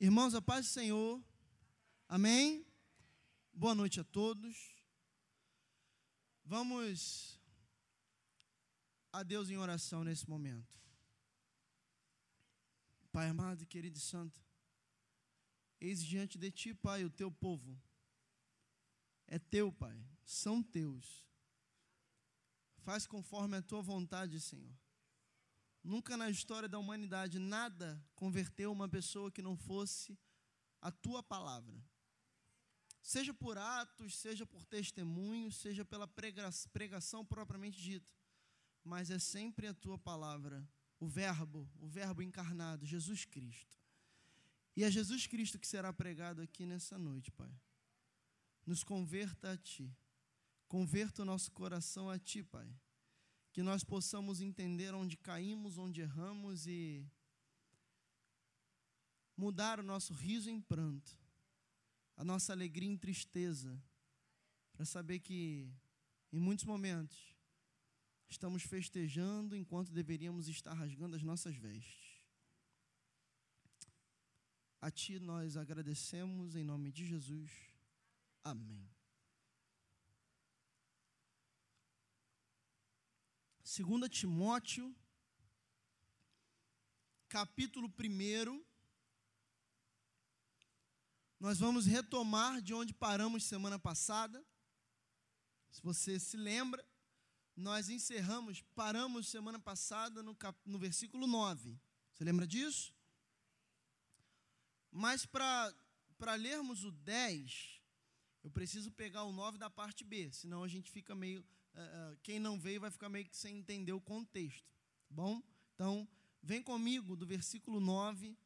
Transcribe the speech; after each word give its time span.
Irmãos, 0.00 0.34
a 0.34 0.42
paz 0.42 0.66
do 0.66 0.72
Senhor. 0.72 1.24
Amém? 2.08 2.66
Boa 3.52 3.74
noite 3.74 4.00
a 4.00 4.04
todos. 4.04 4.74
Vamos 6.44 7.40
a 9.12 9.22
Deus 9.22 9.48
em 9.48 9.56
oração 9.56 10.02
nesse 10.02 10.28
momento. 10.28 10.76
Pai 13.12 13.28
amado 13.28 13.64
querido 13.64 13.96
e 13.96 14.00
santo, 14.00 14.44
eis 15.80 16.04
diante 16.04 16.36
de 16.36 16.50
ti, 16.50 16.74
Pai, 16.74 17.04
o 17.04 17.10
teu 17.10 17.30
povo. 17.30 17.80
É 19.28 19.38
teu, 19.38 19.72
Pai, 19.72 20.04
são 20.24 20.60
teus. 20.60 21.24
Faz 22.78 23.06
conforme 23.06 23.56
a 23.56 23.62
tua 23.62 23.80
vontade, 23.80 24.40
Senhor. 24.40 24.76
Nunca 25.84 26.16
na 26.16 26.30
história 26.30 26.66
da 26.66 26.78
humanidade 26.78 27.38
nada 27.38 28.02
converteu 28.16 28.72
uma 28.72 28.88
pessoa 28.88 29.30
que 29.30 29.42
não 29.42 29.54
fosse 29.54 30.18
a 30.80 30.90
tua 30.90 31.22
palavra. 31.22 31.78
Seja 33.02 33.34
por 33.34 33.58
atos, 33.58 34.16
seja 34.16 34.46
por 34.46 34.64
testemunho, 34.64 35.52
seja 35.52 35.84
pela 35.84 36.08
pregação 36.08 37.22
propriamente 37.22 37.78
dita. 37.78 38.10
Mas 38.82 39.10
é 39.10 39.18
sempre 39.18 39.66
a 39.66 39.74
tua 39.74 39.98
palavra, 39.98 40.66
o 40.98 41.06
Verbo, 41.06 41.68
o 41.78 41.86
Verbo 41.86 42.22
encarnado, 42.22 42.86
Jesus 42.86 43.26
Cristo. 43.26 43.78
E 44.74 44.84
é 44.84 44.90
Jesus 44.90 45.26
Cristo 45.26 45.58
que 45.58 45.66
será 45.66 45.92
pregado 45.92 46.40
aqui 46.40 46.64
nessa 46.64 46.98
noite, 46.98 47.30
Pai. 47.30 47.54
Nos 48.64 48.82
converta 48.82 49.52
a 49.52 49.56
Ti. 49.58 49.94
Converta 50.66 51.20
o 51.20 51.26
nosso 51.26 51.52
coração 51.52 52.08
a 52.08 52.18
Ti, 52.18 52.42
Pai 52.42 52.74
que 53.54 53.62
nós 53.62 53.84
possamos 53.84 54.40
entender 54.40 54.92
onde 54.92 55.16
caímos, 55.16 55.78
onde 55.78 56.00
erramos 56.00 56.66
e 56.66 57.08
mudar 59.36 59.78
o 59.78 59.82
nosso 59.84 60.12
riso 60.12 60.50
em 60.50 60.60
pranto, 60.60 61.16
a 62.16 62.24
nossa 62.24 62.52
alegria 62.52 62.90
em 62.90 62.96
tristeza, 62.96 63.80
para 64.72 64.84
saber 64.84 65.20
que 65.20 65.72
em 66.32 66.40
muitos 66.40 66.64
momentos 66.64 67.32
estamos 68.28 68.64
festejando 68.64 69.54
enquanto 69.54 69.92
deveríamos 69.92 70.48
estar 70.48 70.74
rasgando 70.74 71.14
as 71.14 71.22
nossas 71.22 71.54
vestes. 71.54 72.24
A 74.80 74.90
Ti 74.90 75.20
nós 75.20 75.56
agradecemos 75.56 76.56
em 76.56 76.64
nome 76.64 76.90
de 76.90 77.06
Jesus. 77.06 77.52
Amém. 78.42 78.93
2 83.76 84.08
Timóteo, 84.08 84.94
capítulo 87.28 87.92
1. 87.98 88.64
Nós 91.40 91.58
vamos 91.58 91.84
retomar 91.84 92.62
de 92.62 92.72
onde 92.72 92.94
paramos 92.94 93.42
semana 93.42 93.76
passada. 93.76 94.40
Se 95.72 95.82
você 95.82 96.20
se 96.20 96.36
lembra, 96.36 96.86
nós 97.56 97.88
encerramos, 97.88 98.62
paramos 98.76 99.26
semana 99.26 99.58
passada 99.58 100.22
no, 100.22 100.36
cap, 100.36 100.56
no 100.64 100.78
versículo 100.78 101.26
9. 101.26 101.76
Você 102.12 102.22
lembra 102.22 102.46
disso? 102.46 102.94
Mas 104.88 105.26
para 105.26 105.74
lermos 106.38 106.84
o 106.84 106.92
10, 106.92 107.82
eu 108.44 108.52
preciso 108.52 108.92
pegar 108.92 109.24
o 109.24 109.32
9 109.32 109.58
da 109.58 109.68
parte 109.68 110.04
B, 110.04 110.30
senão 110.30 110.62
a 110.62 110.68
gente 110.68 110.92
fica 110.92 111.12
meio 111.12 111.44
uh, 111.74 112.16
quem 112.22 112.38
não 112.38 112.58
veio 112.58 112.80
vai 112.80 112.90
ficar 112.90 113.08
meio 113.08 113.26
que 113.26 113.36
sem 113.36 113.58
entender 113.58 113.92
o 113.92 114.00
contexto. 114.00 114.68
Tá 115.08 115.14
bom? 115.14 115.42
Então, 115.74 116.08
vem 116.42 116.62
comigo 116.62 117.16
do 117.16 117.26
versículo 117.26 117.80
9 117.80 118.36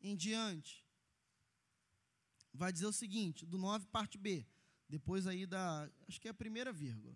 em 0.00 0.16
diante. 0.16 0.84
Vai 2.52 2.72
dizer 2.72 2.86
o 2.86 2.92
seguinte, 2.92 3.46
do 3.46 3.58
9, 3.58 3.86
parte 3.86 4.18
B. 4.18 4.46
Depois 4.88 5.26
aí 5.26 5.46
da, 5.46 5.90
acho 6.06 6.20
que 6.20 6.28
é 6.28 6.30
a 6.30 6.34
primeira 6.34 6.72
vírgula. 6.72 7.14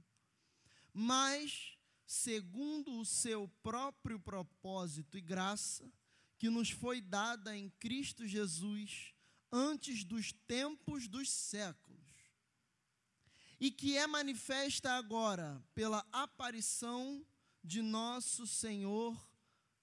Mas, 0.92 1.78
segundo 2.06 2.98
o 2.98 3.04
seu 3.04 3.48
próprio 3.62 4.20
propósito 4.20 5.16
e 5.16 5.20
graça, 5.20 5.90
que 6.38 6.50
nos 6.50 6.70
foi 6.70 7.00
dada 7.00 7.56
em 7.56 7.70
Cristo 7.70 8.26
Jesus 8.26 9.14
antes 9.50 10.04
dos 10.04 10.32
tempos 10.32 11.08
dos 11.08 11.30
séculos 11.30 12.01
e 13.62 13.70
que 13.70 13.96
é 13.96 14.08
manifesta 14.08 14.90
agora 14.94 15.64
pela 15.72 16.04
aparição 16.10 17.24
de 17.62 17.80
nosso 17.80 18.44
Senhor 18.44 19.16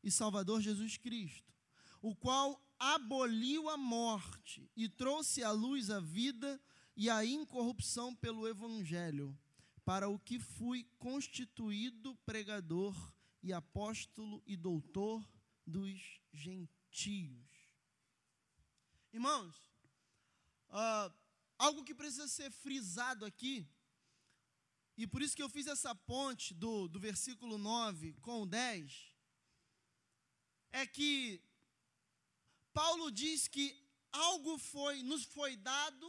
e 0.04 0.12
Salvador 0.12 0.60
Jesus 0.60 0.98
Cristo, 0.98 1.56
o 2.02 2.14
qual 2.14 2.62
aboliu 2.78 3.70
a 3.70 3.78
morte 3.78 4.70
e 4.76 4.90
trouxe 4.90 5.46
à 5.46 5.52
luz 5.52 5.90
a 5.90 6.02
vida 6.02 6.62
e 6.94 7.10
a 7.10 7.24
incorrupção 7.24 8.14
pelo 8.14 8.50
Evangelho, 8.50 9.34
para 9.86 10.10
o 10.10 10.20
que 10.20 10.40
fui 10.40 10.86
constituído 10.98 12.14
pregador 12.26 12.94
e 13.42 13.54
apóstolo 13.54 14.44
e 14.46 14.58
doutor 14.58 15.26
dos 15.66 16.20
gentios. 16.34 17.48
Irmãos, 19.14 19.56
uh, 20.70 21.19
Algo 21.66 21.84
que 21.84 21.94
precisa 21.94 22.28
ser 22.28 22.50
frisado 22.52 23.26
aqui, 23.26 23.70
e 25.02 25.06
por 25.06 25.22
isso 25.22 25.36
que 25.36 25.44
eu 25.44 25.50
fiz 25.50 25.68
essa 25.68 25.94
ponte 25.94 26.54
do, 26.54 26.88
do 26.88 27.00
versículo 27.00 27.58
9 27.58 28.14
com 28.22 28.42
o 28.42 28.46
10, 28.46 29.14
é 30.72 30.86
que 30.88 31.42
Paulo 32.74 33.12
diz 33.12 33.48
que 33.48 33.66
algo 34.12 34.58
foi, 34.58 35.04
nos 35.04 35.24
foi 35.24 35.56
dado 35.56 36.08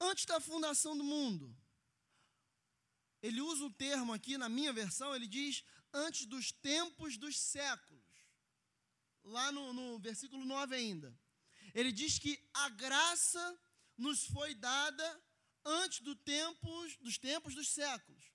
antes 0.00 0.24
da 0.26 0.40
fundação 0.40 0.96
do 0.96 1.04
mundo. 1.04 1.56
Ele 3.22 3.40
usa 3.40 3.64
o 3.64 3.72
termo 3.72 4.12
aqui 4.12 4.36
na 4.36 4.48
minha 4.48 4.72
versão, 4.72 5.14
ele 5.14 5.26
diz 5.26 5.64
antes 5.92 6.26
dos 6.26 6.52
tempos 6.52 7.16
dos 7.16 7.38
séculos. 7.38 8.04
Lá 9.24 9.50
no, 9.50 9.72
no 9.72 9.98
versículo 9.98 10.44
9 10.44 10.74
ainda. 10.76 11.16
Ele 11.76 11.92
diz 11.92 12.18
que 12.18 12.42
a 12.54 12.70
graça 12.70 13.60
nos 13.98 14.24
foi 14.28 14.54
dada 14.54 15.22
antes 15.62 16.00
do 16.00 16.16
tempos, 16.16 16.96
dos 16.96 17.18
tempos 17.18 17.54
dos 17.54 17.68
séculos. 17.68 18.32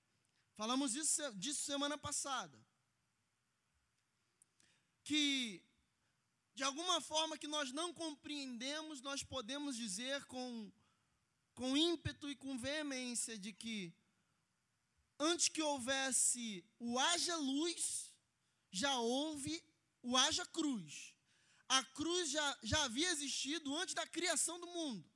Falamos 0.54 0.94
isso, 0.94 1.20
disso 1.34 1.64
semana 1.64 1.98
passada. 1.98 2.56
Que, 5.04 5.60
de 6.54 6.64
alguma 6.64 7.02
forma 7.02 7.36
que 7.36 7.48
nós 7.48 7.72
não 7.72 7.92
compreendemos, 7.92 9.02
nós 9.02 9.24
podemos 9.24 9.76
dizer 9.76 10.24
com, 10.26 10.72
com 11.56 11.76
ímpeto 11.76 12.30
e 12.30 12.36
com 12.36 12.60
veemência 12.60 13.40
de 13.40 13.52
que, 13.52 13.92
antes 15.18 15.50
que 15.50 15.64
houvesse 15.64 16.64
o 16.78 17.00
haja 17.00 17.38
luz, 17.38 18.14
já 18.70 18.96
houve 19.00 19.64
o 20.04 20.16
haja 20.16 20.46
cruz 20.46 21.16
a 21.78 21.84
cruz 21.84 22.30
já, 22.30 22.60
já 22.62 22.84
havia 22.84 23.10
existido 23.12 23.74
antes 23.78 23.96
da 23.96 24.06
criação 24.06 24.60
do 24.60 24.68
mundo. 24.68 25.10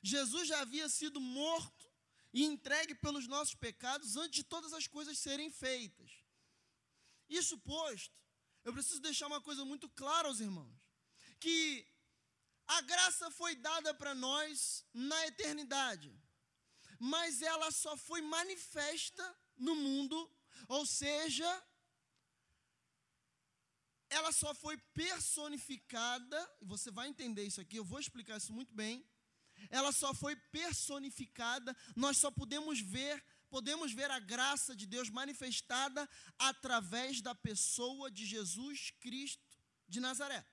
Jesus 0.00 0.46
já 0.46 0.60
havia 0.60 0.88
sido 0.88 1.20
morto 1.20 1.86
e 2.32 2.44
entregue 2.44 2.94
pelos 2.94 3.26
nossos 3.26 3.56
pecados 3.56 4.16
antes 4.16 4.36
de 4.36 4.44
todas 4.44 4.72
as 4.72 4.86
coisas 4.86 5.18
serem 5.18 5.50
feitas. 5.50 6.12
Isso 7.28 7.58
posto, 7.58 8.16
eu 8.62 8.72
preciso 8.72 9.00
deixar 9.00 9.26
uma 9.26 9.40
coisa 9.40 9.64
muito 9.64 9.88
clara 9.88 10.28
aos 10.28 10.38
irmãos: 10.38 10.78
que 11.40 11.84
a 12.68 12.80
graça 12.82 13.28
foi 13.32 13.56
dada 13.56 13.92
para 13.92 14.14
nós 14.14 14.86
na 14.94 15.26
eternidade, 15.26 16.16
mas 17.00 17.42
ela 17.42 17.72
só 17.72 17.96
foi 17.96 18.20
manifesta 18.20 19.26
no 19.56 19.74
mundo, 19.74 20.16
ou 20.68 20.86
seja, 20.86 21.50
ela 24.10 24.32
só 24.32 24.52
foi 24.52 24.76
personificada, 24.92 26.38
e 26.60 26.64
você 26.64 26.90
vai 26.90 27.08
entender 27.08 27.44
isso 27.44 27.60
aqui, 27.60 27.76
eu 27.76 27.84
vou 27.84 28.00
explicar 28.00 28.36
isso 28.36 28.52
muito 28.52 28.74
bem. 28.74 29.04
Ela 29.70 29.92
só 29.92 30.12
foi 30.12 30.34
personificada, 30.36 31.76
nós 31.94 32.16
só 32.18 32.30
podemos 32.30 32.80
ver, 32.80 33.22
podemos 33.48 33.92
ver 33.92 34.10
a 34.10 34.18
graça 34.18 34.74
de 34.74 34.86
Deus 34.86 35.08
manifestada 35.08 36.08
através 36.38 37.20
da 37.20 37.34
pessoa 37.34 38.10
de 38.10 38.26
Jesus 38.26 38.90
Cristo 39.00 39.58
de 39.86 40.00
Nazaré. 40.00 40.44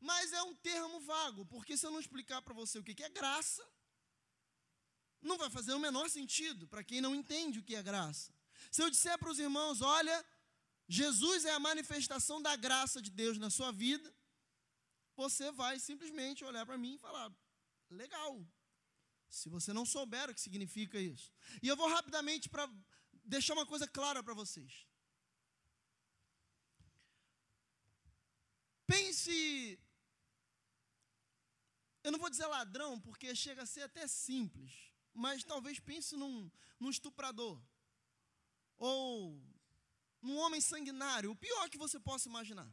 Mas 0.00 0.32
é 0.32 0.42
um 0.42 0.54
termo 0.54 1.00
vago, 1.00 1.46
porque 1.46 1.76
se 1.76 1.86
eu 1.86 1.90
não 1.90 2.00
explicar 2.00 2.40
para 2.42 2.54
você 2.54 2.78
o 2.78 2.84
que 2.84 3.02
é 3.02 3.08
graça, 3.08 3.66
não 5.20 5.38
vai 5.38 5.50
fazer 5.50 5.72
o 5.72 5.80
menor 5.80 6.08
sentido 6.10 6.68
para 6.68 6.84
quem 6.84 7.00
não 7.00 7.14
entende 7.14 7.58
o 7.58 7.62
que 7.62 7.74
é 7.74 7.82
graça. 7.82 8.32
Se 8.70 8.82
eu 8.82 8.90
disser 8.90 9.18
para 9.18 9.30
os 9.30 9.38
irmãos, 9.38 9.80
olha, 9.80 10.24
Jesus 10.88 11.44
é 11.44 11.52
a 11.52 11.60
manifestação 11.60 12.40
da 12.40 12.54
graça 12.56 13.00
de 13.00 13.10
Deus 13.10 13.38
na 13.38 13.50
sua 13.50 13.72
vida, 13.72 14.14
você 15.16 15.50
vai 15.52 15.78
simplesmente 15.78 16.44
olhar 16.44 16.66
para 16.66 16.78
mim 16.78 16.94
e 16.94 16.98
falar: 16.98 17.32
legal. 17.90 18.46
Se 19.28 19.48
você 19.48 19.72
não 19.72 19.84
souber 19.84 20.30
o 20.30 20.34
que 20.34 20.40
significa 20.40 20.98
isso. 20.98 21.32
E 21.60 21.66
eu 21.66 21.76
vou 21.76 21.88
rapidamente 21.88 22.48
para 22.48 22.70
deixar 23.24 23.54
uma 23.54 23.66
coisa 23.66 23.86
clara 23.88 24.22
para 24.22 24.34
vocês. 24.34 24.86
Pense 28.86 29.78
eu 32.04 32.12
não 32.12 32.18
vou 32.18 32.28
dizer 32.28 32.46
ladrão, 32.46 33.00
porque 33.00 33.34
chega 33.34 33.62
a 33.62 33.66
ser 33.66 33.80
até 33.80 34.06
simples, 34.06 34.92
mas 35.14 35.42
talvez 35.42 35.80
pense 35.80 36.14
num, 36.14 36.50
num 36.78 36.90
estuprador, 36.90 37.58
ou 38.76 39.42
num 40.24 40.38
homem 40.38 40.60
sanguinário, 40.60 41.30
o 41.30 41.36
pior 41.36 41.68
que 41.68 41.78
você 41.78 42.00
possa 42.00 42.28
imaginar. 42.28 42.68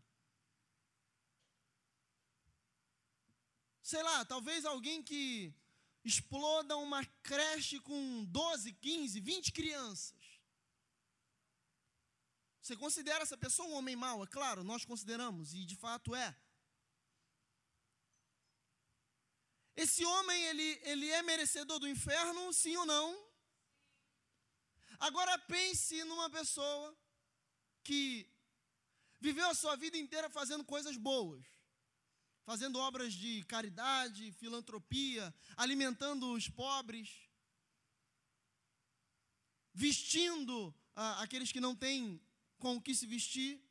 Sei 3.82 4.02
lá, 4.02 4.24
talvez 4.26 4.66
alguém 4.66 5.04
que 5.04 5.54
exploda 6.04 6.78
uma 6.78 7.06
creche 7.22 7.80
com 7.80 8.24
12, 8.26 8.74
15, 8.74 9.20
20 9.20 9.52
crianças. 9.52 10.22
Você 12.62 12.76
considera 12.78 13.24
essa 13.24 13.38
pessoa 13.38 13.68
um 13.68 13.74
homem 13.74 13.96
mau? 13.96 14.24
É 14.24 14.28
claro, 14.28 14.64
nós 14.64 14.86
consideramos, 14.86 15.54
e 15.54 15.66
de 15.66 15.76
fato 15.76 16.16
é. 16.16 16.36
Esse 19.76 20.06
homem, 20.06 20.44
ele, 20.46 20.80
ele 20.84 21.10
é 21.10 21.22
merecedor 21.24 21.80
do 21.80 21.88
inferno, 21.88 22.54
sim 22.54 22.76
ou 22.78 22.86
não? 22.86 23.32
Agora 25.00 25.38
pense 25.40 26.04
numa 26.04 26.30
pessoa 26.30 26.96
que 27.84 28.28
viveu 29.20 29.48
a 29.50 29.54
sua 29.54 29.76
vida 29.76 29.98
inteira 29.98 30.30
fazendo 30.30 30.64
coisas 30.64 30.98
boas, 30.98 31.46
fazendo 32.44 32.80
obras 32.80 33.14
de 33.14 33.44
caridade, 33.46 34.32
filantropia, 34.34 35.34
alimentando 35.56 36.34
os 36.34 36.50
pobres, 36.50 37.10
vestindo 39.74 40.74
ah, 40.96 41.22
aqueles 41.22 41.52
que 41.52 41.60
não 41.60 41.76
têm 41.76 42.22
com 42.58 42.76
o 42.76 42.82
que 42.82 42.96
se 42.96 43.06
vestir. 43.06 43.62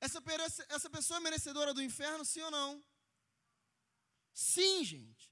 Essa, 0.00 0.22
essa 0.68 0.88
pessoa 0.88 1.18
é 1.18 1.20
merecedora 1.20 1.74
do 1.74 1.82
inferno, 1.82 2.24
sim 2.24 2.40
ou 2.40 2.50
não? 2.50 2.82
Sim, 4.32 4.84
gente. 4.84 5.30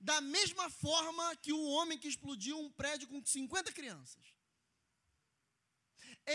Da 0.00 0.20
mesma 0.20 0.70
forma 0.70 1.36
que 1.36 1.52
o 1.52 1.64
homem 1.70 1.98
que 1.98 2.08
explodiu 2.08 2.58
um 2.58 2.70
prédio 2.70 3.08
com 3.08 3.24
50 3.24 3.72
crianças. 3.72 4.37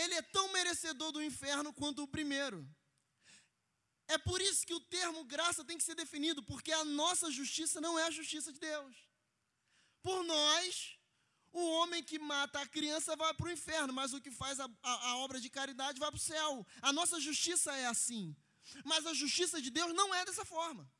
Ele 0.02 0.14
é 0.14 0.22
tão 0.22 0.52
merecedor 0.52 1.12
do 1.12 1.22
inferno 1.22 1.72
quanto 1.72 2.02
o 2.02 2.08
primeiro. 2.08 2.68
É 4.06 4.18
por 4.18 4.40
isso 4.40 4.66
que 4.66 4.74
o 4.74 4.80
termo 4.80 5.24
graça 5.24 5.64
tem 5.64 5.78
que 5.78 5.84
ser 5.84 5.94
definido, 5.94 6.42
porque 6.42 6.72
a 6.72 6.84
nossa 6.84 7.30
justiça 7.30 7.80
não 7.80 7.98
é 7.98 8.04
a 8.04 8.10
justiça 8.10 8.52
de 8.52 8.58
Deus. 8.58 8.94
Por 10.02 10.22
nós, 10.24 10.98
o 11.52 11.64
homem 11.76 12.02
que 12.02 12.18
mata 12.18 12.60
a 12.60 12.66
criança 12.66 13.16
vai 13.16 13.32
para 13.32 13.46
o 13.46 13.50
inferno, 13.50 13.92
mas 13.92 14.12
o 14.12 14.20
que 14.20 14.30
faz 14.30 14.60
a, 14.60 14.68
a, 14.82 15.08
a 15.10 15.16
obra 15.18 15.40
de 15.40 15.48
caridade 15.48 15.98
vai 15.98 16.10
para 16.10 16.18
o 16.18 16.20
céu. 16.20 16.66
A 16.82 16.92
nossa 16.92 17.18
justiça 17.20 17.74
é 17.74 17.86
assim. 17.86 18.36
Mas 18.84 19.06
a 19.06 19.14
justiça 19.14 19.60
de 19.60 19.70
Deus 19.70 19.94
não 19.94 20.14
é 20.14 20.24
dessa 20.24 20.44
forma. 20.44 20.90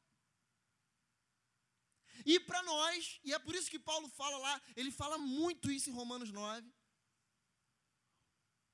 E 2.24 2.40
para 2.40 2.62
nós, 2.62 3.20
e 3.22 3.34
é 3.34 3.38
por 3.38 3.54
isso 3.54 3.70
que 3.70 3.78
Paulo 3.78 4.08
fala 4.08 4.38
lá, 4.38 4.62
ele 4.76 4.90
fala 4.90 5.18
muito 5.18 5.70
isso 5.70 5.90
em 5.90 5.92
Romanos 5.92 6.30
9. 6.30 6.73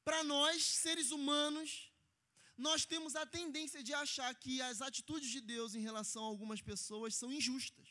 Para 0.05 0.25
nós, 0.25 0.63
seres 0.63 1.11
humanos, 1.11 1.91
nós 2.57 2.85
temos 2.85 3.17
a 3.17 3.25
tendência 3.25 3.83
de 3.83 3.93
achar 3.95 4.35
que 4.35 4.61
as 4.63 4.81
atitudes 4.83 5.31
de 5.31 5.41
Deus 5.41 5.75
em 5.75 5.81
relação 5.81 6.23
a 6.25 6.27
algumas 6.27 6.61
pessoas 6.61 7.15
são 7.15 7.33
injustas. 7.33 7.89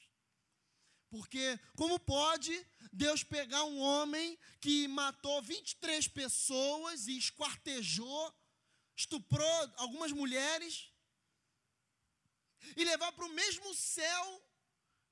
Porque 1.09 1.59
como 1.75 1.99
pode 1.99 2.53
Deus 2.93 3.23
pegar 3.23 3.63
um 3.63 3.79
homem 3.79 4.37
que 4.61 4.87
matou 4.87 5.41
23 5.41 6.07
pessoas 6.07 7.07
e 7.07 7.17
esquartejou, 7.17 8.33
estuprou 8.95 9.73
algumas 9.77 10.11
mulheres 10.11 10.93
e 12.75 12.83
levar 12.83 13.11
para 13.13 13.25
o 13.25 13.33
mesmo 13.33 13.73
céu 13.73 14.45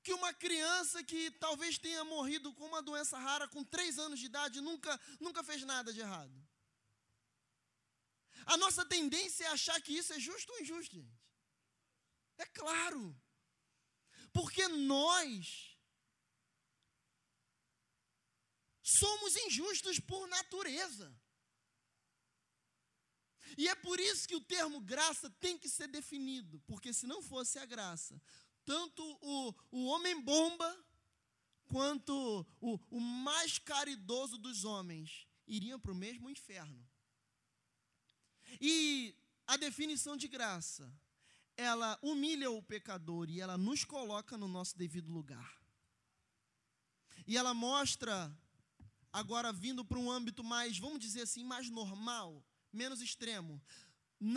que 0.02 0.12
uma 0.12 0.32
criança 0.32 1.02
que 1.02 1.30
talvez 1.32 1.78
tenha 1.78 2.04
morrido 2.04 2.52
com 2.54 2.66
uma 2.66 2.80
doença 2.80 3.18
rara 3.18 3.48
com 3.48 3.64
três 3.64 3.98
anos 3.98 4.20
de 4.20 4.26
idade 4.26 4.60
nunca, 4.60 4.98
nunca 5.18 5.42
fez 5.42 5.62
nada 5.64 5.92
de 5.92 6.00
errado. 6.00 6.47
A 8.48 8.56
nossa 8.56 8.82
tendência 8.84 9.44
é 9.44 9.48
achar 9.48 9.78
que 9.82 9.92
isso 9.92 10.12
é 10.14 10.18
justo 10.18 10.50
ou 10.52 10.60
injusto, 10.60 10.96
gente. 10.96 11.22
É 12.38 12.46
claro. 12.46 13.14
Porque 14.32 14.66
nós 14.68 15.76
somos 18.82 19.36
injustos 19.36 20.00
por 20.00 20.26
natureza. 20.28 21.14
E 23.58 23.68
é 23.68 23.74
por 23.74 24.00
isso 24.00 24.26
que 24.26 24.36
o 24.36 24.40
termo 24.40 24.80
graça 24.80 25.28
tem 25.40 25.58
que 25.58 25.68
ser 25.68 25.88
definido, 25.88 26.58
porque 26.60 26.94
se 26.94 27.06
não 27.06 27.20
fosse 27.20 27.58
a 27.58 27.66
graça, 27.66 28.18
tanto 28.64 29.02
o, 29.20 29.54
o 29.70 29.84
homem 29.86 30.18
bomba 30.22 30.86
quanto 31.66 32.46
o, 32.62 32.78
o 32.90 32.98
mais 32.98 33.58
caridoso 33.58 34.38
dos 34.38 34.64
homens 34.64 35.26
iriam 35.46 35.78
para 35.78 35.92
o 35.92 35.94
mesmo 35.94 36.30
inferno. 36.30 36.87
E 38.60 39.14
a 39.46 39.56
definição 39.56 40.16
de 40.16 40.28
graça, 40.28 40.92
ela 41.56 41.98
humilha 42.02 42.50
o 42.50 42.62
pecador 42.62 43.30
e 43.30 43.40
ela 43.40 43.56
nos 43.56 43.84
coloca 43.84 44.36
no 44.36 44.48
nosso 44.48 44.76
devido 44.76 45.10
lugar. 45.10 45.56
E 47.26 47.36
ela 47.36 47.52
mostra, 47.52 48.32
agora 49.12 49.52
vindo 49.52 49.84
para 49.84 49.98
um 49.98 50.10
âmbito 50.10 50.42
mais, 50.42 50.78
vamos 50.78 50.98
dizer 50.98 51.22
assim, 51.22 51.44
mais 51.44 51.68
normal, 51.70 52.44
menos 52.72 53.00
extremo, 53.00 53.60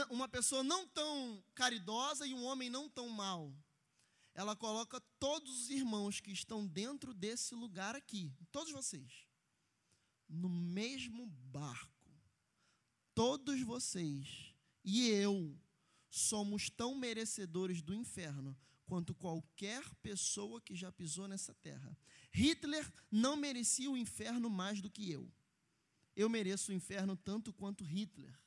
uma 0.09 0.27
pessoa 0.27 0.63
não 0.63 0.87
tão 0.87 1.43
caridosa 1.55 2.25
e 2.25 2.33
um 2.33 2.43
homem 2.43 2.69
não 2.69 2.89
tão 2.89 3.09
mau 3.09 3.53
ela 4.33 4.55
coloca 4.55 4.99
todos 5.19 5.63
os 5.63 5.69
irmãos 5.69 6.19
que 6.19 6.31
estão 6.31 6.65
dentro 6.65 7.13
desse 7.13 7.53
lugar 7.53 7.95
aqui, 7.95 8.33
todos 8.51 8.71
vocês, 8.71 9.27
no 10.27 10.49
mesmo 10.49 11.25
barco. 11.25 12.00
Todos 13.13 13.61
vocês 13.61 14.53
e 14.83 15.07
eu 15.09 15.57
somos 16.09 16.69
tão 16.69 16.95
merecedores 16.95 17.81
do 17.81 17.93
inferno 17.93 18.57
quanto 18.85 19.13
qualquer 19.15 19.83
pessoa 20.01 20.59
que 20.59 20.75
já 20.75 20.91
pisou 20.91 21.27
nessa 21.27 21.53
terra. 21.55 21.97
Hitler 22.31 22.85
não 23.09 23.35
merecia 23.35 23.89
o 23.89 23.97
inferno 23.97 24.49
mais 24.49 24.81
do 24.81 24.89
que 24.89 25.09
eu. 25.09 25.31
Eu 26.15 26.29
mereço 26.29 26.71
o 26.71 26.75
inferno 26.75 27.15
tanto 27.15 27.53
quanto 27.53 27.85
Hitler. 27.85 28.37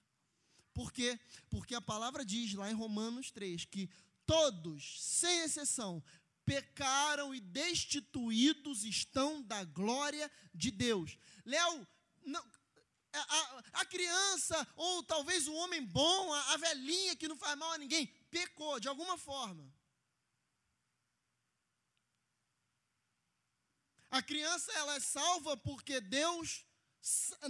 Por 0.75 0.93
quê? 0.93 1.19
Porque 1.49 1.75
a 1.75 1.81
palavra 1.81 2.25
diz 2.25 2.53
lá 2.55 2.71
em 2.71 2.75
Romanos 2.75 3.31
3 3.31 3.65
que 3.65 3.89
todos, 4.27 5.03
sem 5.03 5.41
exceção, 5.41 6.03
pecaram 6.45 7.35
e 7.35 7.41
destituídos 7.41 8.85
estão 8.85 9.43
da 9.43 9.65
glória 9.65 10.31
de 10.53 10.71
Deus. 10.71 11.17
Léo, 11.45 11.87
a, 12.27 12.45
a, 13.19 13.65
a, 13.81 13.85
criança, 13.85 14.67
ou 14.77 15.03
talvez 15.03 15.47
o 15.47 15.55
homem 15.55 15.85
bom, 15.85 16.33
a, 16.33 16.55
a 16.55 16.57
velhinha 16.57 17.17
que 17.17 17.29
não 17.29 17.37
faz 17.37 17.57
mal 17.57 17.73
a 17.73 17.79
ninguém, 17.79 18.07
pecou 18.31 18.81
de 18.81 18.89
alguma 18.89 19.17
forma. 19.17 19.73
A 24.11 24.23
criança 24.23 24.73
ela 24.73 24.95
é 24.95 25.01
salva 25.01 25.57
porque 25.57 26.01
Deus 26.01 26.65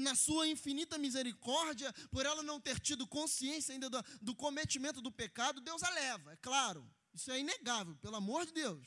na 0.01 0.15
sua 0.17 0.49
infinita 0.49 0.99
misericórdia, 0.99 1.93
por 2.11 2.27
ela 2.27 2.43
não 2.43 2.61
ter 2.61 2.81
tido 2.81 3.07
consciência 3.07 3.73
ainda 3.73 3.89
do, 3.89 4.03
do, 4.21 4.35
cometimento 4.35 5.01
do 5.01 5.13
pecado, 5.13 5.61
Deus 5.61 5.83
a 5.83 5.91
leva, 5.91 6.33
é 6.33 6.37
claro. 6.37 6.91
Isso 7.13 7.31
é 7.31 7.39
inegável, 7.39 7.95
pelo 7.97 8.17
amor 8.17 8.45
de 8.47 8.53
Deus. 8.53 8.85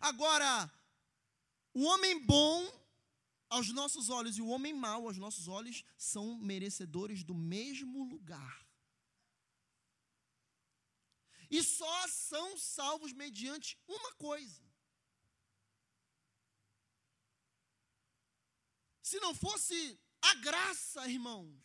Agora, 0.00 0.70
o 1.72 1.84
homem 1.84 2.22
bom 2.24 2.85
aos 3.48 3.68
nossos 3.72 4.08
olhos 4.08 4.36
e 4.36 4.42
o 4.42 4.48
homem 4.48 4.72
mau 4.72 5.06
aos 5.06 5.18
nossos 5.18 5.48
olhos 5.48 5.84
são 5.96 6.36
merecedores 6.38 7.22
do 7.22 7.34
mesmo 7.34 8.04
lugar. 8.04 8.66
E 11.50 11.62
só 11.62 12.08
são 12.08 12.58
salvos 12.58 13.12
mediante 13.12 13.78
uma 13.86 14.12
coisa: 14.14 14.62
Se 19.00 19.20
não 19.20 19.34
fosse 19.34 20.00
a 20.20 20.34
graça, 20.34 21.08
irmãos, 21.08 21.62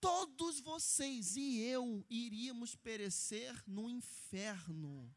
todos 0.00 0.60
vocês 0.60 1.36
e 1.36 1.58
eu 1.60 2.04
iríamos 2.08 2.74
perecer 2.74 3.62
no 3.66 3.90
inferno. 3.90 5.14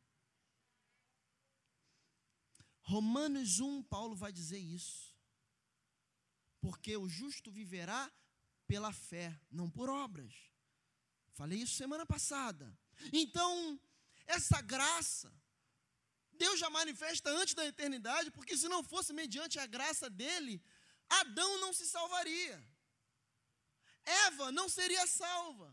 Romanos 2.81 3.61
1, 3.61 3.83
Paulo 3.83 4.15
vai 4.15 4.33
dizer 4.33 4.59
isso. 4.59 5.10
Porque 6.61 6.95
o 6.95 7.09
justo 7.09 7.51
viverá 7.51 8.09
pela 8.67 8.93
fé, 8.93 9.37
não 9.51 9.69
por 9.69 9.89
obras. 9.89 10.33
Falei 11.33 11.59
isso 11.59 11.75
semana 11.75 12.05
passada. 12.05 12.65
Então, 13.11 13.79
essa 14.27 14.61
graça, 14.61 15.33
Deus 16.33 16.59
já 16.59 16.69
manifesta 16.69 17.29
antes 17.31 17.53
da 17.53 17.65
eternidade, 17.65 18.31
porque 18.31 18.55
se 18.55 18.67
não 18.69 18.83
fosse 18.83 19.11
mediante 19.11 19.59
a 19.59 19.65
graça 19.65 20.09
dele, 20.09 20.63
Adão 21.09 21.59
não 21.59 21.73
se 21.73 21.85
salvaria. 21.85 22.57
Eva 24.05 24.51
não 24.51 24.69
seria 24.69 25.05
salva. 25.07 25.69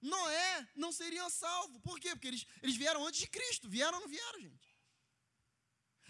Noé 0.00 0.68
não 0.74 0.92
seria 0.92 1.28
salvo. 1.30 1.80
Por 1.80 1.98
quê? 1.98 2.10
Porque 2.10 2.28
eles, 2.28 2.46
eles 2.62 2.76
vieram 2.76 3.04
antes 3.06 3.20
de 3.20 3.28
Cristo. 3.28 3.68
Vieram 3.68 3.98
ou 3.98 4.02
não 4.02 4.08
vieram, 4.08 4.40
gente? 4.40 4.76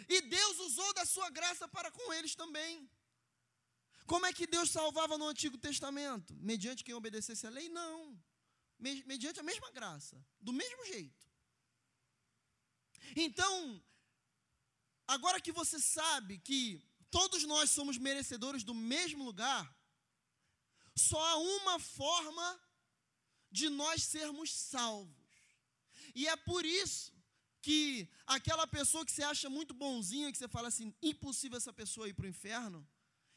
E 0.09 0.21
Deus 0.21 0.59
usou 0.59 0.93
da 0.95 1.05
sua 1.05 1.31
graça 1.31 1.67
para 1.69 1.91
com 1.91 2.13
eles 2.13 2.35
também. 2.35 2.89
Como 4.07 4.27
é 4.27 4.33
que 4.33 4.47
Deus 4.47 4.71
salvava 4.71 5.19
no 5.19 5.29
Antigo 5.29 5.59
Testamento? 5.59 6.35
Mediante 6.37 6.85
quem 6.85 6.95
obedecesse 6.95 7.47
a 7.47 7.51
lei? 7.51 7.69
Não. 7.69 8.17
Mediante 8.79 9.41
a 9.41 9.43
mesma 9.43 9.71
graça, 9.71 10.17
do 10.41 10.53
mesmo 10.53 10.85
jeito. 10.87 11.27
Então, 13.15 13.83
agora 15.07 15.41
que 15.41 15.53
você 15.53 15.79
sabe 15.81 16.39
que 16.39 16.83
todos 17.11 17.43
nós 17.45 17.71
somos 17.71 17.97
merecedores 17.99 18.63
do 18.63 18.75
mesmo 18.75 19.25
lugar, 19.25 19.65
só 20.95 21.23
há 21.31 21.37
uma 21.37 21.79
forma 21.79 22.61
de 23.51 23.69
nós 23.69 24.03
sermos 24.03 24.53
salvos. 24.53 25.27
E 26.15 26.29
é 26.29 26.37
por 26.37 26.65
isso 26.65 27.13
que 27.61 28.09
aquela 28.27 28.67
pessoa 28.67 29.05
que 29.05 29.13
você 29.13 29.23
acha 29.23 29.51
muito 29.51 29.75
bonzinha, 29.75 30.31
que 30.31 30.39
você 30.39 30.49
fala 30.49 30.69
assim, 30.69 30.95
impossível 31.03 31.59
essa 31.59 31.73
pessoa 31.73 32.09
ir 32.09 32.15
para 32.15 32.27
o 32.27 32.29
inferno, 32.29 32.87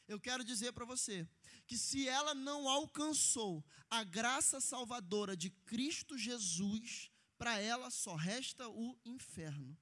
eu 0.09 0.19
quero 0.19 0.43
dizer 0.43 0.73
para 0.73 0.85
você 0.85 1.27
que 1.67 1.77
se 1.77 2.09
ela 2.09 2.33
não 2.33 2.67
alcançou 2.67 3.63
a 3.89 4.03
graça 4.03 4.59
salvadora 4.59 5.37
de 5.37 5.51
Cristo 5.51 6.17
Jesus, 6.17 7.11
para 7.37 7.59
ela 7.59 7.91
só 7.91 8.15
resta 8.15 8.67
o 8.67 8.97
inferno. 9.05 9.77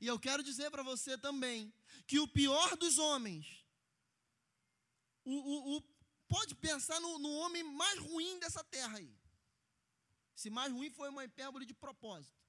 E 0.00 0.06
eu 0.08 0.18
quero 0.18 0.42
dizer 0.42 0.68
para 0.70 0.82
você 0.82 1.16
também 1.16 1.72
que 2.08 2.18
o 2.18 2.26
pior 2.26 2.76
dos 2.76 2.98
homens, 2.98 3.64
o, 5.24 5.32
o, 5.32 5.76
o 5.76 5.82
pode 6.28 6.56
pensar 6.56 6.98
no, 7.00 7.18
no 7.20 7.30
homem 7.36 7.62
mais 7.62 8.00
ruim 8.00 8.36
dessa 8.40 8.64
terra 8.64 8.98
aí. 8.98 9.16
Se 10.34 10.50
mais 10.50 10.72
ruim 10.72 10.90
foi 10.90 11.08
uma 11.08 11.24
hipérbole 11.24 11.64
de 11.64 11.74
propósito. 11.74 12.39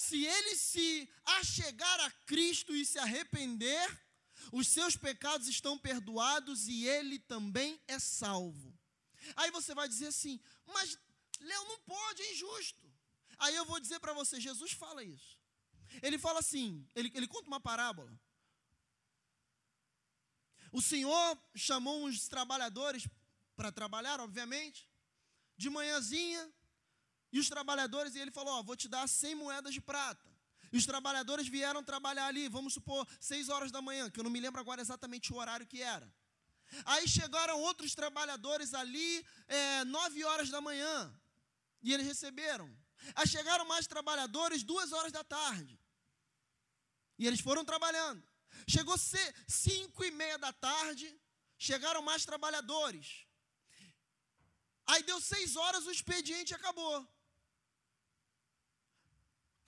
Se 0.00 0.24
ele 0.24 0.56
se 0.56 1.06
achegar 1.26 2.00
a 2.00 2.10
Cristo 2.24 2.74
e 2.74 2.86
se 2.86 2.98
arrepender, 2.98 3.86
os 4.50 4.66
seus 4.66 4.96
pecados 4.96 5.46
estão 5.46 5.76
perdoados 5.76 6.68
e 6.68 6.86
ele 6.86 7.18
também 7.18 7.78
é 7.86 7.98
salvo. 7.98 8.72
Aí 9.36 9.50
você 9.50 9.74
vai 9.74 9.86
dizer 9.86 10.06
assim, 10.06 10.40
mas 10.66 10.98
Léo 11.38 11.64
não 11.68 11.78
pode, 11.80 12.22
é 12.22 12.32
injusto. 12.32 12.90
Aí 13.38 13.54
eu 13.54 13.66
vou 13.66 13.78
dizer 13.78 14.00
para 14.00 14.14
você, 14.14 14.40
Jesus 14.40 14.72
fala 14.72 15.04
isso. 15.04 15.38
Ele 16.02 16.18
fala 16.18 16.38
assim, 16.38 16.88
ele, 16.94 17.12
ele 17.14 17.28
conta 17.28 17.48
uma 17.48 17.60
parábola. 17.60 18.10
O 20.72 20.80
Senhor 20.80 21.38
chamou 21.54 22.06
uns 22.06 22.26
trabalhadores 22.26 23.06
para 23.54 23.70
trabalhar, 23.70 24.18
obviamente, 24.18 24.88
de 25.58 25.68
manhãzinha, 25.68 26.50
e 27.32 27.38
os 27.38 27.48
trabalhadores, 27.48 28.14
e 28.14 28.18
ele 28.18 28.30
falou: 28.30 28.62
vou 28.62 28.76
te 28.76 28.88
dar 28.88 29.08
100 29.08 29.34
moedas 29.34 29.74
de 29.74 29.80
prata. 29.80 30.28
E 30.72 30.76
os 30.76 30.86
trabalhadores 30.86 31.48
vieram 31.48 31.82
trabalhar 31.82 32.26
ali, 32.26 32.48
vamos 32.48 32.74
supor, 32.74 33.06
6 33.20 33.48
horas 33.48 33.72
da 33.72 33.82
manhã, 33.82 34.08
que 34.10 34.20
eu 34.20 34.24
não 34.24 34.30
me 34.30 34.40
lembro 34.40 34.60
agora 34.60 34.80
exatamente 34.80 35.32
o 35.32 35.36
horário 35.36 35.66
que 35.66 35.82
era. 35.82 36.12
Aí 36.84 37.08
chegaram 37.08 37.58
outros 37.60 37.94
trabalhadores 37.94 38.72
ali, 38.74 39.26
é, 39.48 39.84
9 39.84 40.24
horas 40.24 40.48
da 40.50 40.60
manhã, 40.60 41.12
e 41.82 41.92
eles 41.92 42.06
receberam. 42.06 42.70
Aí 43.14 43.26
chegaram 43.26 43.64
mais 43.64 43.86
trabalhadores, 43.86 44.62
2 44.62 44.92
horas 44.92 45.10
da 45.10 45.24
tarde. 45.24 45.80
E 47.18 47.26
eles 47.26 47.40
foram 47.40 47.64
trabalhando. 47.64 48.22
Chegou 48.66 48.96
cinco 49.46 50.04
e 50.04 50.10
meia 50.10 50.38
da 50.38 50.52
tarde, 50.52 51.06
chegaram 51.58 52.02
mais 52.02 52.24
trabalhadores. 52.24 53.26
Aí 54.86 55.02
deu 55.02 55.20
seis 55.20 55.56
horas, 55.56 55.86
o 55.86 55.90
expediente 55.90 56.54
acabou. 56.54 56.96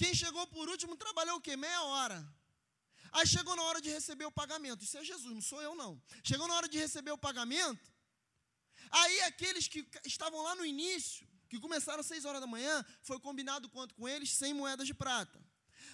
Quem 0.02 0.14
chegou 0.14 0.46
por 0.46 0.68
último 0.68 0.96
trabalhou 0.96 1.36
o 1.36 1.40
quê? 1.40 1.56
Meia 1.56 1.82
hora. 1.82 2.18
Aí 3.12 3.26
chegou 3.26 3.54
na 3.54 3.62
hora 3.62 3.80
de 3.80 3.90
receber 3.90 4.24
o 4.24 4.32
pagamento. 4.32 4.82
Isso 4.84 4.98
é 4.98 5.04
Jesus, 5.04 5.32
não 5.32 5.40
sou 5.40 5.60
eu 5.62 5.74
não. 5.74 5.92
Chegou 6.24 6.48
na 6.48 6.54
hora 6.54 6.68
de 6.68 6.78
receber 6.78 7.12
o 7.12 7.18
pagamento. 7.18 7.86
Aí 8.90 9.20
aqueles 9.22 9.68
que 9.68 9.86
estavam 10.04 10.42
lá 10.42 10.54
no 10.54 10.64
início, 10.64 11.26
que 11.48 11.60
começaram 11.60 12.00
às 12.00 12.06
seis 12.06 12.24
horas 12.24 12.40
da 12.40 12.46
manhã, 12.46 12.84
foi 13.02 13.18
combinado 13.20 13.68
quanto 13.68 13.94
com 13.94 14.08
eles? 14.08 14.30
100 14.30 14.54
moedas 14.54 14.86
de 14.86 14.94
prata. 14.94 15.38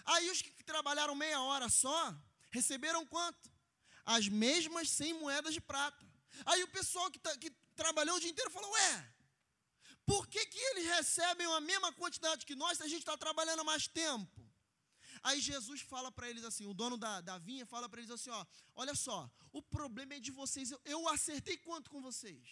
Aí 0.04 0.30
os 0.30 0.40
que 0.40 0.64
trabalharam 0.64 1.14
meia 1.14 1.40
hora 1.42 1.68
só, 1.68 2.00
Receberam 2.50 3.04
quanto? 3.06 3.50
As 4.04 4.28
mesmas 4.28 4.88
100 4.90 5.14
moedas 5.14 5.52
de 5.52 5.60
prata. 5.60 6.06
Aí 6.46 6.62
o 6.62 6.68
pessoal 6.68 7.10
que, 7.10 7.18
tá, 7.18 7.36
que 7.36 7.50
trabalhou 7.76 8.16
o 8.16 8.20
dia 8.20 8.30
inteiro 8.30 8.50
falou: 8.50 8.70
Ué, 8.72 9.12
por 10.10 10.26
que, 10.26 10.42
que 10.52 10.58
eles 10.70 10.86
recebem 10.96 11.46
a 11.54 11.60
mesma 11.60 11.92
quantidade 11.92 12.46
que 12.46 12.54
nós 12.62 12.78
se 12.78 12.82
a 12.82 12.88
gente 12.92 13.04
está 13.06 13.16
trabalhando 13.24 13.62
mais 13.70 13.86
tempo? 13.86 14.40
Aí 15.22 15.38
Jesus 15.38 15.82
fala 15.82 16.10
para 16.10 16.30
eles 16.30 16.44
assim: 16.50 16.66
o 16.66 16.72
dono 16.72 16.96
da, 16.96 17.20
da 17.20 17.36
vinha 17.36 17.66
fala 17.66 17.88
para 17.90 18.00
eles 18.00 18.10
assim: 18.10 18.30
ó, 18.30 18.46
olha 18.74 18.94
só, 18.94 19.30
o 19.52 19.60
problema 19.60 20.14
é 20.14 20.20
de 20.28 20.30
vocês. 20.30 20.70
Eu, 20.70 20.80
eu 20.86 21.08
acertei 21.08 21.58
quanto 21.58 21.90
com 21.90 22.00
vocês? 22.00 22.42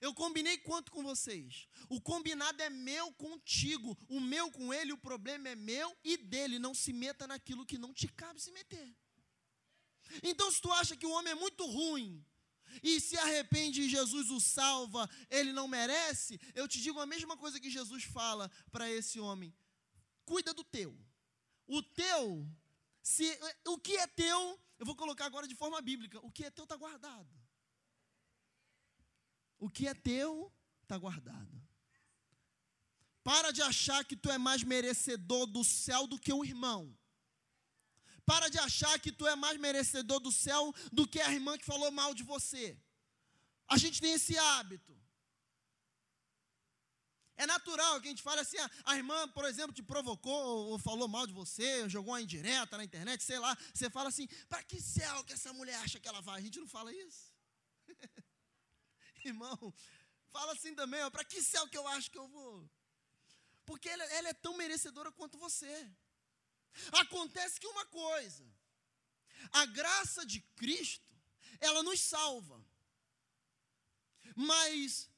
Eu 0.00 0.12
combinei 0.12 0.58
quanto 0.58 0.92
com 0.92 1.02
vocês? 1.02 1.66
O 1.88 1.98
combinado 2.00 2.62
é 2.62 2.68
meu 2.68 3.10
contigo, 3.14 3.96
o 4.08 4.20
meu 4.20 4.50
com 4.50 4.74
ele, 4.74 4.92
o 4.92 4.98
problema 4.98 5.48
é 5.48 5.54
meu 5.54 5.96
e 6.04 6.18
dele. 6.18 6.58
Não 6.58 6.74
se 6.74 6.92
meta 6.92 7.26
naquilo 7.26 7.64
que 7.64 7.78
não 7.78 7.94
te 7.94 8.08
cabe 8.08 8.38
se 8.40 8.52
meter. 8.52 8.94
Então, 10.22 10.50
se 10.50 10.60
tu 10.60 10.70
acha 10.72 10.94
que 10.94 11.06
o 11.06 11.10
homem 11.10 11.32
é 11.32 11.42
muito 11.46 11.64
ruim 11.64 12.22
e 12.82 13.00
se 13.00 13.16
arrepende 13.16 13.82
e 13.82 13.88
Jesus 13.88 14.30
o 14.30 14.40
salva, 14.40 15.08
ele 15.28 15.52
não 15.52 15.66
merece, 15.66 16.40
eu 16.54 16.68
te 16.68 16.80
digo 16.80 17.00
a 17.00 17.06
mesma 17.06 17.36
coisa 17.36 17.58
que 17.58 17.70
Jesus 17.70 18.04
fala 18.04 18.50
para 18.70 18.90
esse 18.90 19.18
homem: 19.18 19.54
cuida 20.24 20.54
do 20.54 20.64
teu. 20.64 20.96
O 21.66 21.82
teu, 21.82 22.46
se 23.02 23.38
o 23.66 23.78
que 23.78 23.96
é 23.96 24.06
teu, 24.06 24.60
eu 24.78 24.86
vou 24.86 24.96
colocar 24.96 25.26
agora 25.26 25.48
de 25.48 25.54
forma 25.54 25.80
bíblica: 25.80 26.18
o 26.20 26.30
que 26.30 26.44
é 26.44 26.50
teu 26.50 26.64
está 26.64 26.76
guardado. 26.76 27.28
O 29.58 29.70
que 29.70 29.86
é 29.86 29.94
teu 29.94 30.52
está 30.82 30.98
guardado. 30.98 31.62
Para 33.22 33.52
de 33.52 33.62
achar 33.62 34.04
que 34.04 34.16
tu 34.16 34.30
é 34.30 34.38
mais 34.38 34.64
merecedor 34.64 35.46
do 35.46 35.62
céu 35.62 36.06
do 36.06 36.18
que 36.18 36.32
o 36.32 36.44
irmão. 36.44 36.96
Para 38.24 38.48
de 38.48 38.58
achar 38.58 38.98
que 38.98 39.12
tu 39.12 39.26
é 39.26 39.34
mais 39.34 39.58
merecedor 39.58 40.20
do 40.20 40.30
céu 40.30 40.72
do 40.92 41.06
que 41.06 41.20
a 41.20 41.32
irmã 41.32 41.58
que 41.58 41.64
falou 41.64 41.90
mal 41.90 42.14
de 42.14 42.22
você. 42.22 42.78
A 43.68 43.76
gente 43.76 44.00
tem 44.00 44.12
esse 44.12 44.36
hábito. 44.38 44.92
É 47.36 47.46
natural 47.46 48.00
que 48.00 48.06
a 48.06 48.10
gente 48.10 48.22
fale 48.22 48.40
assim, 48.40 48.58
ah, 48.58 48.70
a 48.84 48.96
irmã, 48.96 49.26
por 49.28 49.44
exemplo, 49.44 49.72
te 49.72 49.82
provocou 49.82 50.68
ou 50.70 50.78
falou 50.78 51.08
mal 51.08 51.26
de 51.26 51.32
você, 51.32 51.88
jogou 51.88 52.12
uma 52.12 52.22
indireta 52.22 52.76
na 52.76 52.84
internet, 52.84 53.22
sei 53.22 53.38
lá. 53.38 53.56
Você 53.74 53.90
fala 53.90 54.08
assim, 54.10 54.28
para 54.48 54.62
que 54.62 54.80
céu 54.80 55.24
que 55.24 55.32
essa 55.32 55.52
mulher 55.52 55.76
acha 55.76 55.98
que 55.98 56.08
ela 56.08 56.20
vai? 56.20 56.38
A 56.38 56.44
gente 56.44 56.60
não 56.60 56.68
fala 56.68 56.92
isso. 56.92 57.32
Irmão, 59.24 59.74
fala 60.30 60.52
assim 60.52 60.74
também, 60.74 61.10
para 61.10 61.24
que 61.24 61.42
céu 61.42 61.66
que 61.68 61.76
eu 61.76 61.86
acho 61.88 62.10
que 62.10 62.18
eu 62.18 62.28
vou? 62.28 62.68
Porque 63.64 63.88
ela, 63.88 64.04
ela 64.04 64.28
é 64.28 64.34
tão 64.34 64.56
merecedora 64.56 65.10
quanto 65.10 65.38
você. 65.38 65.90
Acontece 66.92 67.60
que 67.60 67.66
uma 67.66 67.86
coisa, 67.86 68.44
a 69.52 69.66
graça 69.66 70.24
de 70.24 70.40
Cristo, 70.56 71.12
ela 71.60 71.82
nos 71.82 72.00
salva, 72.00 72.64
mas 74.34 75.10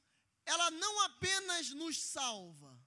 ela 0.45 0.69
não 0.71 1.01
apenas 1.01 1.69
nos 1.71 1.97
salva, 2.01 2.79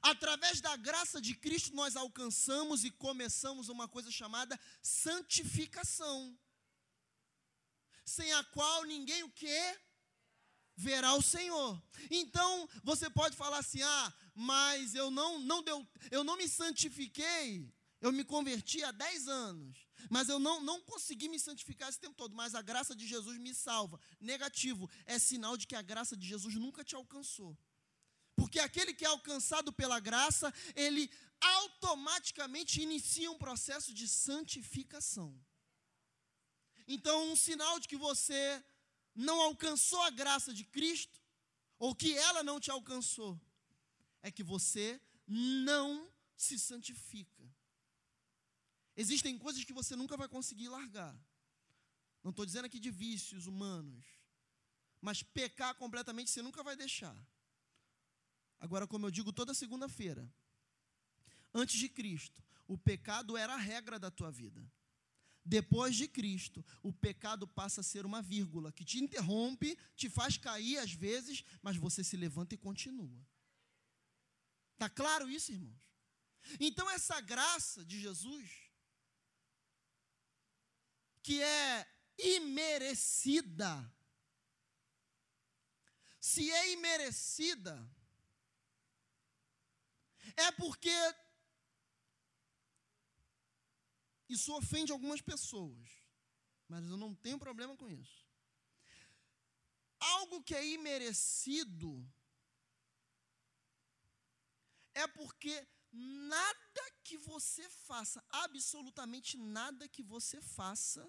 através 0.00 0.60
da 0.60 0.76
graça 0.76 1.20
de 1.20 1.34
Cristo 1.34 1.74
nós 1.74 1.96
alcançamos 1.96 2.84
e 2.84 2.90
começamos 2.90 3.68
uma 3.68 3.86
coisa 3.86 4.10
chamada 4.10 4.58
santificação, 4.82 6.36
sem 8.04 8.32
a 8.32 8.42
qual 8.44 8.84
ninguém 8.84 9.22
o 9.22 9.30
que? 9.30 9.80
Verá 10.74 11.14
o 11.14 11.22
Senhor. 11.22 11.80
Então, 12.10 12.68
você 12.82 13.08
pode 13.10 13.36
falar 13.36 13.58
assim: 13.58 13.82
"Ah, 13.82 14.12
mas 14.34 14.94
eu 14.94 15.10
não, 15.10 15.38
não 15.40 15.62
deu, 15.62 15.86
eu 16.10 16.24
não 16.24 16.36
me 16.36 16.48
santifiquei. 16.48 17.72
Eu 18.00 18.10
me 18.10 18.24
converti 18.24 18.82
há 18.82 18.90
10 18.90 19.28
anos, 19.28 19.86
mas 20.10 20.28
eu 20.28 20.40
não, 20.40 20.60
não 20.60 20.80
consegui 20.80 21.28
me 21.28 21.38
santificar 21.38 21.88
esse 21.88 22.00
tempo 22.00 22.16
todo. 22.16 22.34
Mas 22.34 22.52
a 22.52 22.60
graça 22.60 22.96
de 22.96 23.06
Jesus 23.06 23.38
me 23.38 23.54
salva. 23.54 24.00
Negativo, 24.20 24.90
é 25.06 25.20
sinal 25.20 25.56
de 25.56 25.68
que 25.68 25.76
a 25.76 25.82
graça 25.82 26.16
de 26.16 26.26
Jesus 26.26 26.56
nunca 26.56 26.82
te 26.82 26.96
alcançou. 26.96 27.56
Porque 28.34 28.58
aquele 28.58 28.92
que 28.92 29.04
é 29.04 29.08
alcançado 29.08 29.72
pela 29.72 30.00
graça, 30.00 30.52
ele 30.74 31.08
automaticamente 31.40 32.82
inicia 32.82 33.30
um 33.30 33.38
processo 33.38 33.94
de 33.94 34.08
santificação. 34.08 35.40
Então, 36.88 37.30
um 37.30 37.36
sinal 37.36 37.78
de 37.78 37.86
que 37.86 37.96
você 37.96 38.64
não 39.14 39.40
alcançou 39.40 40.02
a 40.02 40.10
graça 40.10 40.52
de 40.52 40.64
Cristo, 40.64 41.20
ou 41.78 41.94
que 41.94 42.16
ela 42.16 42.42
não 42.42 42.58
te 42.58 42.70
alcançou, 42.70 43.40
é 44.22 44.30
que 44.30 44.42
você 44.42 45.00
não 45.26 46.10
se 46.36 46.58
santifica. 46.58 47.42
Existem 48.96 49.38
coisas 49.38 49.64
que 49.64 49.72
você 49.72 49.96
nunca 49.96 50.16
vai 50.16 50.28
conseguir 50.28 50.68
largar. 50.68 51.14
Não 52.22 52.30
estou 52.30 52.46
dizendo 52.46 52.66
aqui 52.66 52.78
de 52.78 52.90
vícios 52.90 53.46
humanos, 53.46 54.04
mas 55.00 55.22
pecar 55.22 55.74
completamente 55.74 56.30
você 56.30 56.42
nunca 56.42 56.62
vai 56.62 56.76
deixar. 56.76 57.16
Agora, 58.60 58.86
como 58.86 59.06
eu 59.06 59.10
digo 59.10 59.32
toda 59.32 59.54
segunda-feira, 59.54 60.32
antes 61.52 61.78
de 61.78 61.88
Cristo, 61.88 62.42
o 62.68 62.78
pecado 62.78 63.36
era 63.36 63.54
a 63.54 63.58
regra 63.58 63.98
da 63.98 64.10
tua 64.10 64.30
vida. 64.30 64.64
Depois 65.44 65.96
de 65.96 66.06
Cristo, 66.06 66.64
o 66.80 66.92
pecado 66.92 67.48
passa 67.48 67.80
a 67.80 67.84
ser 67.84 68.06
uma 68.06 68.22
vírgula 68.22 68.70
que 68.70 68.84
te 68.84 69.02
interrompe, 69.02 69.76
te 69.96 70.08
faz 70.08 70.36
cair 70.36 70.78
às 70.78 70.92
vezes, 70.92 71.44
mas 71.60 71.76
você 71.76 72.04
se 72.04 72.16
levanta 72.16 72.54
e 72.54 72.58
continua. 72.58 73.26
Tá 74.82 74.90
claro 74.90 75.30
isso, 75.30 75.52
irmãos? 75.52 75.80
Então 76.58 76.90
essa 76.90 77.20
graça 77.20 77.84
de 77.84 78.00
Jesus 78.00 78.50
que 81.22 81.40
é 81.40 81.88
imerecida. 82.18 83.70
Se 86.20 86.50
é 86.50 86.72
imerecida, 86.72 87.74
é 90.36 90.50
porque 90.50 90.96
isso 94.28 94.52
ofende 94.56 94.90
algumas 94.90 95.20
pessoas, 95.20 95.88
mas 96.66 96.84
eu 96.88 96.96
não 96.96 97.14
tenho 97.14 97.38
problema 97.38 97.76
com 97.76 97.88
isso. 97.88 98.26
Algo 100.00 100.42
que 100.42 100.56
é 100.56 100.66
imerecido 100.66 102.04
é 104.94 105.06
porque 105.06 105.66
nada 105.92 106.82
que 107.04 107.18
você 107.18 107.68
faça, 107.68 108.24
absolutamente 108.30 109.36
nada 109.36 109.88
que 109.88 110.02
você 110.02 110.40
faça, 110.40 111.06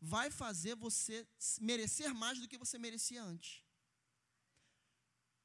vai 0.00 0.30
fazer 0.30 0.74
você 0.74 1.26
merecer 1.60 2.14
mais 2.14 2.38
do 2.38 2.48
que 2.48 2.58
você 2.58 2.78
merecia 2.78 3.22
antes. 3.22 3.62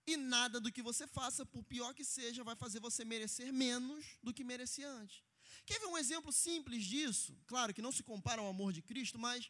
E 0.05 0.17
nada 0.17 0.59
do 0.59 0.71
que 0.71 0.81
você 0.81 1.07
faça, 1.07 1.45
por 1.45 1.63
pior 1.63 1.93
que 1.93 2.03
seja, 2.03 2.43
vai 2.43 2.55
fazer 2.55 2.79
você 2.79 3.05
merecer 3.05 3.53
menos 3.53 4.17
do 4.21 4.33
que 4.33 4.43
merecia 4.43 4.89
antes. 4.89 5.23
Quer 5.65 5.79
ver 5.79 5.85
um 5.85 5.97
exemplo 5.97 6.31
simples 6.31 6.83
disso? 6.83 7.37
Claro 7.47 7.73
que 7.73 7.81
não 7.81 7.91
se 7.91 8.03
compara 8.03 8.41
ao 8.41 8.49
amor 8.49 8.73
de 8.73 8.81
Cristo, 8.81 9.17
mas 9.17 9.49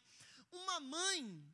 uma 0.52 0.78
mãe 0.80 1.44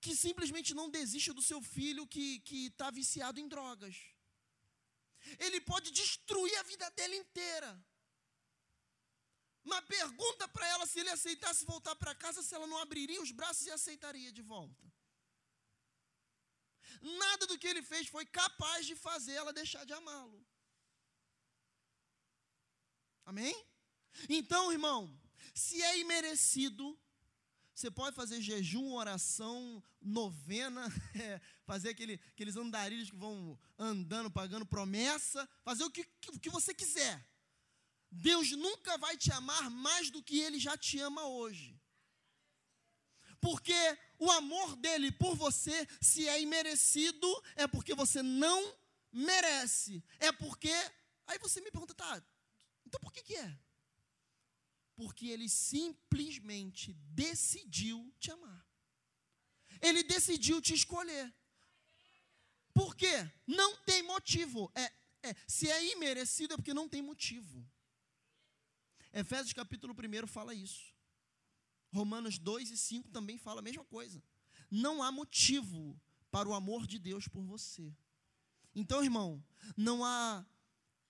que 0.00 0.14
simplesmente 0.14 0.72
não 0.72 0.88
desiste 0.88 1.32
do 1.32 1.42
seu 1.42 1.60
filho 1.60 2.06
que 2.06 2.42
está 2.50 2.90
viciado 2.90 3.40
em 3.40 3.48
drogas. 3.48 4.13
Ele 5.38 5.60
pode 5.60 5.90
destruir 5.90 6.56
a 6.58 6.62
vida 6.62 6.90
dele 6.90 7.16
inteira. 7.16 7.84
Mas 9.62 9.84
pergunta 9.86 10.46
para 10.48 10.66
ela 10.68 10.86
se 10.86 11.00
ele 11.00 11.10
aceitasse 11.10 11.64
voltar 11.64 11.96
para 11.96 12.14
casa, 12.14 12.42
se 12.42 12.54
ela 12.54 12.66
não 12.66 12.78
abriria 12.78 13.20
os 13.22 13.30
braços 13.30 13.66
e 13.66 13.70
aceitaria 13.70 14.30
de 14.30 14.42
volta. 14.42 14.92
Nada 17.00 17.46
do 17.46 17.58
que 17.58 17.66
ele 17.66 17.82
fez 17.82 18.06
foi 18.08 18.26
capaz 18.26 18.86
de 18.86 18.94
fazer 18.94 19.32
ela 19.32 19.52
deixar 19.52 19.84
de 19.84 19.92
amá-lo. 19.92 20.46
Amém? 23.24 23.54
Então, 24.28 24.70
irmão, 24.70 25.18
se 25.54 25.82
é 25.82 25.98
imerecido, 25.98 26.98
você 27.74 27.90
pode 27.90 28.14
fazer 28.14 28.40
jejum, 28.40 28.92
oração, 28.92 29.82
novena, 30.00 30.86
é, 31.20 31.40
fazer 31.64 31.88
aquele, 31.88 32.20
aqueles 32.28 32.56
andarilhos 32.56 33.10
que 33.10 33.16
vão 33.16 33.58
andando, 33.76 34.30
pagando 34.30 34.64
promessa, 34.64 35.48
fazer 35.64 35.82
o 35.82 35.90
que, 35.90 36.06
o 36.28 36.38
que 36.38 36.50
você 36.50 36.72
quiser. 36.72 37.26
Deus 38.10 38.52
nunca 38.52 38.96
vai 38.96 39.16
te 39.16 39.32
amar 39.32 39.68
mais 39.70 40.08
do 40.08 40.22
que 40.22 40.38
Ele 40.38 40.58
já 40.58 40.76
te 40.76 41.00
ama 41.00 41.26
hoje. 41.26 41.80
Porque 43.40 43.74
o 44.18 44.30
amor 44.30 44.76
dele 44.76 45.10
por 45.10 45.34
você, 45.34 45.86
se 46.00 46.28
é 46.28 46.40
imerecido, 46.40 47.28
é 47.56 47.66
porque 47.66 47.92
você 47.94 48.22
não 48.22 48.74
merece. 49.12 50.02
É 50.20 50.30
porque. 50.30 50.72
Aí 51.26 51.38
você 51.38 51.60
me 51.60 51.70
pergunta, 51.70 51.92
tá, 51.92 52.22
então 52.86 53.00
por 53.00 53.12
que, 53.12 53.22
que 53.22 53.34
é? 53.34 53.58
Porque 54.96 55.28
ele 55.28 55.48
simplesmente 55.48 56.92
decidiu 56.92 58.14
te 58.18 58.30
amar. 58.30 58.66
Ele 59.80 60.02
decidiu 60.02 60.60
te 60.62 60.74
escolher. 60.74 61.34
Por 62.72 62.94
quê? 62.96 63.30
Não 63.46 63.76
tem 63.84 64.02
motivo. 64.02 64.70
É, 64.74 64.92
é, 65.22 65.36
se 65.46 65.70
é 65.70 65.92
imerecido 65.92 66.54
é 66.54 66.56
porque 66.56 66.74
não 66.74 66.88
tem 66.88 67.02
motivo. 67.02 67.66
Efésios 69.12 69.52
capítulo 69.52 69.94
1 69.94 70.26
fala 70.26 70.54
isso. 70.54 70.92
Romanos 71.92 72.38
2 72.38 72.70
e 72.70 72.76
5 72.76 73.10
também 73.10 73.38
fala 73.38 73.60
a 73.60 73.62
mesma 73.62 73.84
coisa. 73.84 74.22
Não 74.70 75.02
há 75.02 75.12
motivo 75.12 76.00
para 76.30 76.48
o 76.48 76.54
amor 76.54 76.86
de 76.86 76.98
Deus 76.98 77.28
por 77.28 77.44
você. 77.44 77.94
Então, 78.74 79.04
irmão, 79.04 79.42
não 79.76 80.04
há 80.04 80.44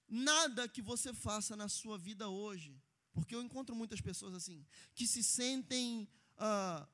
nada 0.06 0.68
que 0.68 0.82
você 0.82 1.14
faça 1.14 1.56
na 1.56 1.66
sua 1.66 1.96
vida 1.96 2.28
hoje, 2.28 2.78
porque 3.14 3.34
eu 3.34 3.42
encontro 3.42 3.74
muitas 3.74 4.00
pessoas 4.00 4.34
assim, 4.34 4.66
que 4.94 5.06
se 5.06 5.22
sentem 5.22 6.08
ah, 6.36 6.86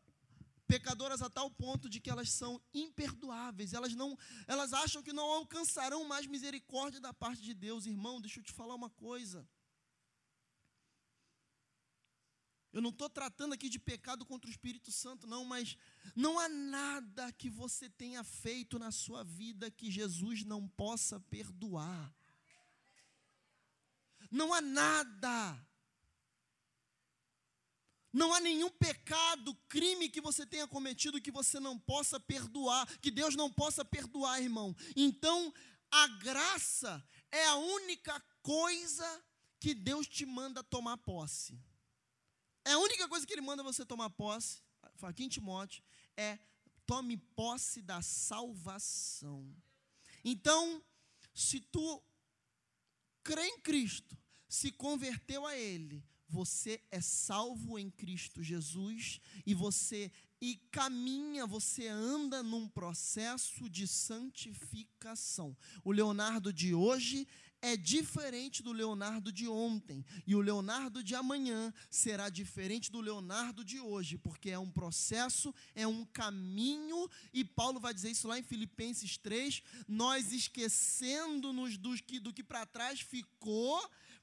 pecadoras 0.68 1.22
a 1.22 1.28
tal 1.28 1.50
ponto 1.50 1.88
de 1.88 1.98
que 1.98 2.10
elas 2.10 2.30
são 2.30 2.62
imperdoáveis, 2.72 3.72
elas 3.72 3.94
não, 3.94 4.16
elas 4.46 4.72
acham 4.72 5.02
que 5.02 5.12
não 5.12 5.24
alcançarão 5.24 6.04
mais 6.04 6.26
misericórdia 6.26 7.00
da 7.00 7.12
parte 7.12 7.42
de 7.42 7.54
Deus, 7.54 7.86
irmão. 7.86 8.20
Deixa 8.20 8.38
eu 8.38 8.44
te 8.44 8.52
falar 8.52 8.76
uma 8.76 8.90
coisa. 8.90 9.48
Eu 12.72 12.80
não 12.80 12.90
estou 12.90 13.10
tratando 13.10 13.52
aqui 13.52 13.68
de 13.68 13.80
pecado 13.80 14.24
contra 14.24 14.48
o 14.48 14.52
Espírito 14.52 14.92
Santo, 14.92 15.26
não, 15.26 15.44
mas 15.44 15.76
não 16.14 16.38
há 16.38 16.48
nada 16.48 17.32
que 17.32 17.50
você 17.50 17.90
tenha 17.90 18.22
feito 18.22 18.78
na 18.78 18.92
sua 18.92 19.24
vida 19.24 19.72
que 19.72 19.90
Jesus 19.90 20.44
não 20.44 20.68
possa 20.68 21.18
perdoar. 21.18 22.14
Não 24.30 24.54
há 24.54 24.60
nada. 24.60 25.66
Não 28.12 28.34
há 28.34 28.40
nenhum 28.40 28.70
pecado, 28.70 29.54
crime 29.68 30.08
que 30.08 30.20
você 30.20 30.44
tenha 30.44 30.66
cometido 30.66 31.20
que 31.20 31.30
você 31.30 31.60
não 31.60 31.78
possa 31.78 32.18
perdoar, 32.18 32.86
que 32.98 33.10
Deus 33.10 33.36
não 33.36 33.50
possa 33.50 33.84
perdoar, 33.84 34.42
irmão. 34.42 34.74
Então, 34.96 35.54
a 35.90 36.06
graça 36.08 37.04
é 37.30 37.46
a 37.46 37.56
única 37.56 38.20
coisa 38.42 39.24
que 39.60 39.74
Deus 39.74 40.06
te 40.06 40.26
manda 40.26 40.62
tomar 40.62 40.96
posse. 40.98 41.58
É 42.64 42.72
a 42.72 42.78
única 42.78 43.08
coisa 43.08 43.26
que 43.26 43.32
ele 43.32 43.40
manda 43.40 43.62
você 43.62 43.84
tomar 43.84 44.10
posse, 44.10 44.60
aqui 45.02 45.24
em 45.24 45.28
Timóteo, 45.28 45.82
é 46.16 46.38
tome 46.86 47.16
posse 47.16 47.80
da 47.80 48.02
salvação. 48.02 49.54
Então, 50.24 50.82
se 51.32 51.60
tu 51.60 52.02
crê 53.22 53.46
em 53.46 53.60
Cristo, 53.60 54.18
se 54.48 54.72
converteu 54.72 55.46
a 55.46 55.56
Ele, 55.56 56.04
você 56.30 56.80
é 56.90 57.00
salvo 57.00 57.78
em 57.78 57.90
Cristo 57.90 58.42
Jesus 58.42 59.20
e 59.44 59.52
você 59.52 60.10
e 60.40 60.56
caminha, 60.70 61.46
você 61.46 61.86
anda 61.88 62.42
num 62.42 62.66
processo 62.66 63.68
de 63.68 63.86
santificação. 63.86 65.54
O 65.84 65.92
Leonardo 65.92 66.50
de 66.50 66.72
hoje 66.72 67.28
é 67.62 67.76
diferente 67.76 68.62
do 68.62 68.72
Leonardo 68.72 69.30
de 69.30 69.46
ontem, 69.46 70.04
e 70.26 70.34
o 70.34 70.40
Leonardo 70.40 71.04
de 71.04 71.14
amanhã 71.14 71.72
será 71.90 72.30
diferente 72.30 72.90
do 72.90 73.00
Leonardo 73.00 73.62
de 73.62 73.78
hoje, 73.78 74.16
porque 74.16 74.50
é 74.50 74.58
um 74.58 74.70
processo, 74.70 75.54
é 75.74 75.86
um 75.86 76.04
caminho, 76.06 77.08
e 77.34 77.44
Paulo 77.44 77.78
vai 77.78 77.92
dizer 77.92 78.10
isso 78.10 78.26
lá 78.26 78.38
em 78.38 78.42
Filipenses 78.42 79.18
3, 79.18 79.62
nós 79.86 80.32
esquecendo-nos 80.32 81.76
do 81.76 81.94
que, 81.96 82.18
do 82.18 82.32
que 82.32 82.42
para 82.42 82.64
trás 82.64 83.00
ficou, 83.00 83.78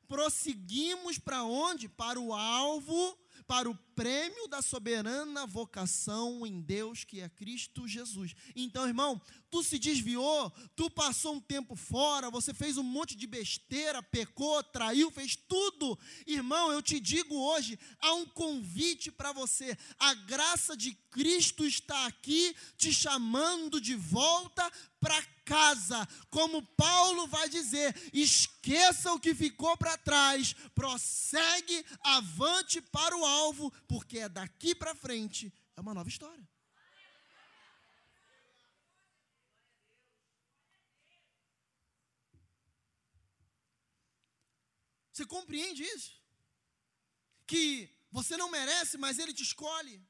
prosseguimos 0.07 1.17
para 1.17 1.43
onde? 1.43 1.87
Para 1.87 2.19
o 2.19 2.33
alvo 2.33 3.17
para 3.47 3.69
o 3.69 3.75
prêmio 3.95 4.47
da 4.49 4.61
soberana 4.61 5.45
vocação 5.45 6.45
em 6.45 6.59
Deus, 6.59 7.05
que 7.05 7.21
é 7.21 7.29
Cristo 7.29 7.87
Jesus. 7.87 8.35
Então, 8.53 8.85
irmão, 8.85 9.19
tu 9.49 9.63
se 9.63 9.79
desviou, 9.79 10.51
tu 10.75 10.89
passou 10.89 11.35
um 11.35 11.39
tempo 11.39 11.73
fora, 11.73 12.29
você 12.29 12.53
fez 12.53 12.77
um 12.77 12.83
monte 12.83 13.15
de 13.15 13.25
besteira, 13.25 14.03
pecou, 14.03 14.61
traiu, 14.63 15.09
fez 15.09 15.35
tudo. 15.35 15.97
Irmão, 16.27 16.71
eu 16.71 16.81
te 16.81 16.99
digo 16.99 17.35
hoje, 17.35 17.79
há 17.99 18.13
um 18.13 18.25
convite 18.25 19.09
para 19.11 19.31
você. 19.31 19.77
A 19.97 20.13
graça 20.13 20.75
de 20.75 20.93
Cristo 21.09 21.65
está 21.65 22.05
aqui 22.05 22.53
te 22.75 22.93
chamando 22.93 23.79
de 23.79 23.95
volta 23.95 24.69
para 25.07 25.23
casa. 25.45 26.05
Como 26.29 26.61
Paulo 26.75 27.27
vai 27.27 27.47
dizer, 27.47 27.95
esqueça 28.13 29.13
o 29.13 29.19
que 29.19 29.33
ficou 29.33 29.77
para 29.77 29.97
trás, 29.97 30.53
prossegue 30.75 31.85
avante 32.01 32.81
para 32.81 33.15
o 33.15 33.25
alvo, 33.25 33.71
porque 33.87 34.19
é 34.19 34.27
daqui 34.27 34.75
para 34.75 34.93
frente 34.93 35.53
é 35.77 35.79
uma 35.79 35.93
nova 35.93 36.09
história. 36.09 36.45
Você 45.13 45.25
compreende 45.25 45.83
isso? 45.83 46.21
Que 47.47 47.89
você 48.11 48.35
não 48.35 48.51
merece, 48.51 48.97
mas 48.97 49.17
Ele 49.17 49.33
te 49.33 49.41
escolhe. 49.41 50.05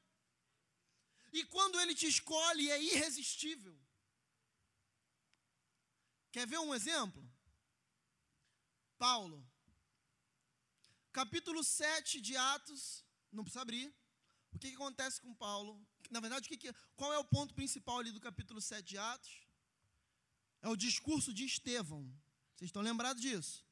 E 1.32 1.44
quando 1.44 1.80
Ele 1.80 1.94
te 1.94 2.08
escolhe, 2.08 2.68
é 2.68 2.82
irresistível. 2.82 3.78
Quer 6.38 6.46
ver 6.46 6.60
um 6.60 6.72
exemplo? 6.72 7.28
Paulo. 8.96 9.44
Capítulo 11.10 11.64
7 11.64 12.20
de 12.20 12.36
Atos, 12.36 13.04
não 13.32 13.42
precisa 13.42 13.62
abrir. 13.62 13.92
O 14.52 14.58
que, 14.60 14.68
que 14.68 14.76
acontece 14.76 15.20
com 15.20 15.34
Paulo? 15.34 15.84
Na 16.12 16.20
verdade, 16.20 16.46
o 16.46 16.48
que 16.48 16.56
que, 16.56 16.72
qual 16.94 17.12
é 17.12 17.18
o 17.18 17.24
ponto 17.24 17.52
principal 17.54 17.98
ali 17.98 18.12
do 18.12 18.20
capítulo 18.20 18.60
7 18.60 18.86
de 18.86 18.96
Atos? 18.96 19.48
É 20.62 20.68
o 20.68 20.76
discurso 20.76 21.34
de 21.34 21.44
Estevão. 21.44 22.04
Vocês 22.54 22.68
estão 22.68 22.82
lembrados 22.82 23.20
disso? 23.20 23.66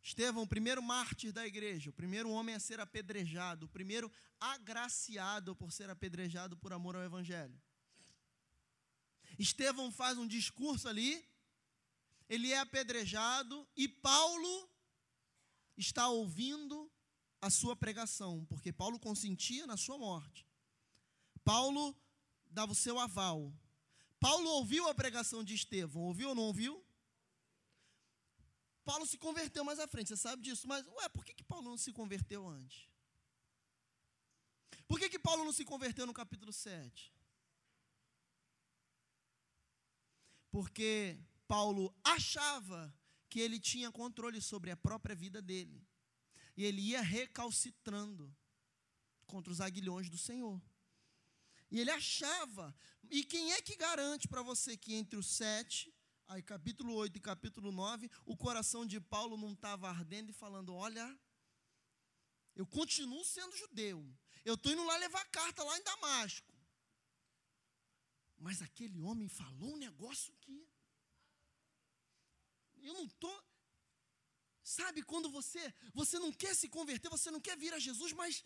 Estevão, 0.00 0.44
o 0.44 0.48
primeiro 0.54 0.80
mártir 0.80 1.32
da 1.32 1.44
igreja, 1.44 1.90
o 1.90 1.92
primeiro 1.92 2.30
homem 2.30 2.54
a 2.54 2.60
ser 2.60 2.78
apedrejado, 2.78 3.66
o 3.66 3.68
primeiro 3.68 4.12
agraciado 4.38 5.56
por 5.56 5.72
ser 5.72 5.90
apedrejado 5.90 6.56
por 6.56 6.72
amor 6.72 6.94
ao 6.94 7.02
evangelho. 7.02 7.60
Estevão 9.36 9.90
faz 9.90 10.16
um 10.18 10.28
discurso 10.28 10.88
ali, 10.88 11.26
ele 12.28 12.52
é 12.52 12.58
apedrejado 12.58 13.66
e 13.76 13.88
Paulo 13.88 14.70
está 15.76 16.08
ouvindo 16.08 16.90
a 17.40 17.50
sua 17.50 17.74
pregação, 17.76 18.44
porque 18.46 18.72
Paulo 18.72 18.98
consentia 18.98 19.66
na 19.66 19.76
sua 19.76 19.96
morte. 19.96 20.46
Paulo 21.44 21.96
dava 22.50 22.72
o 22.72 22.74
seu 22.74 22.98
aval. 22.98 23.52
Paulo 24.20 24.48
ouviu 24.50 24.88
a 24.88 24.94
pregação 24.94 25.44
de 25.44 25.54
Estevão, 25.54 26.02
ouviu 26.02 26.30
ou 26.30 26.34
não 26.34 26.42
ouviu? 26.44 26.84
Paulo 28.84 29.06
se 29.06 29.16
converteu 29.18 29.64
mais 29.64 29.78
à 29.78 29.86
frente, 29.86 30.08
você 30.08 30.16
sabe 30.16 30.42
disso, 30.42 30.66
mas, 30.66 30.86
ué, 30.86 31.08
por 31.10 31.24
que, 31.24 31.34
que 31.34 31.44
Paulo 31.44 31.68
não 31.68 31.76
se 31.76 31.92
converteu 31.92 32.48
antes? 32.48 32.88
Por 34.86 34.98
que, 34.98 35.08
que 35.10 35.18
Paulo 35.18 35.44
não 35.44 35.52
se 35.52 35.64
converteu 35.64 36.06
no 36.06 36.14
capítulo 36.14 36.52
7? 36.52 37.12
Porque 40.50 41.18
Paulo 41.48 41.92
achava 42.04 42.94
que 43.28 43.40
ele 43.40 43.58
tinha 43.58 43.90
controle 43.90 44.40
sobre 44.40 44.70
a 44.70 44.76
própria 44.76 45.16
vida 45.16 45.42
dele. 45.42 45.84
E 46.56 46.64
ele 46.64 46.80
ia 46.82 47.00
recalcitrando 47.00 48.34
contra 49.26 49.52
os 49.52 49.60
aguilhões 49.60 50.08
do 50.08 50.18
Senhor. 50.18 50.62
E 51.70 51.80
ele 51.80 51.90
achava. 51.90 52.74
E 53.10 53.24
quem 53.24 53.52
é 53.52 53.62
que 53.62 53.76
garante 53.76 54.28
para 54.28 54.42
você 54.42 54.76
que 54.76 54.94
entre 54.94 55.18
os 55.18 55.26
sete 55.26 55.92
aí 56.28 56.42
capítulo 56.42 56.94
8 56.94 57.16
e 57.16 57.20
capítulo 57.20 57.72
9, 57.72 58.10
o 58.26 58.36
coração 58.36 58.84
de 58.84 59.00
Paulo 59.00 59.36
não 59.36 59.52
estava 59.52 59.88
ardendo 59.88 60.30
e 60.30 60.34
falando: 60.34 60.74
Olha, 60.74 61.18
eu 62.54 62.66
continuo 62.66 63.24
sendo 63.24 63.56
judeu, 63.56 64.06
eu 64.44 64.54
estou 64.54 64.72
indo 64.72 64.84
lá 64.84 64.96
levar 64.98 65.24
carta 65.30 65.64
lá 65.64 65.78
em 65.78 65.82
Damasco. 65.82 66.54
Mas 68.36 68.62
aquele 68.62 69.00
homem 69.00 69.28
falou 69.28 69.74
um 69.74 69.78
negócio 69.78 70.32
que. 70.40 70.67
Eu 72.82 72.94
não 72.94 73.04
estou. 73.04 73.44
Sabe 74.62 75.02
quando 75.02 75.30
você, 75.30 75.74
você 75.94 76.18
não 76.18 76.32
quer 76.32 76.54
se 76.54 76.68
converter, 76.68 77.08
você 77.08 77.30
não 77.30 77.40
quer 77.40 77.56
vir 77.56 77.72
a 77.72 77.78
Jesus, 77.78 78.12
mas 78.12 78.44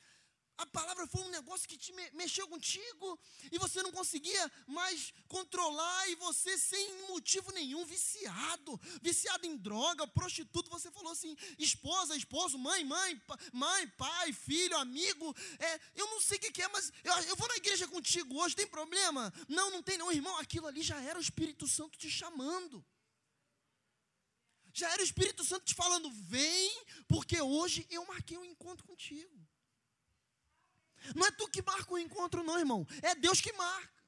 a 0.59 0.67
palavra 0.67 1.07
foi 1.07 1.23
um 1.23 1.31
negócio 1.31 1.69
que 1.69 1.77
te 1.77 1.93
mexeu 2.13 2.47
contigo 2.47 3.19
e 3.51 3.59
você 3.59 3.83
não 3.83 3.91
conseguia 3.91 4.53
mais 4.67 5.13
controlar 5.27 6.09
e 6.09 6.15
você 6.17 6.57
sem 6.59 7.09
motivo 7.09 7.51
nenhum, 7.53 7.85
viciado, 7.85 8.81
viciado 9.01 9.47
em 9.47 9.57
droga, 9.57 10.07
prostituto, 10.07 10.71
você 10.71 10.91
falou 10.91 11.11
assim, 11.11 11.37
esposa, 11.59 12.15
esposo, 12.17 12.59
mãe, 12.59 12.85
mãe, 12.85 13.21
mãe, 13.53 13.89
pai, 13.89 14.33
filho, 14.33 14.77
amigo, 14.77 15.35
é, 15.59 15.81
eu 15.97 16.07
não 16.07 16.21
sei 16.21 16.39
o 16.39 16.41
que, 16.41 16.63
é, 16.63 16.69
mas 16.69 16.93
eu, 17.03 17.13
eu 17.25 17.37
vou 17.37 17.49
na 17.49 17.57
igreja 17.57 17.89
contigo 17.89 18.41
hoje, 18.41 18.55
tem 18.55 18.67
problema? 18.67 19.33
Não, 19.49 19.71
não 19.71 19.83
tem 19.83 19.99
não, 19.99 20.13
irmão, 20.13 20.37
aquilo 20.37 20.67
ali 20.67 20.83
já 20.83 21.01
era 21.01 21.19
o 21.19 21.23
Espírito 21.23 21.67
Santo 21.67 21.99
te 21.99 22.11
chamando. 22.11 22.85
Já 24.73 24.91
era 24.91 25.03
o 25.03 25.05
Espírito 25.05 25.45
Santo 25.45 25.65
te 25.65 25.75
falando, 25.75 26.11
vem, 26.11 26.85
porque 27.07 27.41
hoje 27.41 27.87
eu 27.91 28.05
marquei 28.07 28.39
um 28.39 28.45
encontro 28.45 28.87
contigo. 28.87 29.31
Não 31.15 31.27
é 31.27 31.31
tu 31.33 31.49
que 31.49 31.63
marca 31.63 31.93
o 31.93 31.99
encontro, 31.99 32.43
não, 32.43 32.59
irmão. 32.59 32.87
É 33.03 33.15
Deus 33.15 33.41
que 33.41 33.53
marca. 33.53 34.02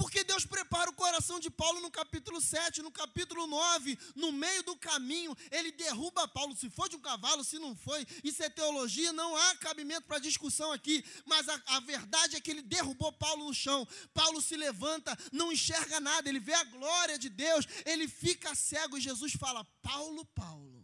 Porque 0.00 0.24
Deus 0.24 0.46
prepara 0.46 0.88
o 0.88 0.94
coração 0.94 1.38
de 1.38 1.50
Paulo 1.50 1.78
no 1.82 1.90
capítulo 1.90 2.40
7, 2.40 2.80
no 2.80 2.90
capítulo 2.90 3.46
9, 3.46 3.98
no 4.16 4.32
meio 4.32 4.62
do 4.62 4.74
caminho, 4.74 5.36
ele 5.50 5.70
derruba 5.72 6.26
Paulo, 6.26 6.56
se 6.56 6.70
foi 6.70 6.88
de 6.88 6.96
um 6.96 7.00
cavalo, 7.00 7.44
se 7.44 7.58
não 7.58 7.76
foi, 7.76 8.06
isso 8.24 8.42
é 8.42 8.48
teologia, 8.48 9.12
não 9.12 9.36
há 9.36 9.56
cabimento 9.56 10.06
para 10.06 10.18
discussão 10.18 10.72
aqui, 10.72 11.04
mas 11.26 11.46
a, 11.50 11.62
a, 11.66 11.80
verdade 11.80 12.34
é 12.34 12.40
que 12.40 12.50
ele 12.50 12.62
derrubou 12.62 13.12
Paulo 13.12 13.44
no 13.44 13.52
chão. 13.52 13.86
Paulo 14.14 14.40
se 14.40 14.56
levanta, 14.56 15.14
não 15.30 15.52
enxerga 15.52 16.00
nada, 16.00 16.30
ele 16.30 16.40
vê 16.40 16.54
a 16.54 16.64
glória 16.64 17.18
de 17.18 17.28
Deus, 17.28 17.66
ele 17.84 18.08
fica 18.08 18.54
cego 18.54 18.96
e 18.96 19.02
Jesus 19.02 19.34
fala: 19.34 19.62
Paulo, 19.82 20.24
Paulo. 20.24 20.82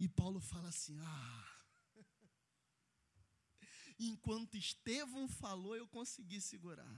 E 0.00 0.08
Paulo 0.08 0.40
fala 0.40 0.70
assim: 0.70 0.98
ah, 1.02 1.53
enquanto 3.98 4.56
Estevão 4.56 5.28
falou, 5.28 5.76
eu 5.76 5.86
consegui 5.88 6.40
segurar. 6.40 6.94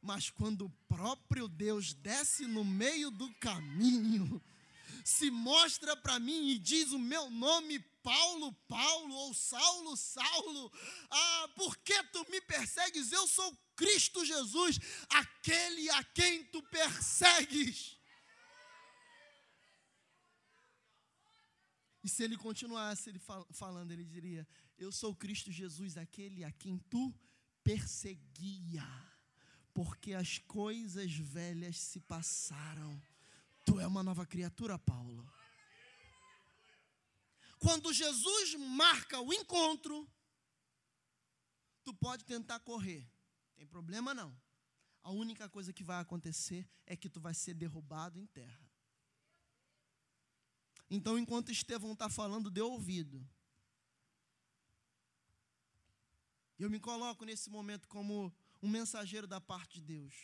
Mas 0.00 0.30
quando 0.30 0.66
o 0.66 0.70
próprio 0.88 1.46
Deus 1.46 1.94
desce 1.94 2.46
no 2.46 2.64
meio 2.64 3.10
do 3.10 3.32
caminho, 3.34 4.42
se 5.04 5.30
mostra 5.30 5.96
para 5.96 6.18
mim 6.18 6.50
e 6.50 6.58
diz 6.58 6.92
o 6.92 6.98
meu 6.98 7.30
nome, 7.30 7.78
Paulo, 8.02 8.52
Paulo, 8.66 9.14
ou 9.14 9.34
Saulo, 9.34 9.96
Saulo, 9.96 10.72
ah, 11.10 11.48
por 11.54 11.76
que 11.78 12.02
tu 12.04 12.26
me 12.30 12.40
persegues? 12.40 13.12
Eu 13.12 13.26
sou 13.28 13.56
Cristo 13.76 14.24
Jesus, 14.24 14.78
aquele 15.08 15.88
a 15.90 16.04
quem 16.04 16.44
tu 16.44 16.62
persegues. 16.64 17.96
E 22.04 22.08
se 22.08 22.24
ele 22.24 22.36
continuasse 22.36 23.08
ele 23.08 23.20
fal 23.20 23.46
falando, 23.52 23.92
ele 23.92 24.04
diria: 24.04 24.46
Eu 24.78 24.90
sou 24.90 25.14
Cristo 25.14 25.50
Jesus, 25.50 25.96
aquele 25.96 26.44
a 26.44 26.50
quem 26.50 26.78
tu 26.78 27.14
perseguia, 27.62 28.84
porque 29.72 30.14
as 30.14 30.38
coisas 30.38 31.12
velhas 31.12 31.78
se 31.78 32.00
passaram. 32.00 33.00
Tu 33.64 33.78
é 33.78 33.86
uma 33.86 34.02
nova 34.02 34.26
criatura, 34.26 34.78
Paulo. 34.78 35.30
Quando 37.58 37.92
Jesus 37.92 38.56
marca 38.56 39.20
o 39.20 39.32
encontro, 39.32 40.08
tu 41.84 41.94
pode 41.94 42.24
tentar 42.24 42.58
correr, 42.60 43.08
tem 43.54 43.66
problema 43.66 44.12
não. 44.12 44.36
A 45.04 45.10
única 45.10 45.48
coisa 45.48 45.72
que 45.72 45.84
vai 45.84 46.00
acontecer 46.00 46.68
é 46.86 46.96
que 46.96 47.08
tu 47.08 47.20
vai 47.20 47.34
ser 47.34 47.54
derrubado 47.54 48.18
em 48.18 48.26
terra. 48.26 48.70
Então, 50.90 51.18
enquanto 51.18 51.50
Estevão 51.50 51.92
está 51.92 52.08
falando, 52.08 52.50
dê 52.50 52.60
ouvido. 52.60 53.26
Eu 56.62 56.70
me 56.70 56.78
coloco 56.78 57.24
nesse 57.24 57.50
momento 57.50 57.88
como 57.88 58.32
um 58.62 58.68
mensageiro 58.68 59.26
da 59.26 59.40
parte 59.40 59.80
de 59.80 59.80
Deus. 59.80 60.14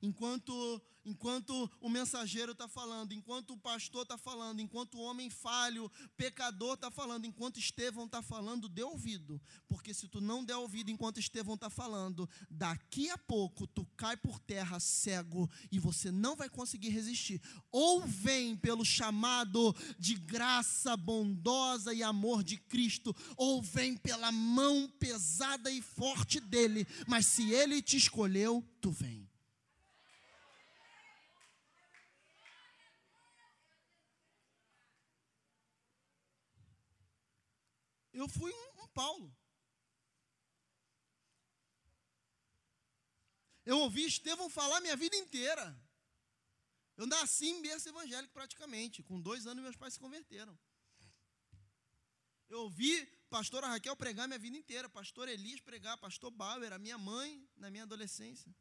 Enquanto, 0.00 0.80
enquanto 1.04 1.70
o 1.80 1.88
mensageiro 1.88 2.52
está 2.52 2.68
falando, 2.68 3.12
enquanto 3.12 3.52
o 3.52 3.56
pastor 3.56 4.02
está 4.02 4.16
falando, 4.16 4.60
enquanto 4.60 4.96
o 4.96 5.02
homem 5.02 5.28
falho, 5.28 5.90
pecador 6.16 6.74
está 6.74 6.90
falando, 6.90 7.24
enquanto 7.24 7.58
Estevão 7.58 8.04
está 8.04 8.22
falando, 8.22 8.68
dê 8.68 8.82
ouvido. 8.82 9.40
Porque 9.66 9.92
se 9.92 10.06
tu 10.06 10.20
não 10.20 10.44
der 10.44 10.56
ouvido 10.56 10.90
enquanto 10.90 11.18
Estevão 11.18 11.54
está 11.54 11.68
falando, 11.68 12.28
daqui 12.48 13.10
a 13.10 13.18
pouco 13.18 13.66
tu 13.66 13.84
cai 13.96 14.16
por 14.16 14.38
terra 14.38 14.78
cego 14.78 15.50
e 15.72 15.78
você 15.80 16.12
não 16.12 16.36
vai 16.36 16.48
conseguir 16.48 16.90
resistir. 16.90 17.42
Ou 17.72 18.00
vem 18.06 18.56
pelo 18.56 18.84
chamado 18.84 19.74
de 19.98 20.14
graça 20.14 20.96
bondosa 20.96 21.92
e 21.92 22.04
amor 22.04 22.44
de 22.44 22.56
Cristo, 22.56 23.14
ou 23.36 23.60
vem 23.60 23.96
pela 23.96 24.30
mão 24.30 24.88
pesada 25.00 25.70
e 25.70 25.82
forte 25.82 26.38
dele. 26.38 26.86
Mas 27.06 27.26
se 27.26 27.50
ele 27.50 27.82
te 27.82 27.96
escolheu, 27.96 28.64
tu 28.80 28.92
vem. 28.92 29.27
Eu 38.20 38.28
fui 38.28 38.52
um, 38.52 38.82
um 38.82 38.88
Paulo. 38.88 39.28
Eu 43.64 43.78
ouvi 43.84 44.04
Estevão 44.06 44.48
falar 44.50 44.80
minha 44.80 44.96
vida 44.96 45.16
inteira. 45.16 45.64
Eu 46.96 47.06
nasci 47.06 47.46
em 47.46 47.62
berço 47.62 47.88
evangélico 47.88 48.32
praticamente. 48.32 49.04
Com 49.08 49.20
dois 49.20 49.46
anos, 49.46 49.62
meus 49.62 49.76
pais 49.76 49.94
se 49.94 50.00
converteram. 50.00 50.58
Eu 52.48 52.62
ouvi 52.62 53.06
pastora 53.30 53.68
Raquel 53.68 53.94
pregar 53.94 54.26
minha 54.26 54.38
vida 54.46 54.56
inteira, 54.56 54.88
pastor 54.88 55.28
Elias 55.28 55.60
pregar, 55.60 55.96
pastor 55.98 56.30
Bauer, 56.32 56.72
a 56.72 56.78
minha 56.78 56.98
mãe, 56.98 57.46
na 57.56 57.70
minha 57.70 57.84
adolescência. 57.84 58.52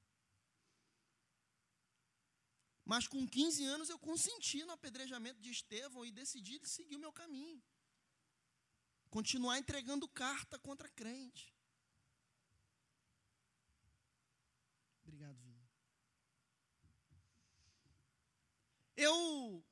Mas 2.86 3.08
com 3.08 3.28
15 3.28 3.65
anos 3.65 3.89
eu 3.89 3.98
consenti 3.98 4.63
no 4.65 4.74
apedrejamento 4.74 5.41
de 5.41 5.50
Estevão 5.50 6.06
e 6.06 6.12
decidi 6.12 6.60
seguir 6.67 6.98
o 6.98 7.00
meu 7.00 7.12
caminho 7.12 7.60
continuar 9.10 9.58
entregando 9.58 10.08
carta 10.08 10.60
contra 10.60 10.89
crente. 10.89 11.56
Obrigado, 15.04 15.38
Vinho. 15.39 15.67
Eu 18.96 19.65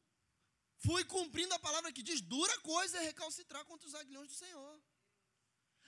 fui 0.78 1.04
cumprindo 1.04 1.54
a 1.54 1.60
palavra 1.60 1.92
que 1.92 2.04
diz: 2.04 2.22
dura 2.22 2.60
coisa 2.60 2.98
é 2.98 3.02
recalcitrar 3.02 3.66
contra 3.66 3.88
os 3.88 3.96
aguilhões 3.96 4.30
do 4.30 4.36
Senhor. 4.36 4.82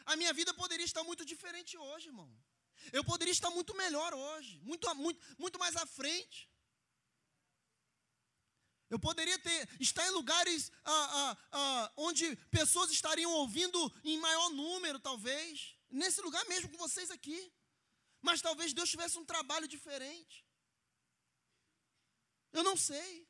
A 0.05 0.15
minha 0.15 0.33
vida 0.33 0.53
poderia 0.53 0.85
estar 0.85 1.03
muito 1.03 1.25
diferente 1.25 1.77
hoje, 1.77 2.07
irmão. 2.07 2.31
Eu 2.91 3.03
poderia 3.03 3.31
estar 3.31 3.49
muito 3.49 3.73
melhor 3.75 4.13
hoje, 4.13 4.59
muito, 4.59 4.93
muito, 4.95 5.19
muito 5.37 5.59
mais 5.59 5.75
à 5.75 5.85
frente. 5.85 6.49
Eu 8.89 8.97
poderia 8.97 9.37
ter, 9.39 9.69
estar 9.81 10.05
em 10.07 10.11
lugares 10.11 10.71
ah, 10.83 10.91
ah, 11.21 11.37
ah, 11.51 11.93
onde 11.97 12.35
pessoas 12.47 12.89
estariam 12.89 13.31
ouvindo 13.33 13.79
em 14.03 14.17
maior 14.17 14.49
número, 14.51 14.99
talvez. 14.99 15.75
Nesse 15.89 16.21
lugar 16.21 16.43
mesmo 16.45 16.69
com 16.69 16.77
vocês 16.77 17.11
aqui. 17.11 17.53
Mas 18.21 18.41
talvez 18.41 18.73
Deus 18.73 18.89
tivesse 18.89 19.17
um 19.17 19.25
trabalho 19.25 19.67
diferente. 19.67 20.45
Eu 22.53 22.63
não 22.63 22.77
sei. 22.77 23.27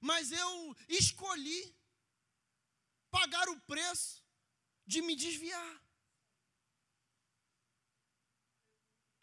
Mas 0.00 0.30
eu 0.30 0.76
escolhi 0.88 1.74
pagar 3.10 3.48
o 3.48 3.60
preço 3.62 4.22
de 4.86 5.00
me 5.00 5.16
desviar. 5.16 5.82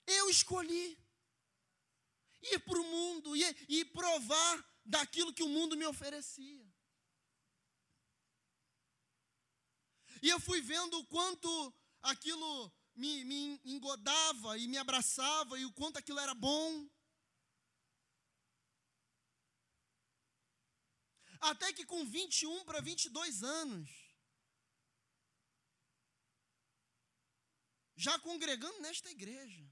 Eu 0.05 0.29
escolhi 0.29 0.97
ir 2.43 2.59
para 2.59 2.79
o 2.79 2.83
mundo 2.83 3.35
e, 3.35 3.43
e 3.69 3.85
provar 3.85 4.65
daquilo 4.85 5.33
que 5.33 5.43
o 5.43 5.49
mundo 5.49 5.77
me 5.77 5.85
oferecia. 5.85 6.65
E 10.21 10.29
eu 10.29 10.39
fui 10.39 10.61
vendo 10.61 10.97
o 10.99 11.05
quanto 11.07 11.73
aquilo 12.01 12.71
me, 12.95 13.23
me 13.25 13.59
engodava 13.65 14.57
e 14.57 14.67
me 14.67 14.77
abraçava 14.77 15.59
e 15.59 15.65
o 15.65 15.73
quanto 15.73 15.97
aquilo 15.97 16.19
era 16.19 16.33
bom. 16.33 16.89
Até 21.41 21.73
que 21.73 21.85
com 21.85 22.05
21 22.05 22.63
para 22.63 22.79
22 22.79 23.43
anos, 23.43 23.89
já 27.97 28.17
congregando 28.19 28.79
nesta 28.79 29.09
igreja, 29.09 29.69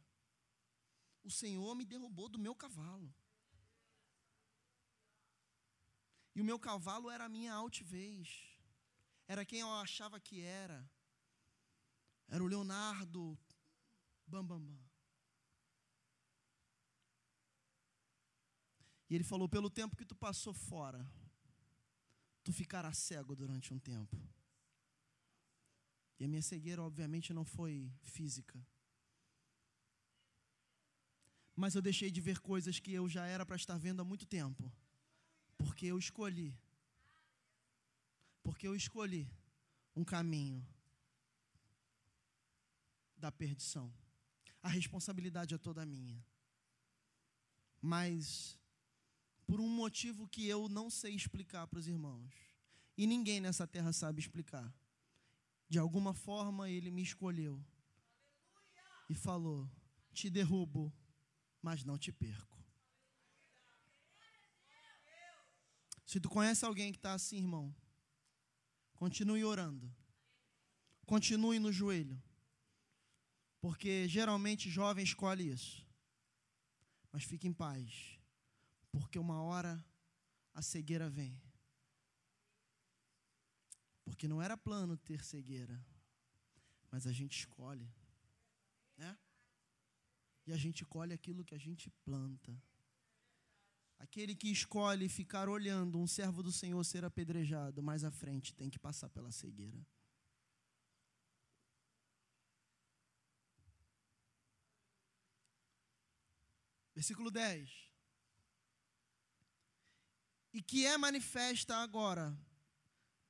o 1.23 1.29
Senhor 1.29 1.75
me 1.75 1.85
derrubou 1.85 2.27
do 2.27 2.39
meu 2.39 2.55
cavalo. 2.55 3.13
E 6.33 6.41
o 6.41 6.45
meu 6.45 6.57
cavalo 6.59 7.09
era 7.09 7.25
a 7.25 7.29
minha 7.29 7.53
altivez. 7.53 8.57
Era 9.27 9.45
quem 9.45 9.59
eu 9.59 9.69
achava 9.69 10.19
que 10.19 10.41
era. 10.41 10.89
Era 12.27 12.43
o 12.43 12.47
Leonardo 12.47 13.37
Bam 14.25 14.45
Bam 14.45 14.61
Bam. 14.61 14.79
E 19.09 19.15
ele 19.15 19.23
falou: 19.23 19.47
pelo 19.49 19.69
tempo 19.69 19.95
que 19.95 20.05
tu 20.05 20.15
passou 20.15 20.53
fora, 20.53 21.05
tu 22.43 22.53
ficarás 22.53 22.97
cego 22.97 23.35
durante 23.35 23.73
um 23.73 23.79
tempo. 23.79 24.17
E 26.17 26.23
a 26.23 26.27
minha 26.27 26.41
cegueira, 26.41 26.81
obviamente, 26.81 27.33
não 27.33 27.43
foi 27.43 27.91
física 28.03 28.65
mas 31.55 31.75
eu 31.75 31.81
deixei 31.81 32.09
de 32.09 32.21
ver 32.21 32.39
coisas 32.39 32.79
que 32.79 32.91
eu 32.93 33.07
já 33.07 33.25
era 33.25 33.45
para 33.45 33.55
estar 33.55 33.77
vendo 33.77 34.01
há 34.01 34.05
muito 34.05 34.25
tempo, 34.25 34.71
porque 35.57 35.85
eu 35.85 35.97
escolhi, 35.97 36.57
porque 38.43 38.67
eu 38.67 38.75
escolhi 38.75 39.29
um 39.95 40.03
caminho 40.03 40.65
da 43.17 43.31
perdição. 43.31 43.93
A 44.63 44.69
responsabilidade 44.69 45.53
é 45.53 45.57
toda 45.57 45.85
minha. 45.85 46.23
Mas, 47.81 48.57
por 49.47 49.59
um 49.59 49.67
motivo 49.67 50.27
que 50.27 50.47
eu 50.47 50.69
não 50.69 50.89
sei 50.89 51.15
explicar 51.15 51.67
para 51.67 51.79
os 51.79 51.87
irmãos, 51.87 52.31
e 52.97 53.07
ninguém 53.07 53.39
nessa 53.39 53.65
terra 53.67 53.91
sabe 53.91 54.19
explicar, 54.19 54.71
de 55.67 55.79
alguma 55.79 56.13
forma 56.13 56.69
ele 56.69 56.91
me 56.91 57.01
escolheu 57.01 57.63
e 59.09 59.15
falou: 59.15 59.69
Te 60.13 60.29
derrubo 60.29 60.93
mas 61.61 61.83
não 61.83 61.97
te 61.97 62.11
perco. 62.11 62.59
Se 66.05 66.19
tu 66.19 66.29
conhece 66.29 66.65
alguém 66.65 66.91
que 66.91 66.97
está 66.97 67.13
assim, 67.13 67.37
irmão, 67.37 67.73
continue 68.95 69.45
orando. 69.45 69.93
Continue 71.05 71.59
no 71.59 71.71
joelho. 71.71 72.21
Porque 73.61 74.07
geralmente 74.07 74.69
jovem 74.69 75.03
escolhe 75.03 75.49
isso. 75.49 75.87
Mas 77.11 77.23
fique 77.23 77.47
em 77.47 77.53
paz. 77.53 78.19
Porque 78.91 79.19
uma 79.19 79.41
hora 79.41 79.81
a 80.53 80.61
cegueira 80.61 81.09
vem. 81.09 81.41
Porque 84.03 84.27
não 84.27 84.41
era 84.41 84.57
plano 84.57 84.97
ter 84.97 85.23
cegueira. 85.23 85.81
Mas 86.89 87.07
a 87.07 87.11
gente 87.13 87.37
escolhe. 87.37 87.89
Né? 88.97 89.17
E 90.51 90.53
a 90.53 90.57
gente 90.57 90.83
colhe 90.85 91.13
aquilo 91.13 91.45
que 91.45 91.55
a 91.55 91.57
gente 91.57 91.89
planta. 92.03 92.61
Aquele 93.97 94.35
que 94.35 94.51
escolhe 94.51 95.07
ficar 95.07 95.47
olhando 95.47 95.97
um 95.97 96.05
servo 96.05 96.43
do 96.43 96.51
Senhor 96.51 96.83
ser 96.83 97.05
apedrejado 97.05 97.81
mais 97.81 98.03
à 98.03 98.11
frente 98.11 98.53
tem 98.53 98.69
que 98.69 98.77
passar 98.77 99.09
pela 99.09 99.31
cegueira. 99.31 99.81
Versículo 106.93 107.31
10. 107.31 107.89
E 110.53 110.61
que 110.61 110.85
é 110.85 110.97
manifesta 110.97 111.77
agora 111.77 112.37